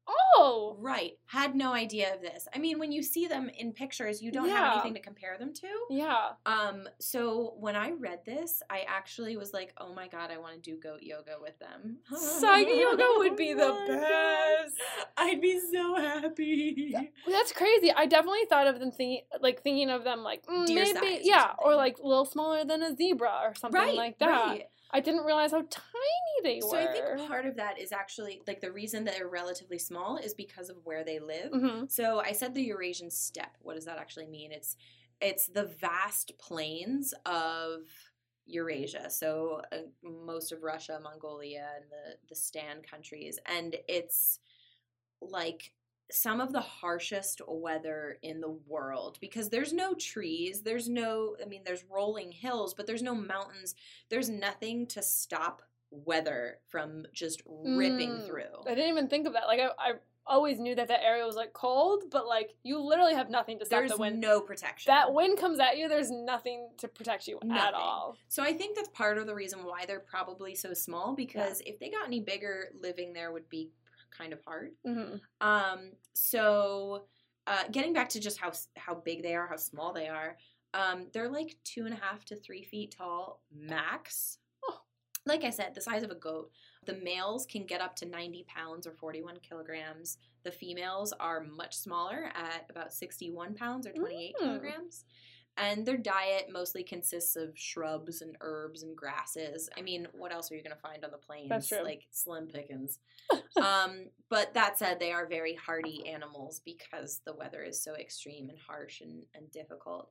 Oh, 0.07 0.75
Right. 0.79 1.17
Had 1.27 1.55
no 1.55 1.73
idea 1.73 2.13
of 2.13 2.21
this. 2.21 2.47
I 2.53 2.59
mean, 2.59 2.77
when 2.79 2.91
you 2.91 3.01
see 3.01 3.27
them 3.27 3.49
in 3.57 3.71
pictures, 3.71 4.21
you 4.21 4.31
don't 4.31 4.49
have 4.49 4.73
anything 4.73 4.93
to 4.93 4.99
compare 4.99 5.37
them 5.37 5.53
to. 5.53 5.67
yeah. 5.89 6.29
Um, 6.45 6.87
so 6.99 7.53
when 7.57 7.75
I 7.75 7.91
read 7.91 8.19
this, 8.25 8.61
I 8.69 8.85
actually 8.87 9.35
was 9.37 9.51
like, 9.53 9.73
"Oh 9.79 9.93
my 9.93 10.07
god, 10.07 10.29
I 10.31 10.37
want 10.37 10.53
to 10.55 10.59
do 10.59 10.77
goat 10.77 11.01
yoga 11.01 11.37
with 11.41 11.57
them." 11.59 11.97
Saiga 12.13 12.77
yoga 12.79 13.05
would 13.17 13.35
be 13.35 13.53
the 13.53 13.65
Oh 13.73 13.85
best. 13.87 14.75
I'd 15.17 15.41
be 15.41 15.59
so 15.73 15.95
happy. 15.95 16.95
That's 17.27 17.51
crazy. 17.51 17.91
I 17.91 18.05
definitely 18.05 18.45
thought 18.49 18.67
of 18.67 18.79
them 18.79 18.91
thinking, 18.91 19.21
like 19.41 19.63
thinking 19.63 19.89
of 19.89 20.03
them 20.03 20.23
like 20.23 20.45
mm, 20.45 20.67
maybe, 20.67 20.93
size 20.93 21.03
or 21.03 21.19
yeah, 21.23 21.51
or 21.57 21.75
like 21.75 21.97
a 21.97 22.05
little 22.07 22.25
smaller 22.25 22.63
than 22.65 22.83
a 22.83 22.95
zebra 22.95 23.39
or 23.43 23.55
something 23.55 23.79
Right, 23.81 23.95
like 23.95 24.19
that. 24.19 24.27
right. 24.29 24.63
I 24.91 24.99
didn't 24.99 25.25
realize 25.25 25.51
how 25.51 25.61
tiny 25.61 26.41
they 26.43 26.55
were. 26.63 26.69
So 26.69 26.77
I 26.77 26.87
think 26.87 27.27
part 27.27 27.45
of 27.45 27.55
that 27.57 27.79
is 27.79 27.91
actually 27.91 28.41
like 28.47 28.61
the 28.61 28.71
reason 28.71 29.03
that 29.05 29.15
they're 29.15 29.27
relatively 29.27 29.79
small 29.79 30.17
is 30.17 30.33
because 30.33 30.69
of 30.69 30.77
where 30.83 31.03
they 31.03 31.19
live. 31.19 31.51
hmm 31.51 31.85
So 31.87 32.19
I 32.19 32.31
said 32.31 32.53
the 32.53 32.63
Eurasian 32.63 33.09
steppe. 33.09 33.57
What 33.61 33.75
does 33.75 33.85
that 33.85 33.97
actually 33.97 34.27
mean? 34.27 34.51
It's 34.51 34.75
it's 35.21 35.47
the 35.47 35.65
vast 35.79 36.37
plains 36.39 37.13
of 37.25 37.81
Eurasia. 38.45 39.09
So 39.09 39.61
uh, 39.71 39.77
most 40.03 40.51
of 40.51 40.61
Russia, 40.61 40.99
Mongolia, 41.01 41.67
and 41.75 41.85
the 41.89 42.17
the 42.29 42.35
Stan 42.35 42.81
countries, 42.81 43.39
and 43.45 43.75
it's 43.87 44.39
like 45.21 45.71
some 46.11 46.39
of 46.39 46.51
the 46.53 46.61
harshest 46.61 47.41
weather 47.47 48.17
in 48.21 48.39
the 48.39 48.57
world 48.67 49.17
because 49.21 49.49
there's 49.49 49.73
no 49.73 49.93
trees 49.95 50.61
there's 50.61 50.87
no 50.87 51.35
i 51.43 51.47
mean 51.47 51.61
there's 51.65 51.83
rolling 51.89 52.31
hills 52.31 52.73
but 52.75 52.85
there's 52.85 53.01
no 53.01 53.15
mountains 53.15 53.73
there's 54.09 54.29
nothing 54.29 54.85
to 54.85 55.01
stop 55.01 55.61
weather 55.91 56.57
from 56.67 57.05
just 57.13 57.41
ripping 57.47 58.11
Mm. 58.11 58.25
through 58.27 58.43
I 58.67 58.75
didn't 58.75 58.89
even 58.89 59.07
think 59.07 59.27
of 59.27 59.33
that. 59.33 59.47
Like 59.47 59.59
I, 59.61 59.67
I 59.79 59.93
always 60.27 60.59
knew 60.59 60.75
that 60.75 60.87
that 60.89 61.03
area 61.03 61.23
was 61.25 61.35
like 61.35 61.53
cold, 61.53 62.05
but 62.11 62.25
like 62.27 62.55
you 62.63 62.79
literally 62.79 63.13
have 63.13 63.29
nothing 63.29 63.59
to 63.59 63.65
stop 63.65 63.79
there's 63.79 63.91
the 63.91 63.97
wind. 63.97 64.19
no 64.19 64.41
protection 64.41 64.89
that 64.91 65.13
wind 65.13 65.37
comes 65.39 65.59
at 65.59 65.77
you. 65.77 65.87
There's 65.87 66.11
nothing 66.11 66.69
to 66.79 66.87
protect 66.87 67.27
you 67.27 67.39
at 67.51 67.73
all. 67.73 68.17
So 68.27 68.43
I 68.43 68.51
think 68.53 68.75
that's 68.75 68.89
part 68.89 69.17
of 69.19 69.27
the 69.27 69.35
reason 69.35 69.63
why 69.63 69.85
they're 69.85 69.99
probably 69.99 70.53
so 70.55 70.73
small 70.73 71.13
because 71.15 71.61
if 71.65 71.79
they 71.79 71.89
got 71.89 72.07
any 72.07 72.19
bigger, 72.19 72.69
living 72.81 73.13
there 73.13 73.31
would 73.31 73.47
be 73.49 73.69
kind 74.17 74.33
of 74.33 74.39
hard. 74.45 74.71
hmm 74.85 75.15
Um, 75.41 75.91
so 76.13 77.05
uh, 77.47 77.63
getting 77.71 77.93
back 77.93 78.09
to 78.09 78.19
just 78.19 78.39
how 78.39 78.51
how 78.77 78.95
big 78.95 79.21
they 79.23 79.35
are, 79.35 79.47
how 79.47 79.55
small 79.57 79.93
they 79.93 80.07
are, 80.07 80.37
um, 80.73 81.07
they're 81.13 81.29
like 81.29 81.55
two 81.63 81.85
and 81.85 81.93
a 81.93 81.97
half 81.97 82.25
to 82.25 82.35
three 82.35 82.63
feet 82.63 82.95
tall 82.97 83.41
max. 83.53 84.39
Oh. 84.67 84.79
Like 85.25 85.43
I 85.43 85.49
said, 85.49 85.73
the 85.73 85.81
size 85.81 86.03
of 86.03 86.11
a 86.11 86.15
goat. 86.15 86.51
The 86.85 86.97
males 87.03 87.45
can 87.47 87.65
get 87.65 87.81
up 87.81 87.95
to 87.97 88.05
90 88.05 88.45
pounds 88.47 88.85
or 88.85 88.91
41 88.93 89.37
kilograms. 89.47 90.17
The 90.43 90.51
females 90.51 91.13
are 91.19 91.41
much 91.43 91.75
smaller 91.75 92.29
at 92.35 92.65
about 92.69 92.93
61 92.93 93.55
pounds 93.55 93.87
or 93.87 93.91
28 93.91 94.35
Mm. 94.35 94.39
kilograms. 94.39 95.05
And 95.57 95.85
their 95.85 95.97
diet 95.97 96.47
mostly 96.51 96.83
consists 96.83 97.37
of 97.37 97.57
shrubs 97.57 98.21
and 98.21 98.35
herbs 98.41 98.83
and 98.83 98.95
grasses. 98.95 99.69
I 99.77 99.81
mean, 99.81 100.07
what 100.11 100.33
else 100.33 100.51
are 100.51 100.55
you 100.55 100.63
going 100.63 100.75
to 100.75 100.81
find 100.81 101.05
on 101.05 101.11
the 101.11 101.17
plains? 101.17 101.47
That's 101.49 101.69
true. 101.69 101.83
Like 101.83 102.03
slim 102.11 102.47
pickings. 102.47 102.99
um, 103.55 104.07
but 104.29 104.53
that 104.53 104.77
said, 104.77 104.99
they 104.99 105.13
are 105.13 105.25
very 105.25 105.55
hardy 105.55 106.09
animals 106.09 106.61
because 106.65 107.21
the 107.25 107.33
weather 107.33 107.63
is 107.63 107.81
so 107.81 107.95
extreme 107.95 108.49
and 108.49 108.59
harsh 108.59 108.99
and, 108.99 109.23
and 109.33 109.49
difficult. 109.51 110.09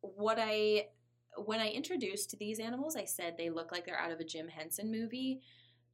What 0.00 0.38
I 0.40 0.86
when 1.36 1.60
I 1.60 1.68
introduced 1.68 2.36
these 2.38 2.58
animals, 2.58 2.96
I 2.96 3.04
said 3.04 3.36
they 3.36 3.50
look 3.50 3.70
like 3.70 3.84
they're 3.84 3.98
out 3.98 4.10
of 4.10 4.20
a 4.20 4.24
Jim 4.24 4.48
Henson 4.48 4.90
movie. 4.90 5.40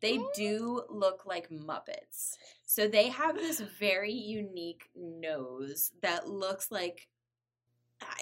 They 0.01 0.19
do 0.35 0.83
look 0.89 1.27
like 1.27 1.49
Muppets. 1.51 2.37
So 2.67 2.89
they 2.89 3.09
have 3.09 3.37
this 3.37 3.61
very 3.79 4.13
unique 4.13 4.91
nose 4.97 5.93
that 6.03 6.29
looks 6.29 6.73
like 6.73 7.09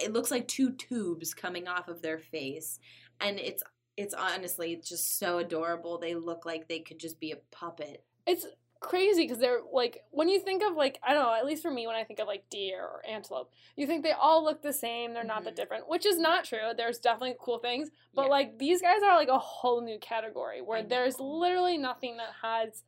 it 0.02 0.12
looks 0.12 0.30
like 0.30 0.46
two 0.48 0.72
tubes 0.72 1.34
coming 1.34 1.68
off 1.68 1.88
of 1.88 2.02
their 2.02 2.18
face 2.18 2.78
and 3.20 3.38
it's 3.38 3.62
it's 3.96 4.14
honestly 4.14 4.80
just 4.82 5.18
so 5.18 5.38
adorable. 5.38 5.98
They 5.98 6.14
look 6.14 6.46
like 6.46 6.68
they 6.68 6.78
could 6.80 6.98
just 6.98 7.20
be 7.20 7.32
a 7.32 7.36
puppet. 7.50 8.02
It's 8.26 8.46
crazy 8.80 9.24
because 9.24 9.38
they're 9.38 9.60
like 9.70 10.02
when 10.10 10.30
you 10.30 10.40
think 10.40 10.62
of 10.62 10.74
like 10.74 10.98
I 11.02 11.12
don't 11.12 11.22
know. 11.24 11.34
At 11.34 11.44
least 11.44 11.60
for 11.62 11.70
me, 11.70 11.86
when 11.86 11.96
I 11.96 12.04
think 12.04 12.18
of 12.18 12.26
like 12.26 12.44
deer 12.50 12.80
or 12.82 13.02
antelope, 13.06 13.52
you 13.76 13.86
think 13.86 14.02
they 14.02 14.12
all 14.12 14.42
look 14.42 14.62
the 14.62 14.72
same. 14.72 15.12
They're 15.12 15.22
not 15.22 15.44
that 15.44 15.52
Mhm. 15.52 15.56
different, 15.56 15.88
which 15.88 16.06
is 16.06 16.18
not 16.18 16.44
true. 16.44 16.70
There's 16.74 16.98
definitely 16.98 17.36
cool 17.40 17.58
things, 17.58 17.90
but 18.14 18.22
Yeah. 18.22 18.28
like 18.28 18.58
these 18.58 18.80
guys 18.80 19.02
are 19.02 19.16
like 19.16 19.28
a 19.28 19.38
whole 19.38 19.82
new 19.82 19.98
category 19.98 20.62
where 20.62 20.82
there's 20.82 21.20
literally 21.20 21.76
nothing 21.76 22.16
that 22.16 22.32
has 22.40 22.82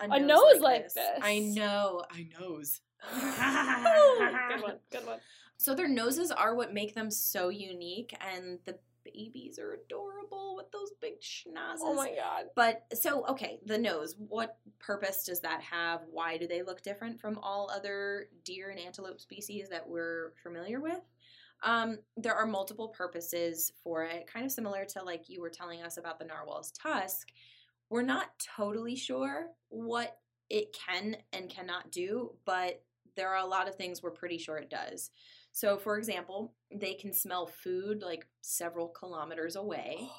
A, 0.00 0.04
A 0.14 0.18
nose 0.18 0.60
like 0.60 0.92
this. 0.94 1.18
I 1.22 1.40
know. 1.40 2.02
I 2.10 2.26
knows. 2.40 2.80
good 4.48 4.62
one, 4.62 4.78
good 4.90 5.06
one. 5.06 5.20
So 5.56 5.74
their 5.74 5.88
noses 5.88 6.30
are 6.30 6.54
what 6.54 6.74
make 6.74 6.94
them 6.94 7.10
so 7.10 7.48
unique, 7.48 8.14
and 8.20 8.58
the 8.64 8.78
babies 9.04 9.58
are 9.58 9.74
adorable 9.74 10.54
with 10.56 10.70
those 10.72 10.92
big 11.00 11.20
schnozzes. 11.20 11.80
Oh 11.80 11.94
my 11.94 12.14
god. 12.14 12.46
But 12.54 12.84
so 12.94 13.26
okay, 13.28 13.60
the 13.64 13.78
nose. 13.78 14.16
What 14.18 14.58
purpose 14.78 15.24
does 15.24 15.40
that 15.40 15.62
have? 15.62 16.00
Why 16.10 16.36
do 16.36 16.46
they 16.46 16.62
look 16.62 16.82
different 16.82 17.20
from 17.20 17.38
all 17.42 17.70
other 17.70 18.28
deer 18.44 18.70
and 18.70 18.80
antelope 18.80 19.20
species 19.20 19.68
that 19.68 19.86
we're 19.88 20.32
familiar 20.42 20.80
with? 20.80 21.00
Um, 21.62 21.98
there 22.16 22.34
are 22.34 22.46
multiple 22.46 22.88
purposes 22.88 23.72
for 23.82 24.04
it, 24.04 24.26
kind 24.26 24.44
of 24.44 24.52
similar 24.52 24.84
to 24.86 25.02
like 25.02 25.28
you 25.28 25.40
were 25.40 25.50
telling 25.50 25.82
us 25.82 25.96
about 25.96 26.18
the 26.18 26.24
narwhal's 26.24 26.72
tusk. 26.72 27.28
We're 27.90 28.02
not 28.02 28.30
totally 28.56 28.96
sure 28.96 29.46
what 29.68 30.18
it 30.50 30.76
can 30.86 31.16
and 31.32 31.48
cannot 31.48 31.90
do, 31.90 32.34
but 32.44 32.82
there 33.16 33.30
are 33.30 33.44
a 33.44 33.46
lot 33.46 33.68
of 33.68 33.76
things 33.76 34.02
we're 34.02 34.10
pretty 34.10 34.38
sure 34.38 34.56
it 34.58 34.68
does. 34.68 35.10
So, 35.54 35.78
for 35.78 35.96
example, 35.96 36.52
they 36.74 36.94
can 36.94 37.12
smell 37.12 37.46
food 37.46 38.02
like 38.02 38.26
several 38.42 38.88
kilometers 38.88 39.56
away. 39.56 39.96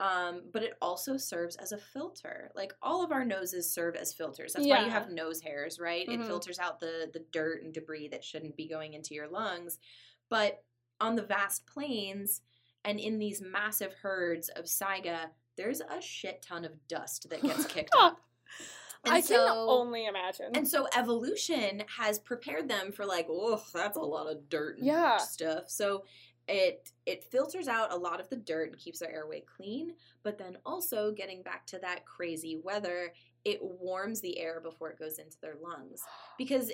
Um, 0.00 0.42
but 0.52 0.62
it 0.62 0.74
also 0.80 1.16
serves 1.16 1.56
as 1.56 1.72
a 1.72 1.76
filter. 1.76 2.52
Like 2.54 2.72
all 2.80 3.02
of 3.02 3.10
our 3.10 3.24
noses 3.24 3.74
serve 3.74 3.96
as 3.96 4.12
filters. 4.12 4.52
That's 4.52 4.64
why 4.64 4.84
you 4.84 4.90
have 4.90 5.10
nose 5.10 5.40
hairs, 5.40 5.80
right? 5.80 6.06
Mhm. 6.06 6.20
It 6.20 6.26
filters 6.28 6.60
out 6.60 6.78
the 6.78 7.10
the 7.12 7.24
dirt 7.32 7.64
and 7.64 7.74
debris 7.74 8.06
that 8.10 8.22
shouldn't 8.22 8.54
be 8.54 8.68
going 8.68 8.94
into 8.94 9.12
your 9.14 9.26
lungs. 9.26 9.80
But 10.28 10.62
on 11.00 11.16
the 11.16 11.24
vast 11.24 11.66
plains 11.66 12.42
and 12.84 13.00
in 13.00 13.18
these 13.18 13.42
massive 13.42 13.92
herds 13.94 14.50
of 14.50 14.66
saiga, 14.66 15.30
there's 15.56 15.80
a 15.80 16.00
shit 16.00 16.42
ton 16.42 16.64
of 16.64 16.86
dust 16.86 17.28
that 17.30 17.42
gets 17.42 17.66
kicked 17.66 17.90
up. 17.98 18.20
And 19.04 19.14
I 19.14 19.20
can 19.20 19.38
only 19.48 20.06
imagine. 20.06 20.50
and 20.54 20.66
so 20.66 20.86
evolution 20.96 21.82
has 21.96 22.18
prepared 22.18 22.68
them 22.68 22.92
for 22.92 23.06
like, 23.06 23.26
oh, 23.30 23.62
that's 23.72 23.96
a 23.96 24.00
lot 24.00 24.26
of 24.30 24.48
dirt 24.48 24.78
and 24.78 24.86
Yeah. 24.86 25.16
stuff. 25.18 25.64
So 25.70 26.04
it 26.48 26.90
it 27.06 27.24
filters 27.24 27.68
out 27.68 27.92
a 27.92 27.96
lot 27.96 28.20
of 28.20 28.28
the 28.30 28.36
dirt 28.36 28.70
and 28.70 28.78
keeps 28.78 28.98
their 29.00 29.12
airway 29.12 29.42
clean, 29.42 29.94
but 30.22 30.38
then 30.38 30.56
also 30.64 31.12
getting 31.12 31.42
back 31.42 31.66
to 31.66 31.78
that 31.80 32.06
crazy 32.06 32.56
weather, 32.56 33.12
it 33.44 33.58
warms 33.62 34.20
the 34.20 34.38
air 34.38 34.60
before 34.60 34.90
it 34.90 34.98
goes 34.98 35.18
into 35.18 35.38
their 35.40 35.56
lungs. 35.62 36.02
Because 36.38 36.72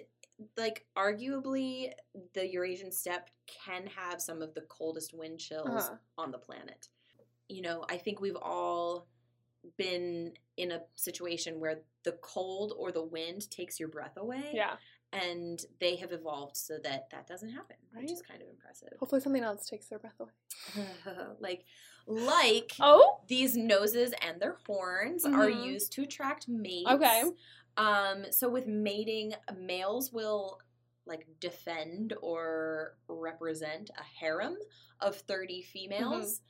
like 0.57 0.85
arguably 0.97 1.93
the 2.33 2.49
Eurasian 2.51 2.91
steppe 2.91 3.31
can 3.47 3.87
have 3.87 4.21
some 4.21 4.43
of 4.43 4.55
the 4.55 4.63
coldest 4.63 5.13
wind 5.15 5.39
chills 5.39 5.85
Uh-huh. 5.85 5.97
on 6.19 6.31
the 6.31 6.39
planet. 6.39 6.89
You 7.49 7.63
know, 7.63 7.85
I 7.91 7.99
think 7.99 8.21
we've 8.21 8.37
all 8.37 9.07
been 9.77 10.33
in 10.57 10.73
a 10.73 10.81
situation 10.95 11.61
where 11.61 11.81
the 12.05 12.13
cold 12.21 12.73
or 12.79 12.93
the 12.93 13.03
wind 13.03 13.51
takes 13.51 13.79
your 13.81 13.89
breath 13.89 14.17
away. 14.17 14.51
Yeah. 14.55 14.75
And 15.13 15.61
they 15.81 15.97
have 15.97 16.11
evolved 16.13 16.57
so 16.57 16.79
that 16.83 17.09
that 17.13 17.27
doesn't 17.29 17.51
happen, 17.51 17.77
which 17.95 18.11
is 18.11 18.21
kind 18.23 18.43
of 18.43 18.49
impressive. 18.49 18.89
Hopefully 18.99 19.21
something 19.21 19.45
else 19.45 19.67
takes 19.69 19.87
their 19.87 19.99
breath 20.01 20.19
away. 20.19 20.33
like, 21.41 21.65
like 22.07 22.73
Oh. 22.81 23.21
these 23.29 23.57
noses 23.57 24.13
and 24.21 24.41
their 24.41 24.57
horns 24.67 25.25
are 25.25 25.49
Mhm. 25.49 25.67
used 25.67 25.93
to 25.93 26.03
attract 26.03 26.49
mates. 26.49 26.91
Okay. 26.91 27.23
Um, 27.77 28.27
so 28.33 28.49
with 28.49 28.67
mating, 28.67 29.35
males 29.57 30.13
will 30.13 30.61
like 31.07 31.27
defend 31.39 32.15
or 32.23 32.97
represent 33.09 33.91
a 33.99 34.03
harem 34.03 34.57
of 35.01 35.17
30 35.17 35.63
females. 35.63 36.41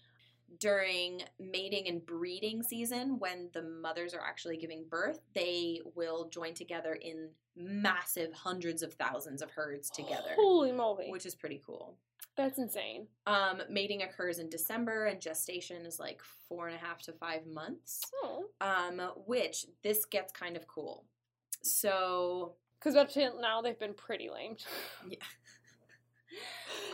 During 0.58 1.22
mating 1.38 1.88
and 1.88 2.04
breeding 2.04 2.62
season, 2.62 3.18
when 3.18 3.50
the 3.52 3.62
mothers 3.62 4.14
are 4.14 4.20
actually 4.20 4.56
giving 4.56 4.84
birth, 4.88 5.20
they 5.34 5.80
will 5.94 6.28
join 6.28 6.54
together 6.54 6.94
in 6.94 7.28
massive 7.56 8.32
hundreds 8.32 8.82
of 8.82 8.92
thousands 8.94 9.40
of 9.42 9.50
herds 9.50 9.88
together, 9.90 10.30
Holy 10.36 10.72
moly. 10.72 11.10
which 11.10 11.24
is 11.26 11.34
pretty 11.34 11.62
cool. 11.64 11.96
That's 12.36 12.58
insane. 12.58 13.06
Um, 13.26 13.62
mating 13.70 14.02
occurs 14.02 14.38
in 14.40 14.48
December, 14.48 15.06
and 15.06 15.20
gestation 15.20 15.86
is 15.86 16.00
like 16.00 16.20
four 16.48 16.66
and 16.66 16.74
a 16.74 16.78
half 16.78 17.00
to 17.02 17.12
five 17.12 17.46
months. 17.46 18.00
Oh. 18.24 18.46
Um, 18.60 19.00
which 19.26 19.66
this 19.84 20.04
gets 20.04 20.32
kind 20.32 20.56
of 20.56 20.66
cool. 20.66 21.04
So, 21.62 22.54
Because 22.78 22.96
up 22.96 23.08
to 23.10 23.30
now 23.40 23.62
they've 23.62 23.78
been 23.78 23.94
pretty 23.94 24.28
lame. 24.30 24.56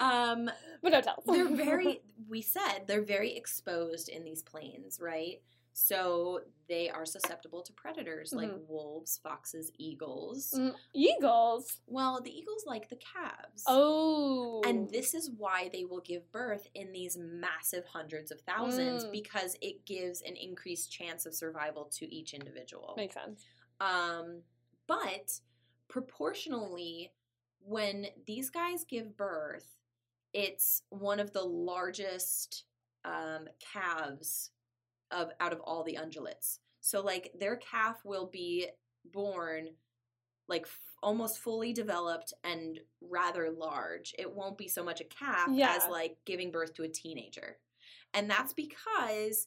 um, 0.00 0.50
But 0.82 0.92
no 0.92 1.00
tell. 1.00 1.22
they're 1.26 1.48
very. 1.48 2.00
We 2.28 2.42
said 2.42 2.84
they're 2.86 3.02
very 3.02 3.34
exposed 3.36 4.08
in 4.08 4.22
these 4.24 4.42
plains, 4.42 4.98
right? 5.02 5.40
So 5.72 6.40
they 6.68 6.90
are 6.90 7.06
susceptible 7.06 7.62
to 7.62 7.72
predators 7.72 8.32
like 8.32 8.50
wolves, 8.68 9.18
foxes, 9.22 9.70
eagles. 9.78 10.52
Mm, 10.56 10.74
Eagles. 10.94 11.78
Well, 11.86 12.20
the 12.20 12.30
eagles 12.36 12.64
like 12.66 12.88
the 12.88 12.96
calves. 12.96 13.64
Oh. 13.66 14.62
And 14.66 14.90
this 14.90 15.14
is 15.14 15.30
why 15.36 15.70
they 15.72 15.84
will 15.84 16.00
give 16.00 16.30
birth 16.30 16.66
in 16.74 16.92
these 16.92 17.16
massive 17.18 17.84
hundreds 17.86 18.30
of 18.30 18.40
thousands 18.42 19.04
Mm. 19.04 19.12
because 19.12 19.56
it 19.62 19.84
gives 19.86 20.22
an 20.22 20.36
increased 20.36 20.92
chance 20.92 21.24
of 21.26 21.34
survival 21.34 21.84
to 21.98 22.14
each 22.14 22.34
individual. 22.34 22.94
makes 22.96 23.14
sense. 23.14 23.44
Um, 23.80 24.42
but 24.86 25.40
proportionally, 25.88 27.12
when 27.60 28.06
these 28.26 28.50
guys 28.50 28.84
give 28.88 29.16
birth, 29.16 29.66
it's 30.32 30.82
one 30.90 31.20
of 31.20 31.32
the 31.32 31.42
largest 31.44 32.64
um, 33.04 33.48
calves 33.72 34.50
of 35.10 35.30
out 35.40 35.52
of 35.52 35.60
all 35.60 35.82
the 35.82 35.98
ungulates. 36.00 36.58
So 36.80 37.00
like 37.02 37.32
their 37.38 37.56
calf 37.56 37.96
will 38.04 38.26
be 38.26 38.68
born 39.12 39.68
like 40.48 40.62
f- 40.62 40.78
almost 41.02 41.38
fully 41.38 41.72
developed 41.72 42.32
and 42.44 42.80
rather 43.00 43.50
large. 43.50 44.14
It 44.18 44.30
won't 44.32 44.58
be 44.58 44.68
so 44.68 44.82
much 44.84 45.00
a 45.00 45.04
calf 45.04 45.48
Yeah. 45.50 45.76
as 45.76 45.88
like 45.88 46.16
giving 46.26 46.50
birth 46.50 46.74
to 46.74 46.82
a 46.82 46.88
teenager. 46.88 47.58
And 48.14 48.28
that's 48.28 48.52
because 48.52 49.46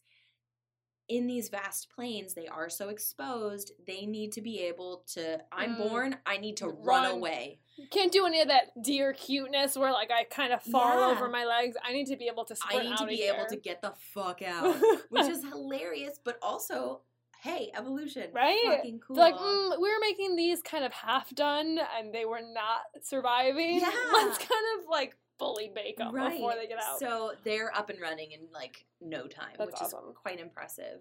in 1.09 1.27
these 1.27 1.49
vast 1.49 1.89
plains 1.93 2.33
they 2.33 2.47
are 2.47 2.69
so 2.69 2.89
exposed, 2.89 3.71
they 3.85 4.05
need 4.05 4.31
to 4.33 4.41
be 4.41 4.61
able 4.61 5.03
to 5.13 5.39
I'm 5.51 5.75
Mm. 5.75 5.77
born, 5.77 6.17
I 6.25 6.37
need 6.37 6.57
to 6.57 6.67
run, 6.67 7.03
Run. 7.03 7.11
away. 7.11 7.59
Can't 7.91 8.11
do 8.11 8.25
any 8.25 8.39
of 8.41 8.47
that 8.49 8.71
deer 8.83 9.13
cuteness 9.13 9.75
where 9.75 9.91
like 9.91 10.11
I 10.11 10.23
kind 10.25 10.53
of 10.53 10.61
fall 10.63 10.99
Yeah. 10.99 11.07
over 11.15 11.27
my 11.29 11.45
legs. 11.45 11.75
I 11.83 11.91
need 11.91 12.07
to 12.07 12.15
be 12.15 12.27
able 12.27 12.45
to 12.45 12.55
I 12.69 12.83
need 12.83 12.97
to 12.97 13.05
be 13.05 13.15
here. 13.17 13.33
able 13.33 13.45
to 13.47 13.57
get 13.57 13.81
the 13.81 13.93
fuck 14.13 14.41
out. 14.47 14.75
Which 15.09 15.27
is 15.27 15.43
hilarious, 15.43 16.19
but 16.23 16.37
also, 16.41 17.01
hey, 17.41 17.71
evolution. 17.75 18.29
Right? 18.31 18.61
Fucking 18.65 19.01
cool. 19.05 19.15
They're 19.17 19.25
like, 19.31 19.35
mm, 19.35 19.81
we 19.81 19.89
were 19.89 19.99
making 19.99 20.35
these 20.37 20.61
kind 20.61 20.85
of 20.85 20.93
half 20.93 21.33
done, 21.35 21.77
and 21.97 22.13
they 22.13 22.23
were 22.25 22.41
not 22.41 22.81
surviving. 23.01 23.79
Yeah. 23.81 23.91
Let's 24.13 24.37
kind 24.37 24.65
of 24.79 24.85
like 24.89 25.17
fully 25.39 25.71
bake 25.73 25.97
them 25.97 26.13
before 26.13 26.53
they 26.55 26.67
get 26.67 26.79
out. 26.79 26.99
So 26.99 27.33
they're 27.43 27.75
up 27.75 27.89
and 27.89 27.99
running 28.01 28.31
in 28.31 28.41
like 28.53 28.85
no 29.01 29.27
time, 29.27 29.55
That's 29.57 29.71
which 29.71 29.81
awesome. 29.81 30.09
is 30.09 30.15
quite 30.15 30.39
impressive. 30.39 30.99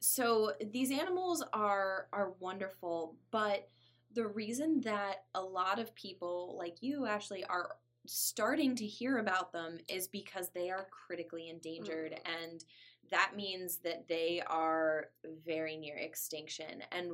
So 0.00 0.52
these 0.72 0.90
animals 0.90 1.44
are 1.52 2.08
are 2.12 2.32
wonderful, 2.40 3.16
but 3.30 3.68
the 4.14 4.26
reason 4.26 4.80
that 4.82 5.24
a 5.34 5.40
lot 5.40 5.78
of 5.78 5.94
people 5.94 6.56
like 6.58 6.82
you, 6.82 7.06
Ashley, 7.06 7.44
are 7.44 7.76
starting 8.06 8.74
to 8.76 8.84
hear 8.86 9.18
about 9.18 9.52
them 9.52 9.78
is 9.88 10.08
because 10.08 10.50
they 10.50 10.70
are 10.70 10.88
critically 10.90 11.48
endangered 11.48 12.12
Mm. 12.12 12.42
and 12.42 12.64
that 13.10 13.36
means 13.36 13.76
that 13.78 14.08
they 14.08 14.42
are 14.48 15.10
very 15.44 15.76
near 15.76 15.96
extinction 15.96 16.82
and 16.90 17.12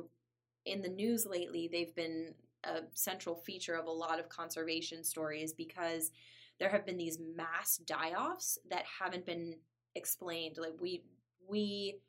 in 0.65 0.81
the 0.81 0.89
news 0.89 1.27
lately 1.27 1.67
they've 1.67 1.93
been 1.93 2.33
a 2.63 2.81
central 2.93 3.35
feature 3.35 3.75
of 3.75 3.85
a 3.85 3.91
lot 3.91 4.19
of 4.19 4.29
conservation 4.29 5.03
stories 5.03 5.53
because 5.53 6.11
there 6.59 6.69
have 6.69 6.85
been 6.85 6.97
these 6.97 7.19
mass 7.35 7.77
die-offs 7.77 8.57
that 8.69 8.85
haven't 8.99 9.25
been 9.25 9.55
explained. 9.95 10.57
Like 10.57 10.75
we 10.79 11.03
we 11.47 11.99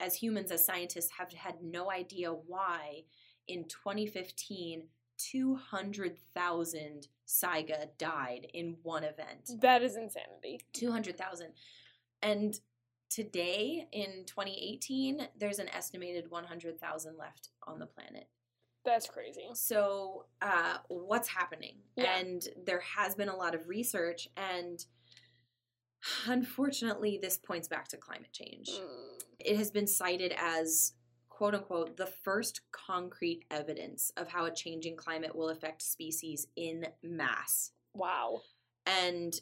as 0.00 0.14
humans 0.14 0.50
as 0.50 0.64
scientists 0.64 1.10
have 1.18 1.32
had 1.32 1.62
no 1.62 1.90
idea 1.90 2.30
why 2.30 3.04
in 3.46 3.64
2015 3.64 4.84
200,000 5.16 7.08
saiga 7.26 7.86
died 7.98 8.48
in 8.52 8.76
one 8.82 9.04
event. 9.04 9.48
That 9.60 9.82
is 9.82 9.96
insanity. 9.96 10.60
200,000 10.72 11.52
and 12.20 12.58
today 13.10 13.86
in 13.92 14.24
2018 14.26 15.28
there's 15.38 15.60
an 15.60 15.68
estimated 15.68 16.30
100,000 16.30 17.16
left 17.16 17.50
on 17.66 17.78
the 17.78 17.86
planet 17.86 18.28
That's 18.84 19.08
crazy. 19.08 19.48
so, 19.54 20.26
uh, 20.42 20.78
what's 20.88 21.28
happening? 21.28 21.76
Yeah. 21.96 22.16
And 22.16 22.46
there 22.66 22.82
has 22.96 23.14
been 23.14 23.28
a 23.28 23.36
lot 23.36 23.54
of 23.54 23.68
research, 23.68 24.28
and 24.36 24.84
unfortunately, 26.26 27.18
this 27.20 27.38
points 27.38 27.68
back 27.68 27.88
to 27.88 27.96
climate 27.96 28.32
change. 28.32 28.68
Mm. 28.68 29.22
It 29.38 29.56
has 29.56 29.70
been 29.70 29.86
cited 29.86 30.34
as 30.36 30.92
quote 31.28 31.54
unquote 31.54 31.96
the 31.96 32.06
first 32.06 32.60
concrete 32.70 33.44
evidence 33.50 34.12
of 34.16 34.28
how 34.28 34.44
a 34.44 34.54
changing 34.54 34.96
climate 34.96 35.34
will 35.34 35.48
affect 35.48 35.82
species 35.82 36.46
in 36.56 36.86
mass. 37.02 37.72
Wow. 37.94 38.42
And 38.86 39.34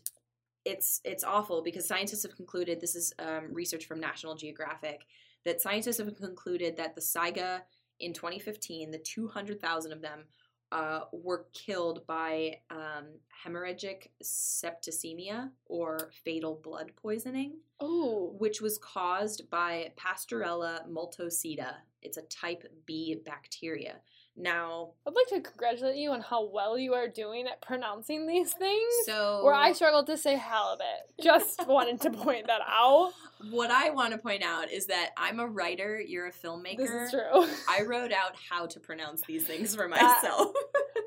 it's 0.65 1.01
it's 1.05 1.25
awful 1.25 1.63
because 1.63 1.87
scientists 1.87 2.23
have 2.23 2.37
concluded 2.37 2.81
this 2.81 2.95
is 2.95 3.13
um, 3.19 3.53
research 3.53 3.87
from 3.87 4.01
National 4.01 4.35
Geographic 4.35 5.03
that 5.45 5.61
scientists 5.61 5.99
have 5.99 6.15
concluded 6.17 6.77
that 6.77 6.95
the 6.95 7.01
saiga 7.01 7.63
in 8.03 8.13
2015, 8.13 8.91
the 8.91 8.99
200,000 8.99 9.93
of 9.93 10.03
them 10.03 10.25
uh, 10.73 11.05
were 11.13 11.47
killed 11.53 12.07
by 12.07 12.57
um, 12.71 13.07
hemorrhagic 13.45 14.09
septicemia 14.23 15.51
or 15.67 16.11
fatal 16.25 16.61
blood 16.63 16.93
poisoning, 16.97 17.57
Oh. 17.81 18.35
which 18.39 18.61
was 18.61 18.79
caused 18.79 19.51
by 19.51 19.93
Pasteurella 19.97 20.89
multocida. 20.89 21.75
It's 22.01 22.17
a 22.17 22.23
type 22.23 22.65
B 22.87 23.21
bacteria. 23.25 23.97
Now, 24.35 24.93
I'd 25.07 25.13
like 25.15 25.27
to 25.29 25.41
congratulate 25.47 25.97
you 25.97 26.11
on 26.13 26.23
how 26.23 26.49
well 26.49 26.79
you 26.79 26.95
are 26.95 27.07
doing 27.07 27.47
at 27.47 27.61
pronouncing 27.61 28.27
these 28.27 28.53
things. 28.55 28.83
so 29.05 29.45
Where 29.45 29.53
I 29.55 29.73
struggled 29.73 30.07
to 30.07 30.17
say 30.17 30.37
halibut. 30.37 30.87
Just 31.23 31.67
wanted 31.69 32.01
to 32.01 32.11
point 32.11 32.47
that 32.47 32.63
out. 32.67 33.13
what 33.51 33.71
I 33.71 33.91
want 33.91 34.13
to 34.13 34.19
point 34.19 34.43
out 34.43 34.71
is 34.71 34.87
that 34.87 35.11
I'm 35.19 35.39
a 35.39 35.47
writer, 35.47 36.01
you're 36.01 36.29
a 36.29 36.33
filmmaker. 36.33 36.79
This 36.79 36.91
is 36.91 37.11
true. 37.11 37.47
I 37.69 37.83
wrote 37.83 38.11
out 38.13 38.33
how 38.51 38.67
to 38.67 38.81
pronounce 38.81 39.21
these 39.29 39.45
things 39.47 39.75
for 39.77 39.87
That- 39.89 40.01
myself. 40.23 40.53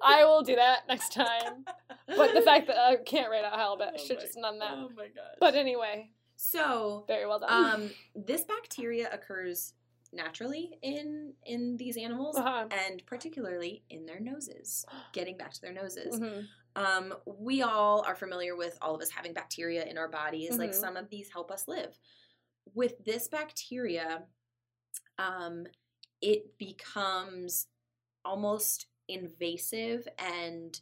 I 0.04 0.24
will 0.26 0.44
do 0.44 0.56
that 0.56 0.82
next 0.88 1.12
time. 1.14 1.66
But 2.08 2.36
the 2.36 2.42
fact 2.42 2.68
that 2.68 2.78
I 2.78 2.98
can't 2.98 3.32
write 3.32 3.44
out 3.44 3.54
halibut, 3.58 3.94
Oh 4.00 4.06
should 4.06 4.20
just 4.20 4.36
done 4.36 4.60
that. 4.60 4.74
Oh 4.74 4.90
my 4.96 5.06
gosh. 5.08 5.36
But 5.40 5.56
anyway, 5.56 6.12
so, 6.36 7.06
very 7.08 7.26
well 7.26 7.40
done. 7.40 7.74
um, 7.74 7.90
this 8.16 8.44
bacteria 8.44 9.10
occurs 9.12 9.74
naturally 10.16 10.78
in 10.82 11.34
in 11.46 11.78
these 11.78 11.98
animals, 11.98 12.38
Uh-huh. 12.38 12.68
and 12.72 13.06
particularly 13.06 13.84
in 13.90 14.06
their 14.06 14.20
noses. 14.20 14.86
Getting 15.14 15.38
back 15.38 15.54
to 15.54 15.62
their 15.62 15.74
noses, 15.74 16.20
Mhm. 16.20 16.48
um, 16.76 17.14
we 17.26 17.62
all 17.62 18.02
are 18.06 18.16
familiar 18.16 18.56
with 18.56 18.78
all 18.82 18.96
of 18.96 19.02
us 19.02 19.10
having 19.10 19.34
bacteria 19.34 19.86
in 19.86 19.98
our 19.98 20.10
bodies. 20.10 20.58
Like 20.58 20.72
Mhm. 20.72 20.80
some 20.80 20.98
of 20.98 21.10
these 21.10 21.30
help 21.30 21.52
us 21.52 21.68
live. 21.68 21.98
With 22.74 23.04
this 23.06 23.28
bacteria, 23.28 24.28
um, 25.18 25.68
it 26.22 26.58
becomes 26.58 27.68
almost 28.26 28.88
invasive 29.08 30.08
and 30.18 30.82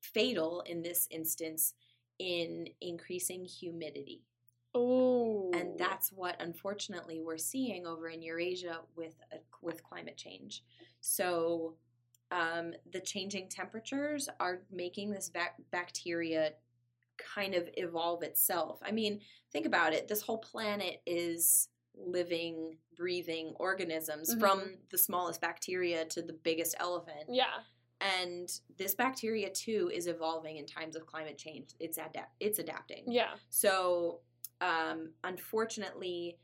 fatal 0.00 0.62
in 0.62 0.82
this 0.82 1.06
instance 1.10 1.74
in 2.18 2.68
increasing 2.80 3.44
humidity. 3.44 4.27
Ooh. 4.76 5.50
And 5.54 5.78
that's 5.78 6.12
what 6.12 6.40
unfortunately 6.40 7.20
we're 7.20 7.38
seeing 7.38 7.86
over 7.86 8.08
in 8.08 8.22
Eurasia 8.22 8.80
with 8.96 9.14
uh, 9.32 9.38
with 9.62 9.82
climate 9.82 10.16
change. 10.16 10.62
So 11.00 11.74
um, 12.30 12.74
the 12.92 13.00
changing 13.00 13.48
temperatures 13.48 14.28
are 14.38 14.60
making 14.70 15.10
this 15.10 15.30
bac- 15.30 15.56
bacteria 15.70 16.52
kind 17.16 17.54
of 17.54 17.68
evolve 17.76 18.22
itself. 18.22 18.78
I 18.82 18.92
mean, 18.92 19.20
think 19.52 19.66
about 19.66 19.92
it. 19.92 20.06
This 20.08 20.20
whole 20.22 20.38
planet 20.38 21.00
is 21.06 21.68
living, 21.96 22.76
breathing 22.96 23.54
organisms 23.58 24.34
Mhm. 24.34 24.38
from 24.38 24.78
the 24.90 24.98
smallest 24.98 25.40
bacteria 25.40 26.04
to 26.04 26.22
the 26.22 26.34
biggest 26.34 26.76
elephant. 26.78 27.24
Yeah. 27.28 27.62
And 28.00 28.48
this 28.76 28.94
bacteria 28.94 29.50
too 29.50 29.90
is 29.92 30.06
evolving 30.06 30.58
in 30.58 30.66
times 30.66 30.94
of 30.94 31.06
climate 31.06 31.36
change. 31.38 31.70
It's 31.80 31.98
adapt 31.98 32.30
it's 32.38 32.60
adapting. 32.60 33.10
Yeah. 33.10 33.34
So, 33.48 34.20
um, 34.60 35.10
unfortunately, 35.24 36.38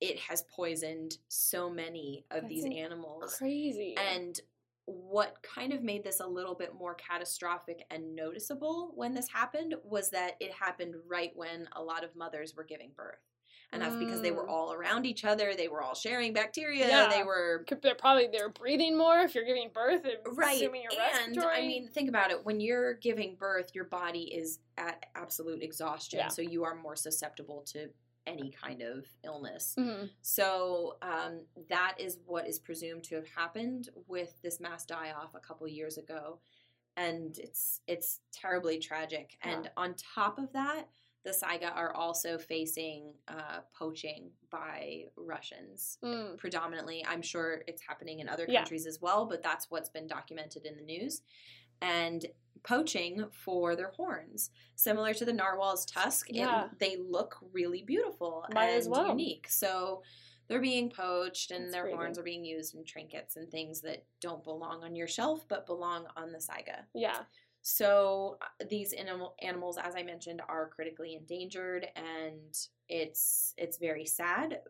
it 0.00 0.18
has 0.18 0.42
poisoned 0.54 1.18
so 1.28 1.68
many 1.68 2.24
of 2.30 2.42
That's 2.42 2.54
these 2.54 2.64
animals. 2.64 3.34
Crazy. 3.36 3.96
And 3.96 4.40
what 4.86 5.36
kind 5.42 5.72
of 5.72 5.82
made 5.82 6.02
this 6.02 6.20
a 6.20 6.26
little 6.26 6.54
bit 6.54 6.74
more 6.74 6.94
catastrophic 6.94 7.84
and 7.90 8.14
noticeable 8.14 8.92
when 8.94 9.12
this 9.12 9.28
happened 9.28 9.74
was 9.84 10.10
that 10.10 10.36
it 10.40 10.52
happened 10.52 10.94
right 11.06 11.32
when 11.34 11.68
a 11.72 11.82
lot 11.82 12.04
of 12.04 12.16
mothers 12.16 12.54
were 12.56 12.64
giving 12.64 12.92
birth. 12.96 13.18
And 13.70 13.82
that's 13.82 13.96
because 13.96 14.22
they 14.22 14.30
were 14.30 14.46
Mm. 14.46 14.50
all 14.50 14.72
around 14.72 15.04
each 15.04 15.24
other, 15.26 15.54
they 15.54 15.68
were 15.68 15.82
all 15.82 15.94
sharing 15.94 16.32
bacteria, 16.32 16.88
Yeah. 16.88 17.08
they 17.08 17.22
were 17.22 17.66
they're 17.82 17.94
probably 17.94 18.26
they're 18.28 18.48
breathing 18.48 18.96
more 18.96 19.18
if 19.20 19.34
you're 19.34 19.44
giving 19.44 19.68
birth. 19.68 20.04
and 20.06 20.16
Right. 20.36 20.62
And 20.62 20.72
respiratory. 21.36 21.54
I 21.56 21.66
mean, 21.66 21.88
think 21.88 22.08
about 22.08 22.30
it. 22.30 22.44
When 22.44 22.60
you're 22.60 22.94
giving 22.94 23.36
birth, 23.36 23.74
your 23.74 23.84
body 23.84 24.34
is 24.34 24.60
at 24.78 25.04
absolute 25.14 25.62
exhaustion. 25.62 26.20
Yeah. 26.20 26.28
So 26.28 26.40
you 26.40 26.64
are 26.64 26.74
more 26.74 26.96
susceptible 26.96 27.62
to 27.72 27.90
any 28.26 28.50
kind 28.50 28.80
of 28.82 29.06
illness. 29.22 29.74
Mhm. 29.78 30.10
So 30.22 30.96
um, 31.02 31.46
that 31.68 31.96
is 31.98 32.18
what 32.26 32.46
is 32.46 32.58
presumed 32.58 33.04
to 33.04 33.16
have 33.16 33.28
happened 33.28 33.90
with 34.06 34.40
this 34.42 34.60
mass 34.60 34.84
die 34.86 35.12
off 35.12 35.34
a 35.34 35.40
couple 35.40 35.66
years 35.68 35.98
ago, 35.98 36.38
and 36.96 37.38
it's 37.38 37.80
it's 37.86 38.20
terribly 38.32 38.78
tragic. 38.78 39.36
Yeah. 39.44 39.50
And 39.58 39.70
on 39.76 39.94
top 39.94 40.38
of 40.38 40.52
that, 40.52 40.88
the 41.24 41.30
Saiga 41.30 41.74
are 41.74 41.92
also 41.94 42.38
facing 42.38 43.12
uh, 43.28 43.60
poaching 43.76 44.30
by 44.50 45.04
Russians. 45.16 45.98
Mm. 46.02 46.38
Predominantly, 46.38 47.04
I'm 47.06 47.22
sure 47.22 47.62
it's 47.66 47.82
happening 47.82 48.20
in 48.20 48.28
other 48.28 48.46
Yeah. 48.48 48.60
countries 48.60 48.86
as 48.86 49.00
well, 49.00 49.26
but 49.26 49.42
that's 49.42 49.70
what's 49.70 49.88
been 49.90 50.06
documented 50.06 50.64
in 50.64 50.76
the 50.76 50.82
news. 50.82 51.22
And 51.82 52.24
poaching 52.64 53.24
for 53.30 53.76
their 53.76 53.90
horns, 53.90 54.50
similar 54.74 55.12
to 55.14 55.24
the 55.24 55.32
narwhal's 55.32 55.84
tusk. 55.84 56.30
it- 56.30 56.36
Yeah. 56.36 56.70
they 56.78 56.96
look 56.96 57.36
really 57.52 57.82
beautiful 57.82 58.44
Might 58.52 58.68
and 58.70 58.78
as 58.78 58.88
well. 58.88 59.08
unique. 59.08 59.48
So 59.48 60.02
they're 60.48 60.60
being 60.60 60.88
poached, 60.88 61.50
and 61.50 61.64
That's 61.64 61.72
their 61.72 61.82
crazy. 61.82 61.96
horns 61.96 62.18
are 62.18 62.22
being 62.22 62.44
used 62.44 62.74
in 62.74 62.84
trinkets 62.84 63.36
and 63.36 63.50
things 63.50 63.80
that 63.82 64.04
don't 64.20 64.42
belong 64.42 64.82
on 64.82 64.96
your 64.96 65.06
shelf, 65.06 65.46
but 65.46 65.66
belong 65.66 66.06
on 66.16 66.32
the 66.32 66.38
saiga. 66.38 66.86
Yeah. 66.94 67.24
So 67.62 68.38
uh, 68.40 68.64
these 68.70 68.92
animal 68.92 69.34
animals, 69.42 69.78
as 69.82 69.94
I 69.96 70.02
mentioned, 70.02 70.40
are 70.48 70.68
critically 70.68 71.14
endangered, 71.14 71.86
and 71.96 72.56
it's 72.88 73.54
it's 73.56 73.78
very 73.78 74.06
sad. 74.06 74.60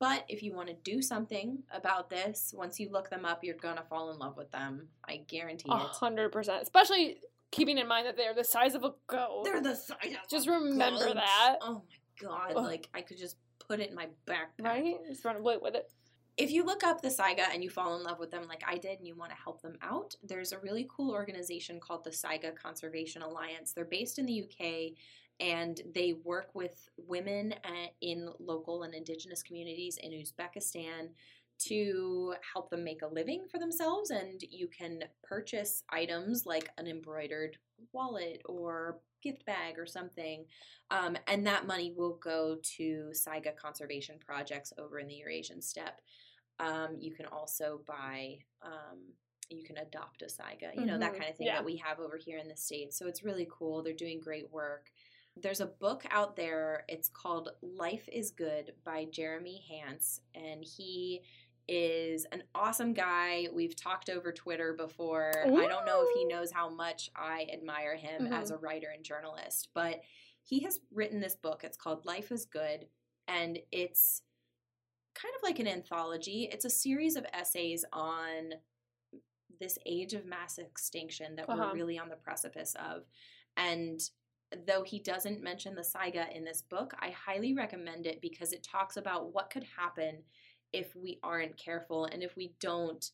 But 0.00 0.24
if 0.28 0.42
you 0.42 0.52
want 0.54 0.68
to 0.68 0.74
do 0.74 1.00
something 1.00 1.62
about 1.72 2.10
this, 2.10 2.52
once 2.56 2.80
you 2.80 2.88
look 2.90 3.08
them 3.10 3.24
up, 3.24 3.44
you're 3.44 3.56
gonna 3.56 3.84
fall 3.88 4.10
in 4.12 4.18
love 4.18 4.36
with 4.36 4.50
them. 4.50 4.88
I 5.08 5.18
guarantee 5.28 5.70
A 5.70 5.76
it. 5.76 5.80
hundred 5.82 6.32
percent. 6.32 6.62
Especially 6.62 7.18
keeping 7.52 7.78
in 7.78 7.86
mind 7.86 8.06
that 8.06 8.16
they're 8.16 8.34
the 8.34 8.42
size 8.44 8.74
of 8.74 8.84
a 8.84 8.92
goat. 9.06 9.42
They're 9.44 9.60
the 9.60 9.74
size 9.76 9.96
of 10.04 10.28
Just 10.28 10.48
remember 10.48 11.04
goat. 11.04 11.14
that. 11.16 11.56
Oh 11.60 11.82
my 11.88 12.28
god! 12.28 12.52
Ugh. 12.56 12.64
Like 12.64 12.88
I 12.94 13.02
could 13.02 13.18
just 13.18 13.36
put 13.58 13.80
it 13.80 13.90
in 13.90 13.94
my 13.94 14.06
backpack. 14.26 14.64
right? 14.64 14.96
Just 15.08 15.24
run 15.24 15.36
away 15.36 15.56
with 15.60 15.74
it. 15.74 15.90
If 16.36 16.50
you 16.50 16.64
look 16.64 16.84
up 16.84 17.00
the 17.00 17.08
Saiga 17.08 17.46
and 17.52 17.64
you 17.64 17.70
fall 17.70 17.96
in 17.96 18.02
love 18.02 18.18
with 18.18 18.30
them 18.30 18.46
like 18.46 18.62
I 18.66 18.76
did 18.76 18.98
and 18.98 19.06
you 19.06 19.16
want 19.16 19.30
to 19.30 19.42
help 19.42 19.62
them 19.62 19.78
out, 19.80 20.14
there's 20.22 20.52
a 20.52 20.58
really 20.58 20.86
cool 20.94 21.10
organization 21.10 21.80
called 21.80 22.04
the 22.04 22.10
Saiga 22.10 22.54
Conservation 22.54 23.22
Alliance. 23.22 23.72
They're 23.72 23.86
based 23.86 24.18
in 24.18 24.26
the 24.26 24.42
UK 24.42 24.92
and 25.40 25.80
they 25.94 26.14
work 26.24 26.50
with 26.54 26.88
women 26.96 27.54
uh, 27.64 27.88
in 28.02 28.28
local 28.38 28.82
and 28.82 28.94
indigenous 28.94 29.42
communities 29.42 29.98
in 30.02 30.12
Uzbekistan 30.12 31.08
to 31.58 32.34
help 32.52 32.68
them 32.68 32.84
make 32.84 33.00
a 33.00 33.06
living 33.06 33.46
for 33.50 33.58
themselves 33.58 34.10
and 34.10 34.42
you 34.50 34.68
can 34.68 35.04
purchase 35.22 35.82
items 35.88 36.44
like 36.44 36.68
an 36.76 36.86
embroidered 36.86 37.56
wallet 37.92 38.42
or 38.44 38.98
gift 39.22 39.44
bag 39.46 39.78
or 39.78 39.86
something 39.86 40.44
um, 40.90 41.16
and 41.26 41.46
that 41.46 41.66
money 41.66 41.94
will 41.96 42.18
go 42.22 42.58
to 42.62 43.10
Saiga 43.12 43.56
conservation 43.56 44.16
projects 44.24 44.72
over 44.78 44.98
in 44.98 45.08
the 45.08 45.14
Eurasian 45.14 45.62
steppe 45.62 46.00
um, 46.58 46.96
you 46.98 47.12
can 47.12 47.26
also 47.26 47.80
buy, 47.86 48.38
um, 48.62 48.98
you 49.50 49.62
can 49.62 49.76
adopt 49.78 50.22
a 50.22 50.26
Saiga, 50.26 50.74
you 50.74 50.86
know, 50.86 50.98
that 50.98 51.12
Mhm. 51.12 51.18
kind 51.18 51.30
of 51.30 51.36
thing 51.36 51.46
Yeah. 51.46 51.56
that 51.56 51.64
we 51.64 51.76
have 51.76 52.00
over 52.00 52.16
here 52.16 52.38
in 52.38 52.48
the 52.48 52.56
States. 52.56 52.96
So 52.98 53.06
it's 53.06 53.22
really 53.22 53.46
cool. 53.50 53.82
They're 53.82 53.92
doing 53.92 54.20
great 54.20 54.50
work. 54.50 54.90
There's 55.36 55.60
a 55.60 55.66
book 55.66 56.04
out 56.10 56.34
there. 56.34 56.84
It's 56.88 57.08
called 57.08 57.50
Life 57.60 58.08
is 58.08 58.30
Good 58.30 58.74
by 58.84 59.04
Jeremy 59.04 59.58
Hance, 59.68 60.22
and 60.34 60.64
he 60.64 61.22
is 61.68 62.24
an 62.26 62.42
awesome 62.54 62.94
guy. 62.94 63.48
We've 63.52 63.76
talked 63.76 64.08
over 64.08 64.32
Twitter 64.32 64.72
before. 64.72 65.32
I 65.44 65.66
don't 65.66 65.84
know 65.84 66.02
if 66.08 66.14
he 66.14 66.24
knows 66.24 66.52
how 66.52 66.68
much 66.70 67.10
I 67.14 67.48
admire 67.52 67.96
him 67.96 68.32
as 68.32 68.50
a 68.50 68.56
writer 68.56 68.88
and 68.88 69.04
journalist, 69.04 69.68
but 69.74 70.00
he 70.42 70.60
has 70.60 70.80
written 70.90 71.20
this 71.20 71.34
book. 71.36 71.64
It's 71.64 71.76
called 71.76 72.06
Life 72.06 72.32
is 72.32 72.46
Good, 72.46 72.88
and 73.28 73.58
it's 73.72 74.22
kind 75.20 75.34
of 75.34 75.42
like 75.42 75.58
an 75.58 75.66
anthology. 75.66 76.48
It's 76.52 76.64
a 76.64 76.70
series 76.70 77.16
of 77.16 77.26
essays 77.32 77.84
on 77.92 78.52
this 79.58 79.78
age 79.86 80.12
of 80.12 80.26
mass 80.26 80.58
extinction 80.58 81.36
that 81.36 81.48
Uh-huh. 81.48 81.68
we're 81.70 81.74
really 81.74 81.98
on 81.98 82.08
the 82.10 82.16
precipice 82.16 82.74
of. 82.74 83.04
And 83.56 84.00
though 84.66 84.82
he 84.82 84.98
doesn't 85.00 85.42
mention 85.42 85.74
the 85.74 85.82
Saiga 85.82 86.30
in 86.34 86.44
this 86.44 86.62
book, 86.62 86.92
I 87.00 87.10
highly 87.10 87.54
recommend 87.54 88.06
it 88.06 88.20
because 88.20 88.52
it 88.52 88.62
talks 88.62 88.96
about 88.98 89.32
what 89.32 89.50
could 89.50 89.64
happen 89.64 90.22
if 90.72 90.94
we 90.94 91.18
aren't 91.22 91.56
careful 91.56 92.04
and 92.04 92.22
if 92.22 92.36
we 92.36 92.54
don't 92.60 93.10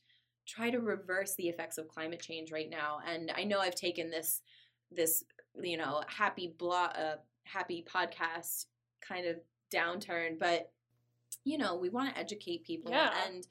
try 0.47 0.71
to 0.71 0.81
reverse 0.81 1.37
the 1.37 1.49
effects 1.49 1.79
of 1.79 1.87
climate 1.89 2.21
change 2.21 2.51
right 2.51 2.69
now. 2.69 2.99
And 3.07 3.31
I 3.37 3.45
know 3.45 3.61
I've 3.61 3.77
taken 3.77 4.11
this 4.11 4.43
this 4.91 5.25
you 5.63 5.77
know 5.77 6.03
happy 6.07 6.55
blah 6.59 6.87
uh, 6.87 7.17
happy 7.45 7.85
podcast 7.89 8.67
kind 9.01 9.27
of 9.27 9.37
downturn, 9.73 10.39
but 10.39 10.73
you 11.45 11.59
know 11.59 11.77
we 11.77 11.89
want 11.89 12.15
to 12.15 12.19
educate 12.21 12.65
people 12.65 12.91
Yeah. 12.91 13.13
and 13.27 13.47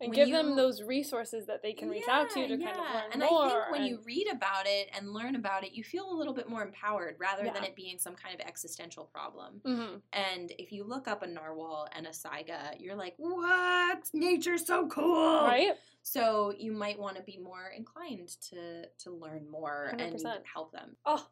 And 0.00 0.12
give 0.12 0.28
you- 0.28 0.34
them 0.34 0.56
those 0.56 0.82
resources 0.82 1.46
that 1.46 1.62
they 1.62 1.72
can 1.72 1.88
reach 1.88 2.08
out 2.08 2.28
to 2.30 2.40
Yeah, 2.40 2.48
to 2.48 2.56
kind 2.58 2.68
of 2.70 2.84
yeah. 2.84 2.94
learn 2.94 3.12
and 3.12 3.20
more. 3.22 3.44
I 3.46 3.48
think 3.50 3.70
when 3.70 3.84
you 3.86 4.00
read 4.04 4.26
about 4.30 4.66
it 4.66 4.88
and 4.92 5.12
learn 5.12 5.36
about 5.36 5.62
it, 5.64 5.72
you 5.72 5.84
feel 5.84 6.10
a 6.10 6.16
little 6.16 6.34
bit 6.34 6.48
more 6.48 6.62
empowered 6.62 7.16
rather 7.18 7.44
than 7.44 7.62
it 7.62 7.76
being 7.76 7.98
some 7.98 8.16
kind 8.16 8.34
of 8.34 8.40
existential 8.46 9.04
problem. 9.04 9.60
Mhm. 9.64 10.02
And 10.12 10.50
if 10.58 10.72
you 10.72 10.82
look 10.84 11.06
up 11.06 11.22
a 11.22 11.26
narwhal 11.28 11.86
and 11.92 12.06
a 12.08 12.10
saiga, 12.10 12.78
you're 12.80 12.96
like, 12.96 13.14
"What? 13.18 14.10
Nature's 14.12 14.66
so 14.66 14.88
cool!" 14.88 15.42
Right? 15.44 15.78
So 16.02 16.50
you 16.50 16.72
might 16.72 16.98
want 16.98 17.16
to 17.16 17.22
be 17.22 17.38
more 17.38 17.68
inclined 17.68 18.28
to 18.50 18.88
to 18.88 19.10
learn 19.12 19.48
more 19.48 19.84
and 19.92 20.00
100%. 20.00 20.44
help 20.46 20.72
them. 20.72 20.96
Oh, 21.06 21.28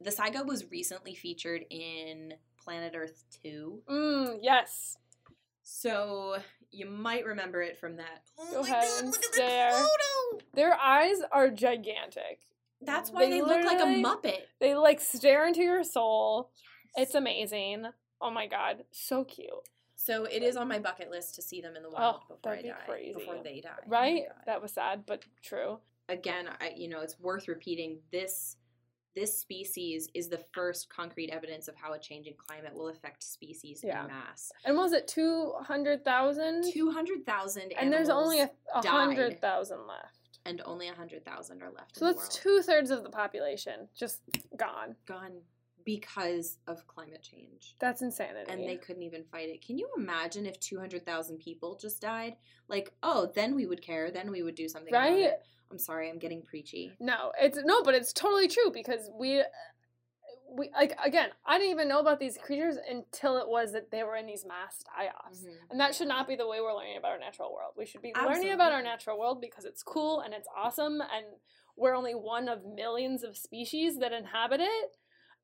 The 0.00 0.10
saiga 0.10 0.44
was 0.44 0.68
recently 0.70 1.14
featured 1.14 1.64
in 1.70 2.34
Planet 2.58 2.94
Earth 2.96 3.24
2. 3.42 3.82
mm, 3.86 4.38
yes. 4.42 4.96
So 5.62 6.36
you 6.70 6.86
might 6.86 7.24
remember 7.26 7.62
it 7.62 7.78
from 7.78 7.96
that. 7.96 8.22
Oh 8.38 8.52
Go 8.52 8.62
my 8.62 8.68
ahead 8.68 8.88
God, 8.88 8.98
and 9.02 9.08
look 9.12 9.24
at 9.24 9.34
stare. 9.34 9.72
photo! 9.72 10.44
Their 10.54 10.74
eyes 10.74 11.16
are 11.30 11.50
gigantic. 11.50 12.40
That's 12.80 13.10
why 13.10 13.26
They 13.26 13.30
they, 13.32 13.42
look 13.42 13.64
like 13.64 13.80
a 13.80 13.84
Muppet. 13.84 14.40
They 14.60 14.74
like 14.74 15.00
stare 15.00 15.46
into 15.46 15.60
your 15.62 15.84
soul. 15.84 16.50
It's 16.96 17.14
amazing. 17.14 17.86
Oh 18.20 18.30
my 18.30 18.46
god, 18.46 18.84
so 18.90 19.24
cute. 19.24 19.48
So 19.94 20.24
it 20.24 20.42
is 20.42 20.56
on 20.56 20.66
my 20.66 20.80
bucket 20.80 21.10
list 21.10 21.36
to 21.36 21.42
see 21.42 21.60
them 21.60 21.76
in 21.76 21.82
the 21.82 21.88
oh, 21.88 21.92
wild 21.92 22.16
Oh, 22.28 22.34
before 22.34 22.52
I 22.54 22.62
die. 22.62 22.72
crazy. 22.88 23.12
Before 23.14 23.36
they 23.42 23.60
die. 23.60 23.70
Oh 23.78 23.84
Right? 23.88 24.22
God. 24.26 24.36
that 24.46 24.60
was 24.62 24.72
sad, 24.72 25.04
but 25.06 25.24
true. 25.44 25.78
Again, 26.08 26.48
I, 26.60 26.72
you 26.76 26.88
know, 26.88 27.00
it's 27.00 27.20
worth 27.20 27.46
repeating. 27.46 28.00
This 28.10 28.56
this 29.14 29.38
species 29.38 30.08
is 30.14 30.28
the 30.28 30.40
first 30.52 30.88
concrete 30.88 31.30
evidence 31.30 31.68
of 31.68 31.74
how 31.76 31.92
a 31.92 31.98
changing 31.98 32.34
climate 32.36 32.74
will 32.74 32.88
affect 32.88 33.22
species 33.22 33.80
Yeah. 33.84 34.02
in 34.02 34.08
mass. 34.08 34.50
And 34.64 34.76
was 34.76 34.92
it 34.92 35.06
two 35.08 35.52
hundred 35.62 36.04
thousand? 36.04 36.64
Two 36.72 36.90
hundred 36.90 37.26
thousand, 37.26 37.72
And 37.72 37.92
there's 37.92 38.08
only 38.08 38.40
a, 38.40 38.50
a 38.74 38.86
hundred 38.86 39.40
thousand 39.40 39.86
left. 39.86 40.38
and 40.46 40.62
only 40.64 40.88
a 40.88 40.94
hundred 40.94 41.24
thousand 41.24 41.62
are 41.62 41.70
left. 41.70 41.96
So 41.98 42.06
in 42.08 42.14
that's 42.16 42.28
two 42.36 42.62
thirds 42.62 42.90
of 42.90 43.02
the 43.02 43.10
population 43.10 43.88
just 43.94 44.20
gone. 44.56 44.96
gone 45.06 45.42
because 45.84 46.58
of 46.68 46.86
climate 46.86 47.22
change. 47.22 47.74
That's 47.80 48.02
insanity. 48.02 48.50
and 48.50 48.62
they 48.68 48.76
couldn't 48.76 49.02
even 49.02 49.24
fight 49.24 49.48
it. 49.48 49.66
Can 49.66 49.78
you 49.78 49.88
imagine 49.96 50.46
if 50.46 50.58
200,000 50.60 51.38
people 51.38 51.76
just 51.76 52.00
died? 52.00 52.36
Like, 52.68 52.92
oh, 53.02 53.32
then 53.34 53.56
we 53.56 53.66
would 53.66 53.82
care. 53.82 54.10
Then 54.12 54.30
we 54.30 54.42
would 54.44 54.54
do 54.54 54.68
something 54.68 54.92
about 54.94 55.10
Right? 55.10 55.30
I'm 55.72 55.78
sorry, 55.78 56.10
I'm 56.10 56.18
getting 56.18 56.42
preachy. 56.42 56.92
No, 57.00 57.32
it's 57.40 57.58
no, 57.64 57.82
but 57.82 57.94
it's 57.94 58.12
totally 58.12 58.46
true 58.46 58.70
because 58.72 59.10
we 59.18 59.42
we 60.54 60.70
like 60.74 60.94
again, 61.02 61.30
I 61.46 61.56
didn't 61.58 61.70
even 61.70 61.88
know 61.88 61.98
about 62.00 62.20
these 62.20 62.36
creatures 62.36 62.76
until 62.88 63.38
it 63.38 63.48
was 63.48 63.72
that 63.72 63.90
they 63.90 64.02
were 64.02 64.16
in 64.16 64.26
these 64.26 64.44
mass 64.44 64.84
die-offs. 64.84 65.44
Mhm. 65.44 65.56
And 65.70 65.80
that 65.80 65.94
should 65.94 66.08
not 66.08 66.28
be 66.28 66.36
the 66.36 66.46
way 66.46 66.60
we're 66.60 66.74
learning 66.74 66.98
about 66.98 67.12
our 67.12 67.18
natural 67.18 67.54
world. 67.54 67.72
We 67.76 67.86
should 67.86 68.02
be 68.02 68.12
learning 68.14 68.50
about 68.50 68.72
our 68.72 68.82
natural 68.82 69.18
world 69.18 69.40
because 69.40 69.64
it's 69.64 69.82
cool 69.82 70.20
and 70.20 70.34
it's 70.34 70.48
awesome 70.54 71.00
and 71.00 71.24
we're 71.74 71.94
only 71.94 72.14
one 72.14 72.50
of 72.50 72.66
millions 72.66 73.24
of 73.24 73.38
species 73.38 73.98
that 74.00 74.12
inhabit 74.12 74.60
it. 74.60 74.96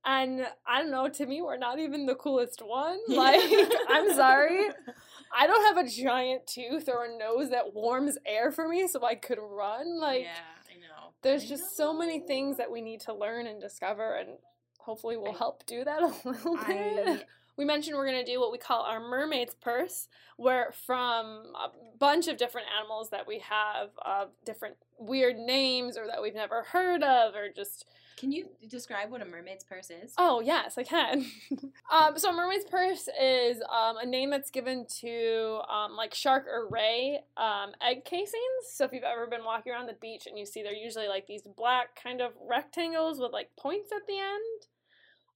And 0.05 0.47
I 0.67 0.81
don't 0.81 0.91
know, 0.91 1.09
to 1.09 1.27
me, 1.27 1.41
we're 1.43 1.57
not 1.57 1.79
even 1.79 2.05
the 2.07 2.15
coolest 2.15 2.61
one. 2.63 2.99
Like, 3.09 3.41
I'm 3.89 4.13
sorry. 4.15 4.69
I 5.37 5.47
don't 5.47 5.65
have 5.77 5.87
a 5.87 5.89
giant 5.89 6.47
tooth 6.47 6.89
or 6.89 7.05
a 7.05 7.17
nose 7.19 7.51
that 7.51 7.75
warms 7.75 8.19
air 8.27 8.51
for 8.53 8.69
me 8.69 8.87
so 8.89 9.05
I 9.05 9.15
could 9.15 9.39
run. 9.41 9.99
Like, 10.01 10.23
yeah, 10.23 10.33
I 10.71 10.75
know. 10.81 11.11
there's 11.23 11.45
I 11.45 11.47
just 11.47 11.77
so 11.77 11.93
many 11.93 12.21
things 12.21 12.57
that 12.57 12.71
we 12.71 12.81
need 12.81 13.01
to 13.03 13.15
learn 13.15 13.47
and 13.47 13.61
discover, 13.61 14.15
and 14.15 14.31
hopefully 14.79 15.17
we'll 15.17 15.33
I- 15.35 15.39
help 15.39 15.65
do 15.67 15.85
that 15.85 16.03
a 16.03 16.07
little 16.29 16.57
bit. 16.67 17.27
We 17.59 17.65
mentioned 17.65 17.97
we're 17.97 18.07
going 18.07 18.25
to 18.25 18.33
do 18.33 18.41
what 18.41 18.53
we 18.53 18.59
call 18.59 18.83
our 18.85 19.01
mermaid's 19.01 19.55
purse, 19.55 20.07
where 20.37 20.73
from 20.87 21.53
a 21.57 21.71
bunch 21.99 22.29
of 22.29 22.37
different 22.37 22.69
animals 22.79 23.11
that 23.11 23.27
we 23.27 23.41
have 23.41 23.91
uh, 24.07 24.27
different 24.47 24.77
weird 24.97 25.37
names 25.37 25.99
or 25.99 26.07
that 26.07 26.23
we've 26.23 26.37
never 26.37 26.63
heard 26.63 27.03
of, 27.03 27.35
or 27.35 27.49
just 27.55 27.85
can 28.19 28.33
you 28.33 28.49
describe 28.69 29.13
what 29.13 29.23
a 29.23 29.25
mermaid's 29.25 29.63
purse 29.63 29.91
is? 29.91 30.13
Oh, 30.19 30.41
yes, 30.41 30.77
I 30.77 30.83
can. 30.83 31.25
um, 31.93 32.19
so, 32.19 32.31
a 32.31 32.33
mermaid's 32.33 32.65
purse 32.65 33.09
is 33.21 33.63
um, 33.63 33.97
a 33.97 34.07
name 34.07 34.31
that's 34.31 34.51
given 34.51 34.87
to 35.01 35.61
um, 35.69 35.97
like 35.97 36.15
shark 36.15 36.47
or 36.47 36.69
ray 36.69 37.21
um, 37.37 37.73
egg 37.81 38.05
casings. 38.05 38.35
So, 38.73 38.85
if 38.85 38.93
you've 38.93 39.05
ever 39.05 39.29
been 39.29 39.45
walking 39.45 39.73
around 39.73 39.87
the 39.87 39.97
beach 40.01 40.27
and 40.27 40.37
you 40.37 40.47
see 40.47 40.65
they're 40.65 40.73
usually 40.73 41.07
like 41.07 41.29
these 41.29 41.43
black 41.43 42.01
kind 42.01 42.21
of 42.21 42.33
rectangles 42.49 43.21
with 43.21 43.33
like 43.33 43.51
points 43.57 43.93
at 43.93 44.07
the 44.09 44.19
end. 44.19 44.67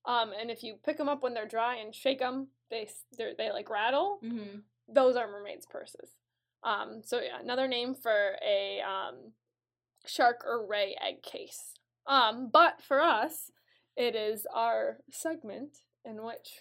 Um, 0.05 0.33
and 0.39 0.51
if 0.51 0.63
you 0.63 0.77
pick 0.85 0.97
them 0.99 1.09
up 1.09 1.23
when 1.23 1.35
they're 1.35 1.47
dry 1.47 1.77
and 1.77 1.95
shake 1.95 2.19
them, 2.19 2.49
they 2.71 2.89
they're- 3.17 3.35
they 3.37 3.51
like 3.53 3.71
rattle. 3.71 4.19
Mm-hmm. 4.23 4.59
Those 4.89 5.17
are 5.17 5.29
mermaid's 5.31 5.67
purses. 5.67 6.11
Um, 6.65 7.03
so 7.05 7.21
yeah, 7.21 7.39
another 7.41 7.67
name 7.69 7.95
for 7.95 8.37
a 8.45 8.81
um, 8.81 9.33
shark 10.07 10.43
or 10.45 10.65
ray 10.67 10.97
egg 11.01 11.23
case. 11.23 11.75
Um, 12.07 12.49
but 12.53 12.81
for 12.83 13.01
us, 13.01 13.51
it 13.97 14.15
is 14.17 14.47
our 14.53 14.99
segment 15.11 15.79
in 16.05 16.25
which 16.25 16.61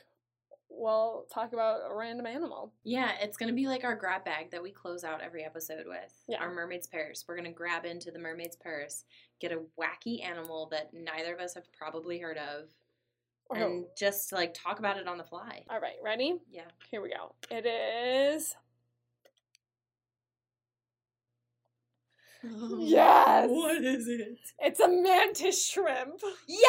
we'll 0.69 1.25
talk 1.33 1.51
about 1.53 1.81
a 1.89 1.95
random 1.95 2.25
animal. 2.25 2.71
Yeah, 2.83 3.11
it's 3.21 3.37
gonna 3.37 3.53
be 3.53 3.67
like 3.67 3.83
our 3.83 3.95
grab 3.95 4.23
bag 4.23 4.51
that 4.51 4.63
we 4.63 4.71
close 4.71 5.03
out 5.03 5.21
every 5.21 5.43
episode 5.43 5.85
with. 5.85 6.13
Yeah. 6.27 6.39
Our 6.39 6.51
mermaid's 6.53 6.87
purse. 6.87 7.25
We're 7.27 7.35
gonna 7.35 7.51
grab 7.51 7.85
into 7.85 8.09
the 8.11 8.19
mermaid's 8.19 8.55
purse, 8.55 9.03
get 9.39 9.51
a 9.51 9.61
wacky 9.79 10.23
animal 10.23 10.67
that 10.71 10.93
neither 10.93 11.33
of 11.33 11.39
us 11.41 11.55
have 11.55 11.71
probably 11.73 12.19
heard 12.19 12.37
of, 12.37 12.69
Oh. 13.53 13.55
and 13.55 13.85
just 13.97 14.31
like 14.31 14.53
talk 14.53 14.79
about 14.79 14.97
it 14.97 15.07
on 15.07 15.17
the 15.17 15.23
fly. 15.23 15.63
All 15.69 15.79
right, 15.79 15.95
ready? 16.03 16.39
Yeah. 16.49 16.63
Here 16.89 17.01
we 17.01 17.09
go. 17.09 17.35
It 17.49 17.65
is. 17.65 18.55
Yes! 22.43 23.49
What 23.51 23.83
is 23.83 24.07
it? 24.07 24.39
It's 24.57 24.79
a 24.79 24.87
mantis 24.87 25.63
shrimp. 25.63 26.21
Yes! 26.47 26.61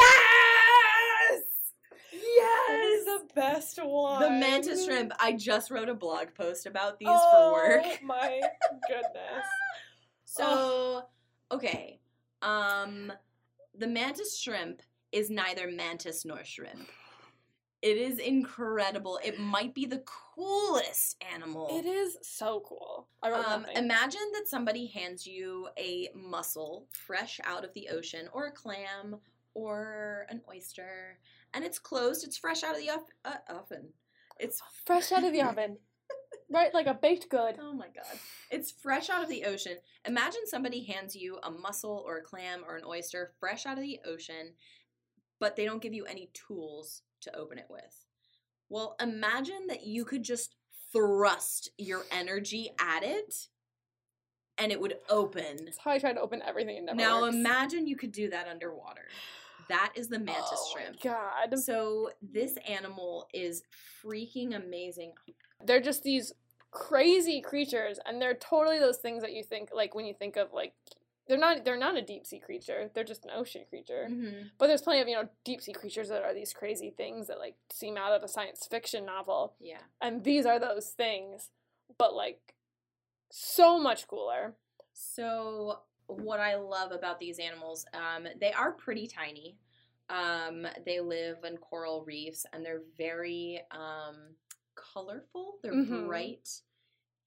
Yes. 2.11 2.67
That 2.67 2.91
is 2.93 3.05
the 3.05 3.21
best 3.33 3.79
one. 3.83 4.21
The 4.21 4.29
mantis 4.29 4.85
shrimp. 4.85 5.13
I 5.19 5.33
just 5.33 5.71
wrote 5.71 5.89
a 5.89 5.95
blog 5.95 6.27
post 6.35 6.67
about 6.67 6.99
these 6.99 7.07
oh, 7.09 7.31
for 7.31 7.53
work. 7.53 7.83
Oh 7.85 7.97
my 8.05 8.41
goodness. 8.87 9.45
So, 10.25 11.03
okay. 11.51 11.99
Um 12.41 13.13
the 13.77 13.85
mantis 13.85 14.39
shrimp 14.39 14.81
is 15.13 15.29
neither 15.29 15.69
mantis 15.69 16.25
nor 16.25 16.43
shrimp. 16.43 16.89
It 17.81 17.97
is 17.97 18.17
incredible. 18.17 19.19
It 19.23 19.39
might 19.39 19.73
be 19.73 19.85
the 19.85 20.03
coolest 20.05 21.21
animal. 21.33 21.67
It 21.69 21.85
is 21.85 22.17
so 22.21 22.63
cool. 22.65 23.09
Um, 23.21 23.65
imagine 23.75 24.21
that 24.33 24.47
somebody 24.47 24.87
hands 24.87 25.27
you 25.27 25.67
a 25.77 26.07
mussel 26.15 26.87
fresh 26.91 27.41
out 27.43 27.65
of 27.65 27.73
the 27.73 27.89
ocean, 27.89 28.29
or 28.31 28.47
a 28.47 28.51
clam, 28.51 29.17
or 29.53 30.25
an 30.29 30.41
oyster, 30.49 31.19
and 31.53 31.65
it's 31.65 31.77
closed. 31.77 32.23
It's 32.23 32.37
fresh 32.37 32.63
out 32.63 32.75
of 32.75 32.81
the 32.81 32.89
uh, 33.25 33.33
oven. 33.49 33.89
It's 34.39 34.61
Fresh 34.85 35.11
out 35.11 35.23
of 35.23 35.33
the 35.33 35.41
oven. 35.41 35.77
Right, 36.49 36.73
like 36.73 36.85
a 36.85 36.93
baked 36.93 37.29
good. 37.29 37.55
Oh 37.59 37.73
my 37.73 37.87
god. 37.87 38.19
It's 38.51 38.69
fresh 38.69 39.09
out 39.09 39.23
of 39.23 39.29
the 39.29 39.45
ocean. 39.45 39.77
Imagine 40.05 40.41
somebody 40.45 40.83
hands 40.83 41.15
you 41.15 41.39
a 41.41 41.49
mussel 41.49 42.03
or 42.05 42.17
a 42.17 42.21
clam 42.21 42.61
or 42.67 42.75
an 42.75 42.83
oyster 42.85 43.31
fresh 43.39 43.65
out 43.65 43.79
of 43.79 43.83
the 43.83 43.99
ocean, 44.05 44.53
but 45.43 45.57
they 45.57 45.65
don't 45.65 45.81
give 45.81 45.93
you 45.93 46.05
any 46.05 46.29
tools 46.33 47.01
to 47.19 47.35
open 47.35 47.57
it 47.57 47.65
with. 47.69 48.05
Well, 48.69 48.95
imagine 49.01 49.67
that 49.67 49.85
you 49.85 50.05
could 50.05 50.23
just 50.23 50.55
thrust 50.93 51.69
your 51.77 52.03
energy 52.11 52.69
at 52.79 53.03
it 53.03 53.49
and 54.57 54.71
it 54.71 54.79
would 54.79 54.95
open. 55.09 55.65
That's 55.65 55.79
how 55.79 55.91
I 55.91 55.99
tried 55.99 56.13
to 56.13 56.21
open 56.21 56.41
everything 56.47 56.85
never 56.85 56.95
Now 56.95 57.23
works. 57.23 57.35
imagine 57.35 57.87
you 57.87 57.97
could 57.97 58.13
do 58.13 58.29
that 58.29 58.47
underwater. 58.47 59.09
That 59.67 59.91
is 59.95 60.07
the 60.07 60.17
mantis 60.17 60.45
oh 60.53 60.71
shrimp. 60.73 61.01
God. 61.01 61.59
So 61.59 62.11
this 62.21 62.57
animal 62.65 63.27
is 63.33 63.63
freaking 64.01 64.55
amazing. 64.55 65.11
They're 65.65 65.81
just 65.81 66.03
these 66.03 66.31
crazy 66.71 67.41
creatures, 67.41 67.99
and 68.05 68.21
they're 68.21 68.33
totally 68.33 68.79
those 68.79 68.99
things 68.99 69.23
that 69.23 69.33
you 69.33 69.43
think 69.43 69.71
like 69.75 69.93
when 69.93 70.05
you 70.05 70.13
think 70.13 70.37
of 70.37 70.53
like 70.53 70.73
they're 71.27 71.37
not 71.37 71.63
they're 71.63 71.77
not 71.77 71.95
a 71.97 72.01
deep 72.01 72.25
sea 72.25 72.39
creature. 72.39 72.89
They're 72.93 73.03
just 73.03 73.23
an 73.25 73.31
ocean 73.33 73.63
creature. 73.69 74.07
Mhm. 74.09 74.51
But 74.57 74.67
there's 74.67 74.81
plenty 74.81 75.01
of 75.01 75.07
you 75.07 75.15
know 75.15 75.29
deep 75.45 75.61
sea 75.61 75.73
creatures 75.73 76.09
that 76.09 76.23
are 76.23 76.33
these 76.33 76.53
crazy 76.53 76.91
things 76.91 77.27
that 77.27 77.39
like 77.39 77.55
seem 77.71 77.97
out 77.97 78.11
of 78.13 78.23
a 78.23 78.27
science 78.27 78.67
fiction 78.69 79.05
novel, 79.05 79.55
Yeah. 79.59 79.81
and 80.01 80.23
these 80.23 80.45
are 80.45 80.59
those 80.59 80.89
things, 80.91 81.49
but 81.97 82.13
like 82.13 82.55
so 83.31 83.79
much 83.79 84.07
cooler. 84.07 84.55
So, 84.93 85.79
what 86.07 86.39
I 86.39 86.55
love 86.55 86.91
about 86.91 87.19
these 87.19 87.39
animals, 87.39 87.85
um, 87.93 88.27
they 88.39 88.51
are 88.53 88.71
pretty 88.73 89.07
tiny. 89.07 89.57
Um, 90.09 90.67
they 90.85 90.99
live 90.99 91.43
in 91.45 91.57
coral 91.57 92.03
reefs 92.03 92.45
and 92.53 92.63
they're 92.63 92.83
very 92.97 93.61
um, 93.71 94.35
colorful. 94.75 95.57
They're 95.63 95.73
Mhm. 95.73 96.05
bright 96.07 96.61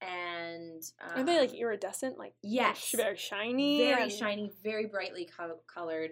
and 0.01 0.83
Are 1.15 1.23
they 1.23 1.39
like 1.39 1.49
um, 1.51 1.55
iridescent, 1.55 2.17
like 2.17 2.33
yes, 2.41 2.93
very 2.95 3.17
shiny, 3.17 3.79
very 3.79 4.03
and- 4.03 4.11
shiny, 4.11 4.51
very 4.63 4.85
brightly 4.85 5.25
co- 5.25 5.59
colored. 5.67 6.11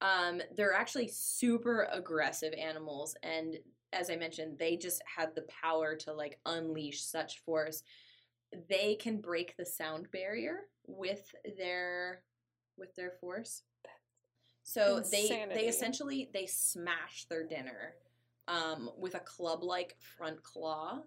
Um, 0.00 0.42
they're 0.56 0.74
actually 0.74 1.08
super 1.08 1.88
aggressive 1.92 2.52
animals, 2.52 3.16
and 3.22 3.56
as 3.92 4.10
I 4.10 4.16
mentioned, 4.16 4.58
they 4.58 4.76
just 4.76 5.02
have 5.16 5.34
the 5.34 5.46
power 5.62 5.96
to 5.96 6.12
like 6.12 6.38
unleash 6.44 7.02
such 7.02 7.40
force. 7.40 7.82
They 8.68 8.94
can 8.96 9.20
break 9.20 9.56
the 9.56 9.66
sound 9.66 10.10
barrier 10.10 10.68
with 10.86 11.34
their 11.56 12.22
with 12.76 12.94
their 12.94 13.12
force. 13.20 13.62
So 14.62 15.00
they 15.00 15.46
they 15.54 15.66
essentially 15.68 16.30
they 16.32 16.46
smash 16.46 17.26
their 17.30 17.46
dinner 17.46 17.94
um, 18.48 18.90
with 18.98 19.14
a 19.14 19.20
club 19.20 19.62
like 19.62 19.96
front 20.18 20.42
claw, 20.42 21.00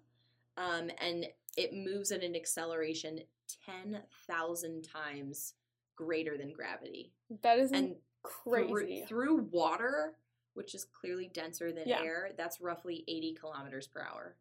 um, 0.56 0.90
and 1.00 1.26
it 1.60 1.74
moves 1.74 2.10
at 2.10 2.22
an 2.24 2.34
acceleration 2.34 3.20
ten 3.66 4.00
thousand 4.26 4.82
times 4.82 5.54
greater 5.96 6.36
than 6.38 6.52
gravity, 6.52 7.12
That 7.42 7.58
is 7.58 7.72
and 7.72 7.96
crazy. 8.22 9.04
through, 9.06 9.06
through 9.06 9.36
water, 9.50 10.14
which 10.54 10.74
is 10.74 10.84
clearly 10.86 11.28
denser 11.32 11.70
than 11.72 11.86
Yeah. 11.88 12.02
air. 12.02 12.30
That's 12.36 12.60
roughly 12.60 13.04
eighty 13.08 13.34
kilometers 13.34 13.86
per 13.86 14.00
hour. 14.00 14.36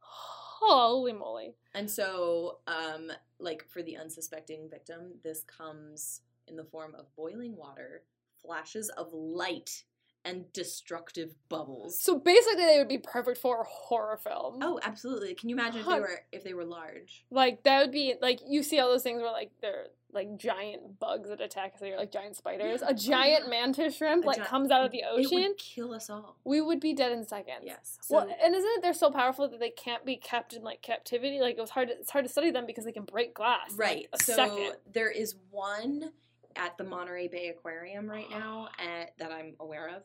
Holy 0.00 1.12
moly! 1.12 1.54
And 1.74 1.90
so, 1.90 2.58
um, 2.66 3.10
like 3.38 3.66
for 3.68 3.82
the 3.82 3.96
unsuspecting 3.96 4.68
victim, 4.68 5.12
this 5.22 5.42
comes 5.44 6.22
in 6.48 6.56
the 6.56 6.64
form 6.64 6.94
of 6.94 7.14
boiling 7.16 7.56
water, 7.56 8.02
flashes 8.40 8.88
of 8.90 9.12
light, 9.12 9.84
and 10.24 10.52
destructive 10.52 11.34
bubbles. 11.48 11.98
So 12.00 12.18
basically, 12.18 12.64
they 12.64 12.78
would 12.78 12.88
be 12.88 12.98
perfect 12.98 13.38
for 13.38 13.62
a 13.62 13.64
horror 13.64 14.16
film. 14.16 14.58
oh, 14.62 14.80
absolutely! 14.82 15.34
Can 15.34 15.48
you 15.48 15.56
imagine 15.56 15.80
if 15.80 15.86
they 15.86 16.00
were 16.00 16.20
if 16.32 16.44
they 16.44 16.54
were 16.54 16.64
large? 16.64 17.24
Like 17.30 17.62
that 17.64 17.80
would 17.80 17.92
be 17.92 18.14
like 18.20 18.40
you 18.46 18.62
see 18.62 18.78
all 18.78 18.88
those 18.88 19.02
things 19.02 19.20
where 19.20 19.32
like 19.32 19.50
they're 19.60 19.86
like 20.14 20.36
giant 20.36 20.98
bugs 21.00 21.28
that 21.28 21.40
attack 21.40 21.74
us, 21.74 21.80
they're 21.80 21.98
like 21.98 22.12
giant 22.12 22.36
spiders. 22.36 22.82
A 22.82 22.90
oh, 22.90 22.92
giant 22.92 23.50
mantis 23.50 23.96
shrimp 23.96 24.24
A 24.24 24.26
like 24.28 24.38
gi- 24.38 24.44
comes 24.44 24.70
out 24.70 24.84
of 24.84 24.92
the 24.92 24.98
It 25.00 25.06
ocean. 25.10 25.42
would 25.42 25.58
kill 25.58 25.92
us 25.92 26.08
all. 26.08 26.36
we 26.44 26.60
would 26.60 26.80
be 26.80 26.94
dead 26.94 27.12
in 27.12 27.26
seconds. 27.26 27.64
Yes. 27.64 27.98
well, 28.08 28.22
and 28.22 28.54
isn't 28.54 28.70
it 28.76 28.82
they're 28.82 28.94
so 28.94 29.10
powerful 29.10 29.48
that 29.48 29.58
they 29.58 29.70
can't 29.70 30.04
be 30.04 30.16
kept 30.16 30.52
in 30.54 30.62
like 30.62 30.82
captivity? 30.82 31.40
Like 31.40 31.58
it 31.58 31.60
was 31.60 31.70
hard. 31.70 31.88
To, 31.88 31.94
it's 31.94 32.10
hard 32.10 32.24
to 32.24 32.30
study 32.30 32.50
them 32.50 32.64
because 32.64 32.84
they 32.84 32.92
can 32.92 33.04
break 33.04 33.34
glass. 33.34 33.74
Right. 33.76 34.06
like, 34.12 34.22
so 34.22 34.34
second. 34.36 34.76
there 34.92 35.10
is 35.10 35.34
one 35.50 36.12
at 36.56 36.76
the 36.78 36.84
Monterey 36.84 37.28
Bay 37.28 37.48
Aquarium 37.48 38.08
right 38.08 38.28
now 38.30 38.68
at, 38.78 39.16
that 39.18 39.32
I'm 39.32 39.54
aware 39.60 39.88
of. 39.88 40.02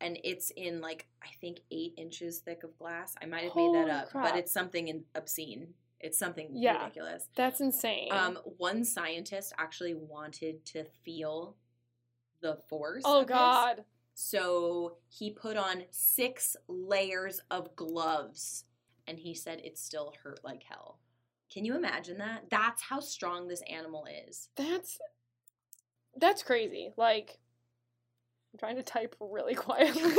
And 0.00 0.18
it's 0.22 0.50
in 0.56 0.80
like 0.80 1.06
I 1.22 1.28
think 1.40 1.58
eight 1.70 1.94
inches 1.96 2.38
thick 2.38 2.62
of 2.64 2.76
glass. 2.78 3.14
I 3.22 3.26
might 3.26 3.44
have 3.44 3.56
made 3.56 3.74
that 3.74 3.88
up, 3.90 4.10
crap. 4.10 4.30
but 4.30 4.38
it's 4.38 4.52
something 4.52 4.88
in, 4.88 5.04
obscene. 5.14 5.68
It's 6.00 6.18
something 6.18 6.48
Yeah. 6.52 6.82
ridiculous. 6.84 7.28
That's 7.34 7.60
insane. 7.60 8.08
Um, 8.12 8.38
one 8.58 8.84
scientist 8.84 9.52
actually 9.58 9.94
wanted 9.94 10.64
to 10.66 10.84
feel 11.04 11.56
the 12.40 12.58
force. 12.68 13.02
oh 13.04 13.20
this. 13.20 13.28
God. 13.30 13.84
So 14.14 14.96
he 15.08 15.30
put 15.30 15.56
on 15.56 15.84
six 15.90 16.56
layers 16.68 17.40
of 17.50 17.74
gloves, 17.76 18.64
and 19.06 19.18
he 19.18 19.34
said 19.34 19.60
it 19.64 19.78
still 19.78 20.12
hurt 20.22 20.40
like 20.44 20.62
hell. 20.62 20.98
Can 21.52 21.64
you 21.64 21.76
imagine 21.76 22.18
that? 22.18 22.44
That's 22.50 22.82
how 22.82 23.00
strong 23.00 23.48
this 23.48 23.62
animal 23.70 24.06
is. 24.28 24.48
That's 24.56 24.98
that's 26.18 26.42
crazy. 26.42 26.92
Like 26.96 27.38
I'm 28.52 28.58
trying 28.58 28.76
to 28.76 28.82
type 28.82 29.16
really 29.20 29.54
quietly. 29.66 30.14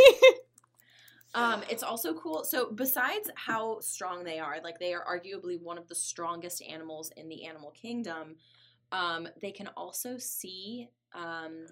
Um, 1.36 1.62
it's 1.70 1.84
also 1.84 2.16
cool. 2.16 2.44
So 2.44 2.72
besides 2.72 3.30
how 3.36 3.80
strong 3.82 4.24
they 4.24 4.40
are, 4.40 4.58
like 4.64 4.80
they 4.80 4.94
are 4.94 5.06
arguably 5.06 5.62
one 5.62 5.78
of 5.78 5.88
the 5.88 5.96
strongest 5.96 6.64
animals 6.64 7.12
in 7.18 7.30
the 7.30 7.46
animal 7.46 7.72
kingdom. 7.72 8.36
Um, 8.92 9.28
they 9.40 9.52
can 9.52 9.68
also 9.78 10.18
see 10.18 10.90
um, 11.14 11.68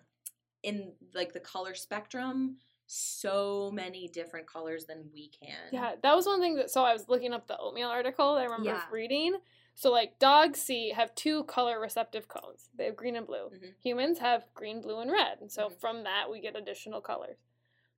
in 0.61 0.91
like 1.15 1.33
the 1.33 1.39
color 1.39 1.73
spectrum 1.73 2.57
so 2.85 3.71
many 3.73 4.07
different 4.07 4.45
colors 4.47 4.85
than 4.85 5.09
we 5.11 5.29
can. 5.29 5.57
yeah, 5.71 5.95
that 6.03 6.15
was 6.15 6.27
one 6.27 6.39
thing 6.39 6.55
that. 6.55 6.69
So 6.69 6.83
I 6.83 6.93
was 6.93 7.09
looking 7.09 7.33
up 7.33 7.47
the 7.47 7.57
oatmeal 7.57 7.89
article 7.89 8.35
that 8.35 8.41
I 8.41 8.45
remember 8.45 8.69
Yeah. 8.69 8.83
reading. 8.91 9.37
So 9.79 9.91
like 9.91 10.17
dogs 10.17 10.59
see 10.59 10.89
have 10.89 11.13
two 11.13 11.43
color 11.43 11.79
receptive 11.79 12.27
cones. 12.27 12.69
They 12.75 12.85
have 12.85 12.95
green 12.95 13.15
and 13.15 13.27
blue. 13.27 13.51
Mhm. 13.53 13.75
Humans 13.79 14.17
have 14.17 14.51
green, 14.55 14.81
blue, 14.81 14.97
and 14.99 15.11
red. 15.11 15.39
And 15.39 15.51
so 15.51 15.69
Mhm. 15.69 15.79
from 15.79 16.03
that 16.03 16.31
we 16.31 16.39
get 16.39 16.55
additional 16.55 16.99
colors. 16.99 17.37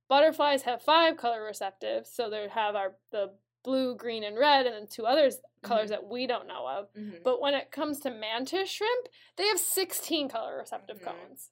Butterflies 0.06 0.62
have 0.64 0.82
five 0.82 1.16
color 1.16 1.42
receptive, 1.42 2.06
so 2.06 2.28
they 2.28 2.48
have 2.48 2.76
our 2.76 2.96
the 3.10 3.32
blue, 3.62 3.94
green, 3.94 4.24
and 4.24 4.38
red, 4.38 4.66
and 4.66 4.74
then 4.74 4.86
two 4.88 5.06
others 5.06 5.40
colors 5.62 5.86
Mhm. 5.86 5.90
that 5.90 6.04
we 6.04 6.26
don't 6.26 6.46
know 6.46 6.66
of. 6.66 6.92
Mhm. 6.94 7.22
But 7.22 7.40
when 7.40 7.54
it 7.54 7.70
comes 7.70 8.00
to 8.00 8.10
mantis 8.10 8.68
shrimp, 8.70 9.08
they 9.36 9.46
have 9.46 9.58
16 9.60 10.28
color 10.28 10.58
receptive 10.58 11.00
Mhm. 11.00 11.04
cones. 11.04 11.50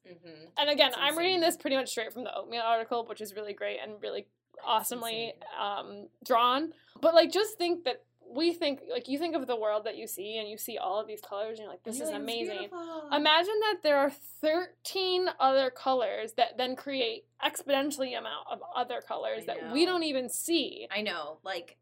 And 0.57 0.69
again, 0.69 0.93
I'm 0.95 1.17
reading 1.17 1.39
this 1.39 1.57
pretty 1.57 1.75
much 1.75 1.89
straight 1.89 2.13
from 2.13 2.23
the 2.23 2.35
oatmeal 2.35 2.61
article, 2.63 3.03
which 3.05 3.21
is 3.21 3.33
really 3.35 3.53
great 3.53 3.79
and 3.79 3.99
really 4.01 4.27
awesomely 4.63 5.33
um, 5.57 6.09
drawn. 6.23 6.73
But 7.01 7.13
like, 7.15 7.31
just 7.31 7.57
think 7.57 7.83
that 7.85 8.03
we 8.29 8.53
think 8.53 8.81
like 8.91 9.07
you 9.07 9.17
think 9.17 9.35
of 9.35 9.47
the 9.47 9.55
world 9.55 9.85
that 9.85 9.97
you 9.97 10.07
see, 10.07 10.37
and 10.37 10.47
you 10.49 10.57
see 10.57 10.77
all 10.77 10.99
of 10.99 11.07
these 11.07 11.21
colors, 11.21 11.57
and 11.57 11.59
you're 11.59 11.69
like, 11.69 11.83
this 11.83 11.99
is 11.99 12.09
amazing. 12.09 12.57
beautiful." 12.57 13.09
Imagine 13.11 13.59
that 13.61 13.77
there 13.83 13.97
are 13.97 14.11
13 14.41 15.29
other 15.39 15.69
colors 15.69 16.33
that 16.33 16.57
then 16.57 16.75
create 16.75 17.25
exponentially 17.43 18.17
amount 18.17 18.47
of 18.51 18.59
other 18.75 19.01
colors 19.01 19.45
that 19.45 19.71
we 19.73 19.85
don't 19.85 20.03
even 20.03 20.29
see. 20.29 20.87
I 20.91 21.01
know, 21.01 21.39
like 21.43 21.77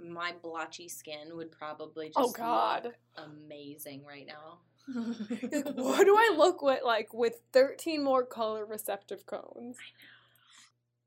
my 0.00 0.32
blotchy 0.42 0.88
skin 0.88 1.36
would 1.36 1.50
probably 1.50 2.12
oh, 2.14 2.22
just 2.22 2.30
Oh, 2.30 2.32
God. 2.32 2.84
look 2.84 2.94
amazing 3.16 4.04
right 4.04 4.26
now. 4.26 4.58
Like, 4.88 5.66
what 5.76 6.04
do 6.04 6.16
I 6.16 6.34
look 6.34 6.62
with 6.62 6.80
like 6.82 7.12
with 7.12 7.40
13 7.52 8.02
more 8.02 8.24
color 8.24 8.64
receptive 8.64 9.26
cones? 9.26 9.76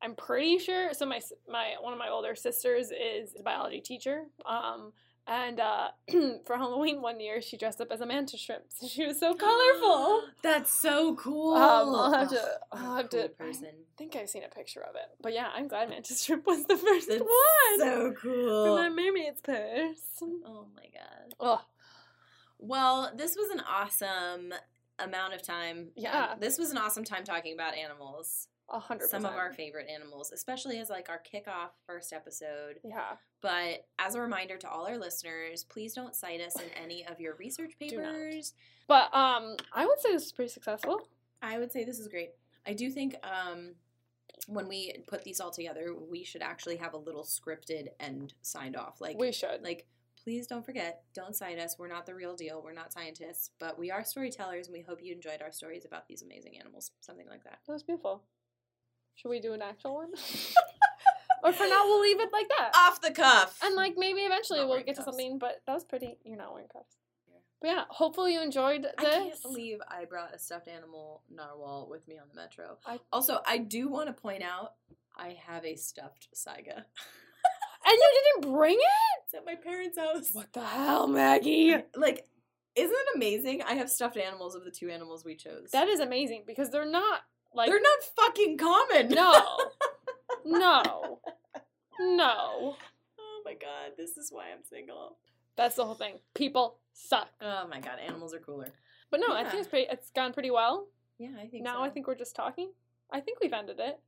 I'm 0.01 0.15
pretty 0.15 0.57
sure. 0.59 0.93
So 0.93 1.05
my 1.05 1.21
my 1.49 1.75
one 1.79 1.93
of 1.93 1.99
my 1.99 2.09
older 2.09 2.35
sisters 2.35 2.91
is 2.91 3.35
a 3.39 3.43
biology 3.43 3.81
teacher. 3.81 4.23
Um, 4.45 4.93
and 5.27 5.59
uh, 5.59 5.89
for 6.45 6.57
Halloween 6.57 6.99
one 7.01 7.19
year, 7.19 7.41
she 7.41 7.55
dressed 7.55 7.79
up 7.79 7.91
as 7.91 8.01
a 8.01 8.07
mantis 8.07 8.39
shrimp. 8.39 8.63
So 8.69 8.87
she 8.93 9.05
was 9.05 9.19
so 9.19 9.35
colorful. 9.35 10.23
That's 10.41 10.73
so 10.73 11.13
cool. 11.15 11.53
Um, 11.53 11.93
I'll 11.95 12.11
have 12.13 12.29
to- 12.29 12.59
I'll 12.71 12.95
have 12.95 13.09
to- 13.09 13.29
person. 13.29 13.67
I 13.67 13.97
think 13.97 14.15
I've 14.15 14.29
seen 14.29 14.43
a 14.43 14.49
picture 14.49 14.81
of 14.81 14.95
it. 14.95 15.05
But 15.21 15.33
yeah, 15.33 15.49
I'm 15.55 15.67
glad 15.67 15.89
mantis 15.89 16.23
shrimp 16.23 16.47
was 16.47 16.65
the 16.65 16.75
first 16.85 17.07
That's 17.07 17.21
one. 17.21 17.79
so 17.79 18.13
for 18.13 18.19
cool. 18.19 18.75
my 18.77 18.89
mermaid's 18.89 19.41
purse. 19.41 20.01
Oh 20.23 20.65
my 20.75 20.85
god. 20.91 21.35
Oh, 21.39 21.61
Well, 22.57 23.11
this 23.15 23.35
was 23.35 23.49
an 23.51 23.61
awesome 23.69 24.53
amount 24.99 25.33
of 25.35 25.43
time. 25.43 25.89
Yeah. 25.95 26.29
Um, 26.33 26.39
this 26.39 26.57
was 26.57 26.71
an 26.71 26.77
awesome 26.77 27.03
time 27.03 27.23
talking 27.23 27.53
about 27.53 27.75
animals. 27.75 28.47
A 28.71 28.79
hundred 28.79 29.09
Some 29.09 29.25
of 29.25 29.33
our 29.33 29.53
favorite 29.53 29.87
animals, 29.93 30.31
especially 30.31 30.79
as 30.79 30.89
like 30.89 31.09
our 31.09 31.21
kickoff 31.21 31.69
first 31.85 32.13
episode. 32.13 32.79
yeah. 32.83 33.15
But 33.41 33.87
as 33.99 34.15
a 34.15 34.21
reminder 34.21 34.57
to 34.57 34.69
all 34.69 34.87
our 34.87 34.97
listeners, 34.97 35.63
please 35.63 35.93
don't 35.93 36.15
cite 36.15 36.41
us 36.41 36.55
in 36.55 36.69
any 36.81 37.05
of 37.05 37.19
your 37.19 37.35
research 37.35 37.73
papers. 37.79 38.53
But 38.87 39.13
um, 39.15 39.55
I 39.73 39.85
would 39.85 39.99
say 39.99 40.11
this 40.11 40.25
is 40.25 40.31
pretty 40.31 40.51
successful. 40.51 41.07
I 41.41 41.57
would 41.57 41.71
say 41.71 41.83
this 41.83 41.99
is 41.99 42.07
great. 42.07 42.31
I 42.67 42.73
do 42.73 42.91
think 42.91 43.15
um, 43.23 43.71
when 44.47 44.67
we 44.67 44.93
put 45.07 45.23
these 45.23 45.39
all 45.39 45.51
together, 45.51 45.93
we 46.09 46.23
should 46.23 46.41
actually 46.41 46.77
have 46.77 46.93
a 46.93 46.97
little 46.97 47.23
scripted 47.23 47.87
and 47.99 48.33
signed 48.41 48.75
off. 48.75 49.01
Like 49.01 49.17
we 49.17 49.31
should. 49.31 49.63
like 49.63 49.87
please 50.23 50.47
don't 50.47 50.65
forget, 50.65 51.03
don't 51.13 51.35
cite 51.35 51.59
us. 51.59 51.77
We're 51.79 51.87
not 51.87 52.05
the 52.05 52.15
real 52.15 52.35
deal. 52.35 52.61
We're 52.63 52.73
not 52.73 52.93
scientists, 52.93 53.51
but 53.59 53.77
we 53.79 53.91
are 53.91 54.03
storytellers 54.03 54.67
and 54.67 54.73
we 54.73 54.81
hope 54.81 54.99
you 55.01 55.13
enjoyed 55.13 55.41
our 55.41 55.51
stories 55.51 55.85
about 55.85 56.07
these 56.07 56.21
amazing 56.21 56.57
animals. 56.59 56.91
Something 56.99 57.27
like 57.27 57.43
that. 57.43 57.59
That 57.65 57.73
was 57.73 57.83
beautiful. 57.83 58.23
Should 59.15 59.29
we 59.29 59.39
do 59.39 59.53
an 59.53 59.61
actual 59.61 59.95
one? 59.95 60.11
or 61.43 61.53
for 61.53 61.67
now, 61.67 61.83
we'll 61.85 62.01
leave 62.01 62.19
it 62.19 62.29
like 62.31 62.47
that. 62.49 62.71
Off 62.75 63.01
the 63.01 63.11
cuff. 63.11 63.59
And 63.63 63.75
like 63.75 63.95
maybe 63.97 64.21
eventually 64.21 64.59
we'll 64.59 64.69
wearing 64.69 64.85
get 64.85 64.95
to 64.95 65.03
something, 65.03 65.37
but 65.39 65.61
that 65.67 65.73
was 65.73 65.83
pretty. 65.83 66.17
You're 66.23 66.37
not 66.37 66.53
wearing 66.53 66.67
cuffs. 66.71 66.97
Yeah. 67.27 67.35
But 67.61 67.67
yeah, 67.67 67.83
hopefully 67.89 68.33
you 68.33 68.41
enjoyed 68.41 68.83
this. 68.83 68.93
I 68.97 69.03
can't 69.03 69.41
believe 69.41 69.79
I 69.87 70.05
brought 70.05 70.33
a 70.33 70.39
stuffed 70.39 70.67
animal 70.67 71.21
narwhal 71.33 71.87
with 71.89 72.07
me 72.07 72.17
on 72.17 72.27
the 72.33 72.39
metro. 72.39 72.77
I- 72.85 72.99
Also, 73.11 73.39
I 73.45 73.57
do 73.57 73.87
want 73.89 74.07
to 74.07 74.13
point 74.13 74.43
out 74.43 74.73
I 75.17 75.37
have 75.47 75.65
a 75.65 75.75
stuffed 75.75 76.27
Saiga. 76.35 76.75
and 77.85 77.97
you 77.97 78.21
didn't 78.41 78.53
bring 78.53 78.75
it? 78.75 79.23
It's 79.25 79.33
at 79.33 79.45
my 79.45 79.55
parents' 79.55 79.97
house. 79.97 80.29
What 80.33 80.53
the 80.53 80.63
hell, 80.63 81.07
Maggie? 81.07 81.75
Like, 81.95 82.27
isn't 82.75 82.95
it 82.95 83.15
amazing? 83.15 83.61
I 83.63 83.73
have 83.73 83.89
stuffed 83.89 84.17
animals 84.17 84.55
of 84.55 84.63
the 84.63 84.71
two 84.71 84.89
animals 84.89 85.25
we 85.25 85.35
chose. 85.35 85.71
That 85.71 85.87
is 85.89 85.99
amazing 85.99 86.43
because 86.47 86.69
they're 86.69 86.89
not 86.89 87.21
like 87.53 87.69
They're 87.69 87.81
not 87.81 88.03
fucking 88.15 88.57
common. 88.57 89.09
no, 89.09 89.57
no, 90.45 91.19
no. 91.99 92.75
Oh 93.19 93.41
my 93.45 93.53
god, 93.53 93.93
this 93.97 94.17
is 94.17 94.31
why 94.31 94.45
I'm 94.51 94.63
single. 94.63 95.17
That's 95.55 95.75
the 95.75 95.85
whole 95.85 95.95
thing. 95.95 96.15
People 96.33 96.77
suck. 96.93 97.29
Oh 97.41 97.67
my 97.67 97.79
god, 97.79 97.99
animals 98.05 98.33
are 98.33 98.39
cooler. 98.39 98.69
But 99.09 99.19
no, 99.19 99.33
I 99.35 99.43
think 99.43 99.59
it's 99.59 99.67
pretty. 99.67 99.87
It's 99.91 100.09
gone 100.11 100.33
pretty 100.33 100.51
well. 100.51 100.87
Yeah, 101.17 101.31
I 101.41 101.47
think 101.47 101.63
now 101.63 101.77
so. 101.77 101.83
I 101.83 101.89
think 101.89 102.07
we're 102.07 102.15
just 102.15 102.35
talking. 102.35 102.71
I 103.11 103.19
think 103.19 103.39
we've 103.41 103.53
ended 103.53 103.79
it. 103.79 103.99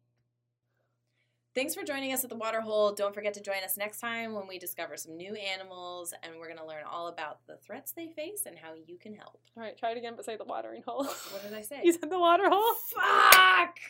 Thanks 1.55 1.75
for 1.75 1.83
joining 1.83 2.13
us 2.13 2.23
at 2.23 2.31
the 2.31 2.35
Waterhole. 2.35 2.93
Don't 2.93 3.13
forget 3.13 3.35
to 3.35 3.41
join 3.41 3.63
us 3.63 3.77
next 3.77 3.99
time 3.99 4.33
when 4.33 4.47
we 4.47 4.57
discover 4.57 4.97
some 4.97 5.15
new 5.15 5.35
animals 5.35 6.11
and 6.23 6.33
we're 6.39 6.47
going 6.47 6.57
to 6.57 6.65
learn 6.65 6.83
all 6.89 7.09
about 7.09 7.45
the 7.45 7.57
threats 7.57 7.91
they 7.91 8.09
face 8.09 8.47
and 8.47 8.57
how 8.57 8.73
you 8.73 8.97
can 8.97 9.13
help. 9.13 9.39
All 9.55 9.61
right, 9.61 9.77
try 9.77 9.91
it 9.91 9.97
again, 9.99 10.13
but 10.15 10.25
say 10.25 10.35
the 10.35 10.45
watering 10.45 10.81
hole. 10.87 11.03
What 11.03 11.43
did 11.43 11.53
I 11.53 11.61
say? 11.61 11.81
you 11.83 11.93
said 11.93 12.09
the 12.09 12.17
water 12.17 12.49
hole. 12.49 12.73
Fuck! 12.89 13.77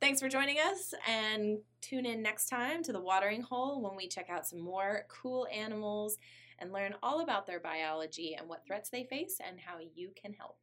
Thanks 0.00 0.20
for 0.20 0.28
joining 0.28 0.56
us 0.58 0.92
and 1.08 1.58
tune 1.80 2.04
in 2.04 2.20
next 2.20 2.48
time 2.48 2.82
to 2.82 2.92
the 2.92 3.00
Watering 3.00 3.42
Hole 3.42 3.80
when 3.80 3.94
we 3.96 4.08
check 4.08 4.28
out 4.28 4.46
some 4.46 4.58
more 4.60 5.06
cool 5.08 5.46
animals 5.54 6.18
and 6.58 6.72
learn 6.72 6.94
all 7.02 7.20
about 7.20 7.46
their 7.46 7.60
biology 7.60 8.34
and 8.34 8.48
what 8.48 8.66
threats 8.66 8.90
they 8.90 9.04
face 9.04 9.38
and 9.46 9.58
how 9.60 9.76
you 9.94 10.10
can 10.20 10.32
help. 10.34 10.58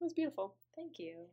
It 0.00 0.04
was 0.04 0.14
beautiful. 0.14 0.56
Thank 0.74 0.98
you. 0.98 1.26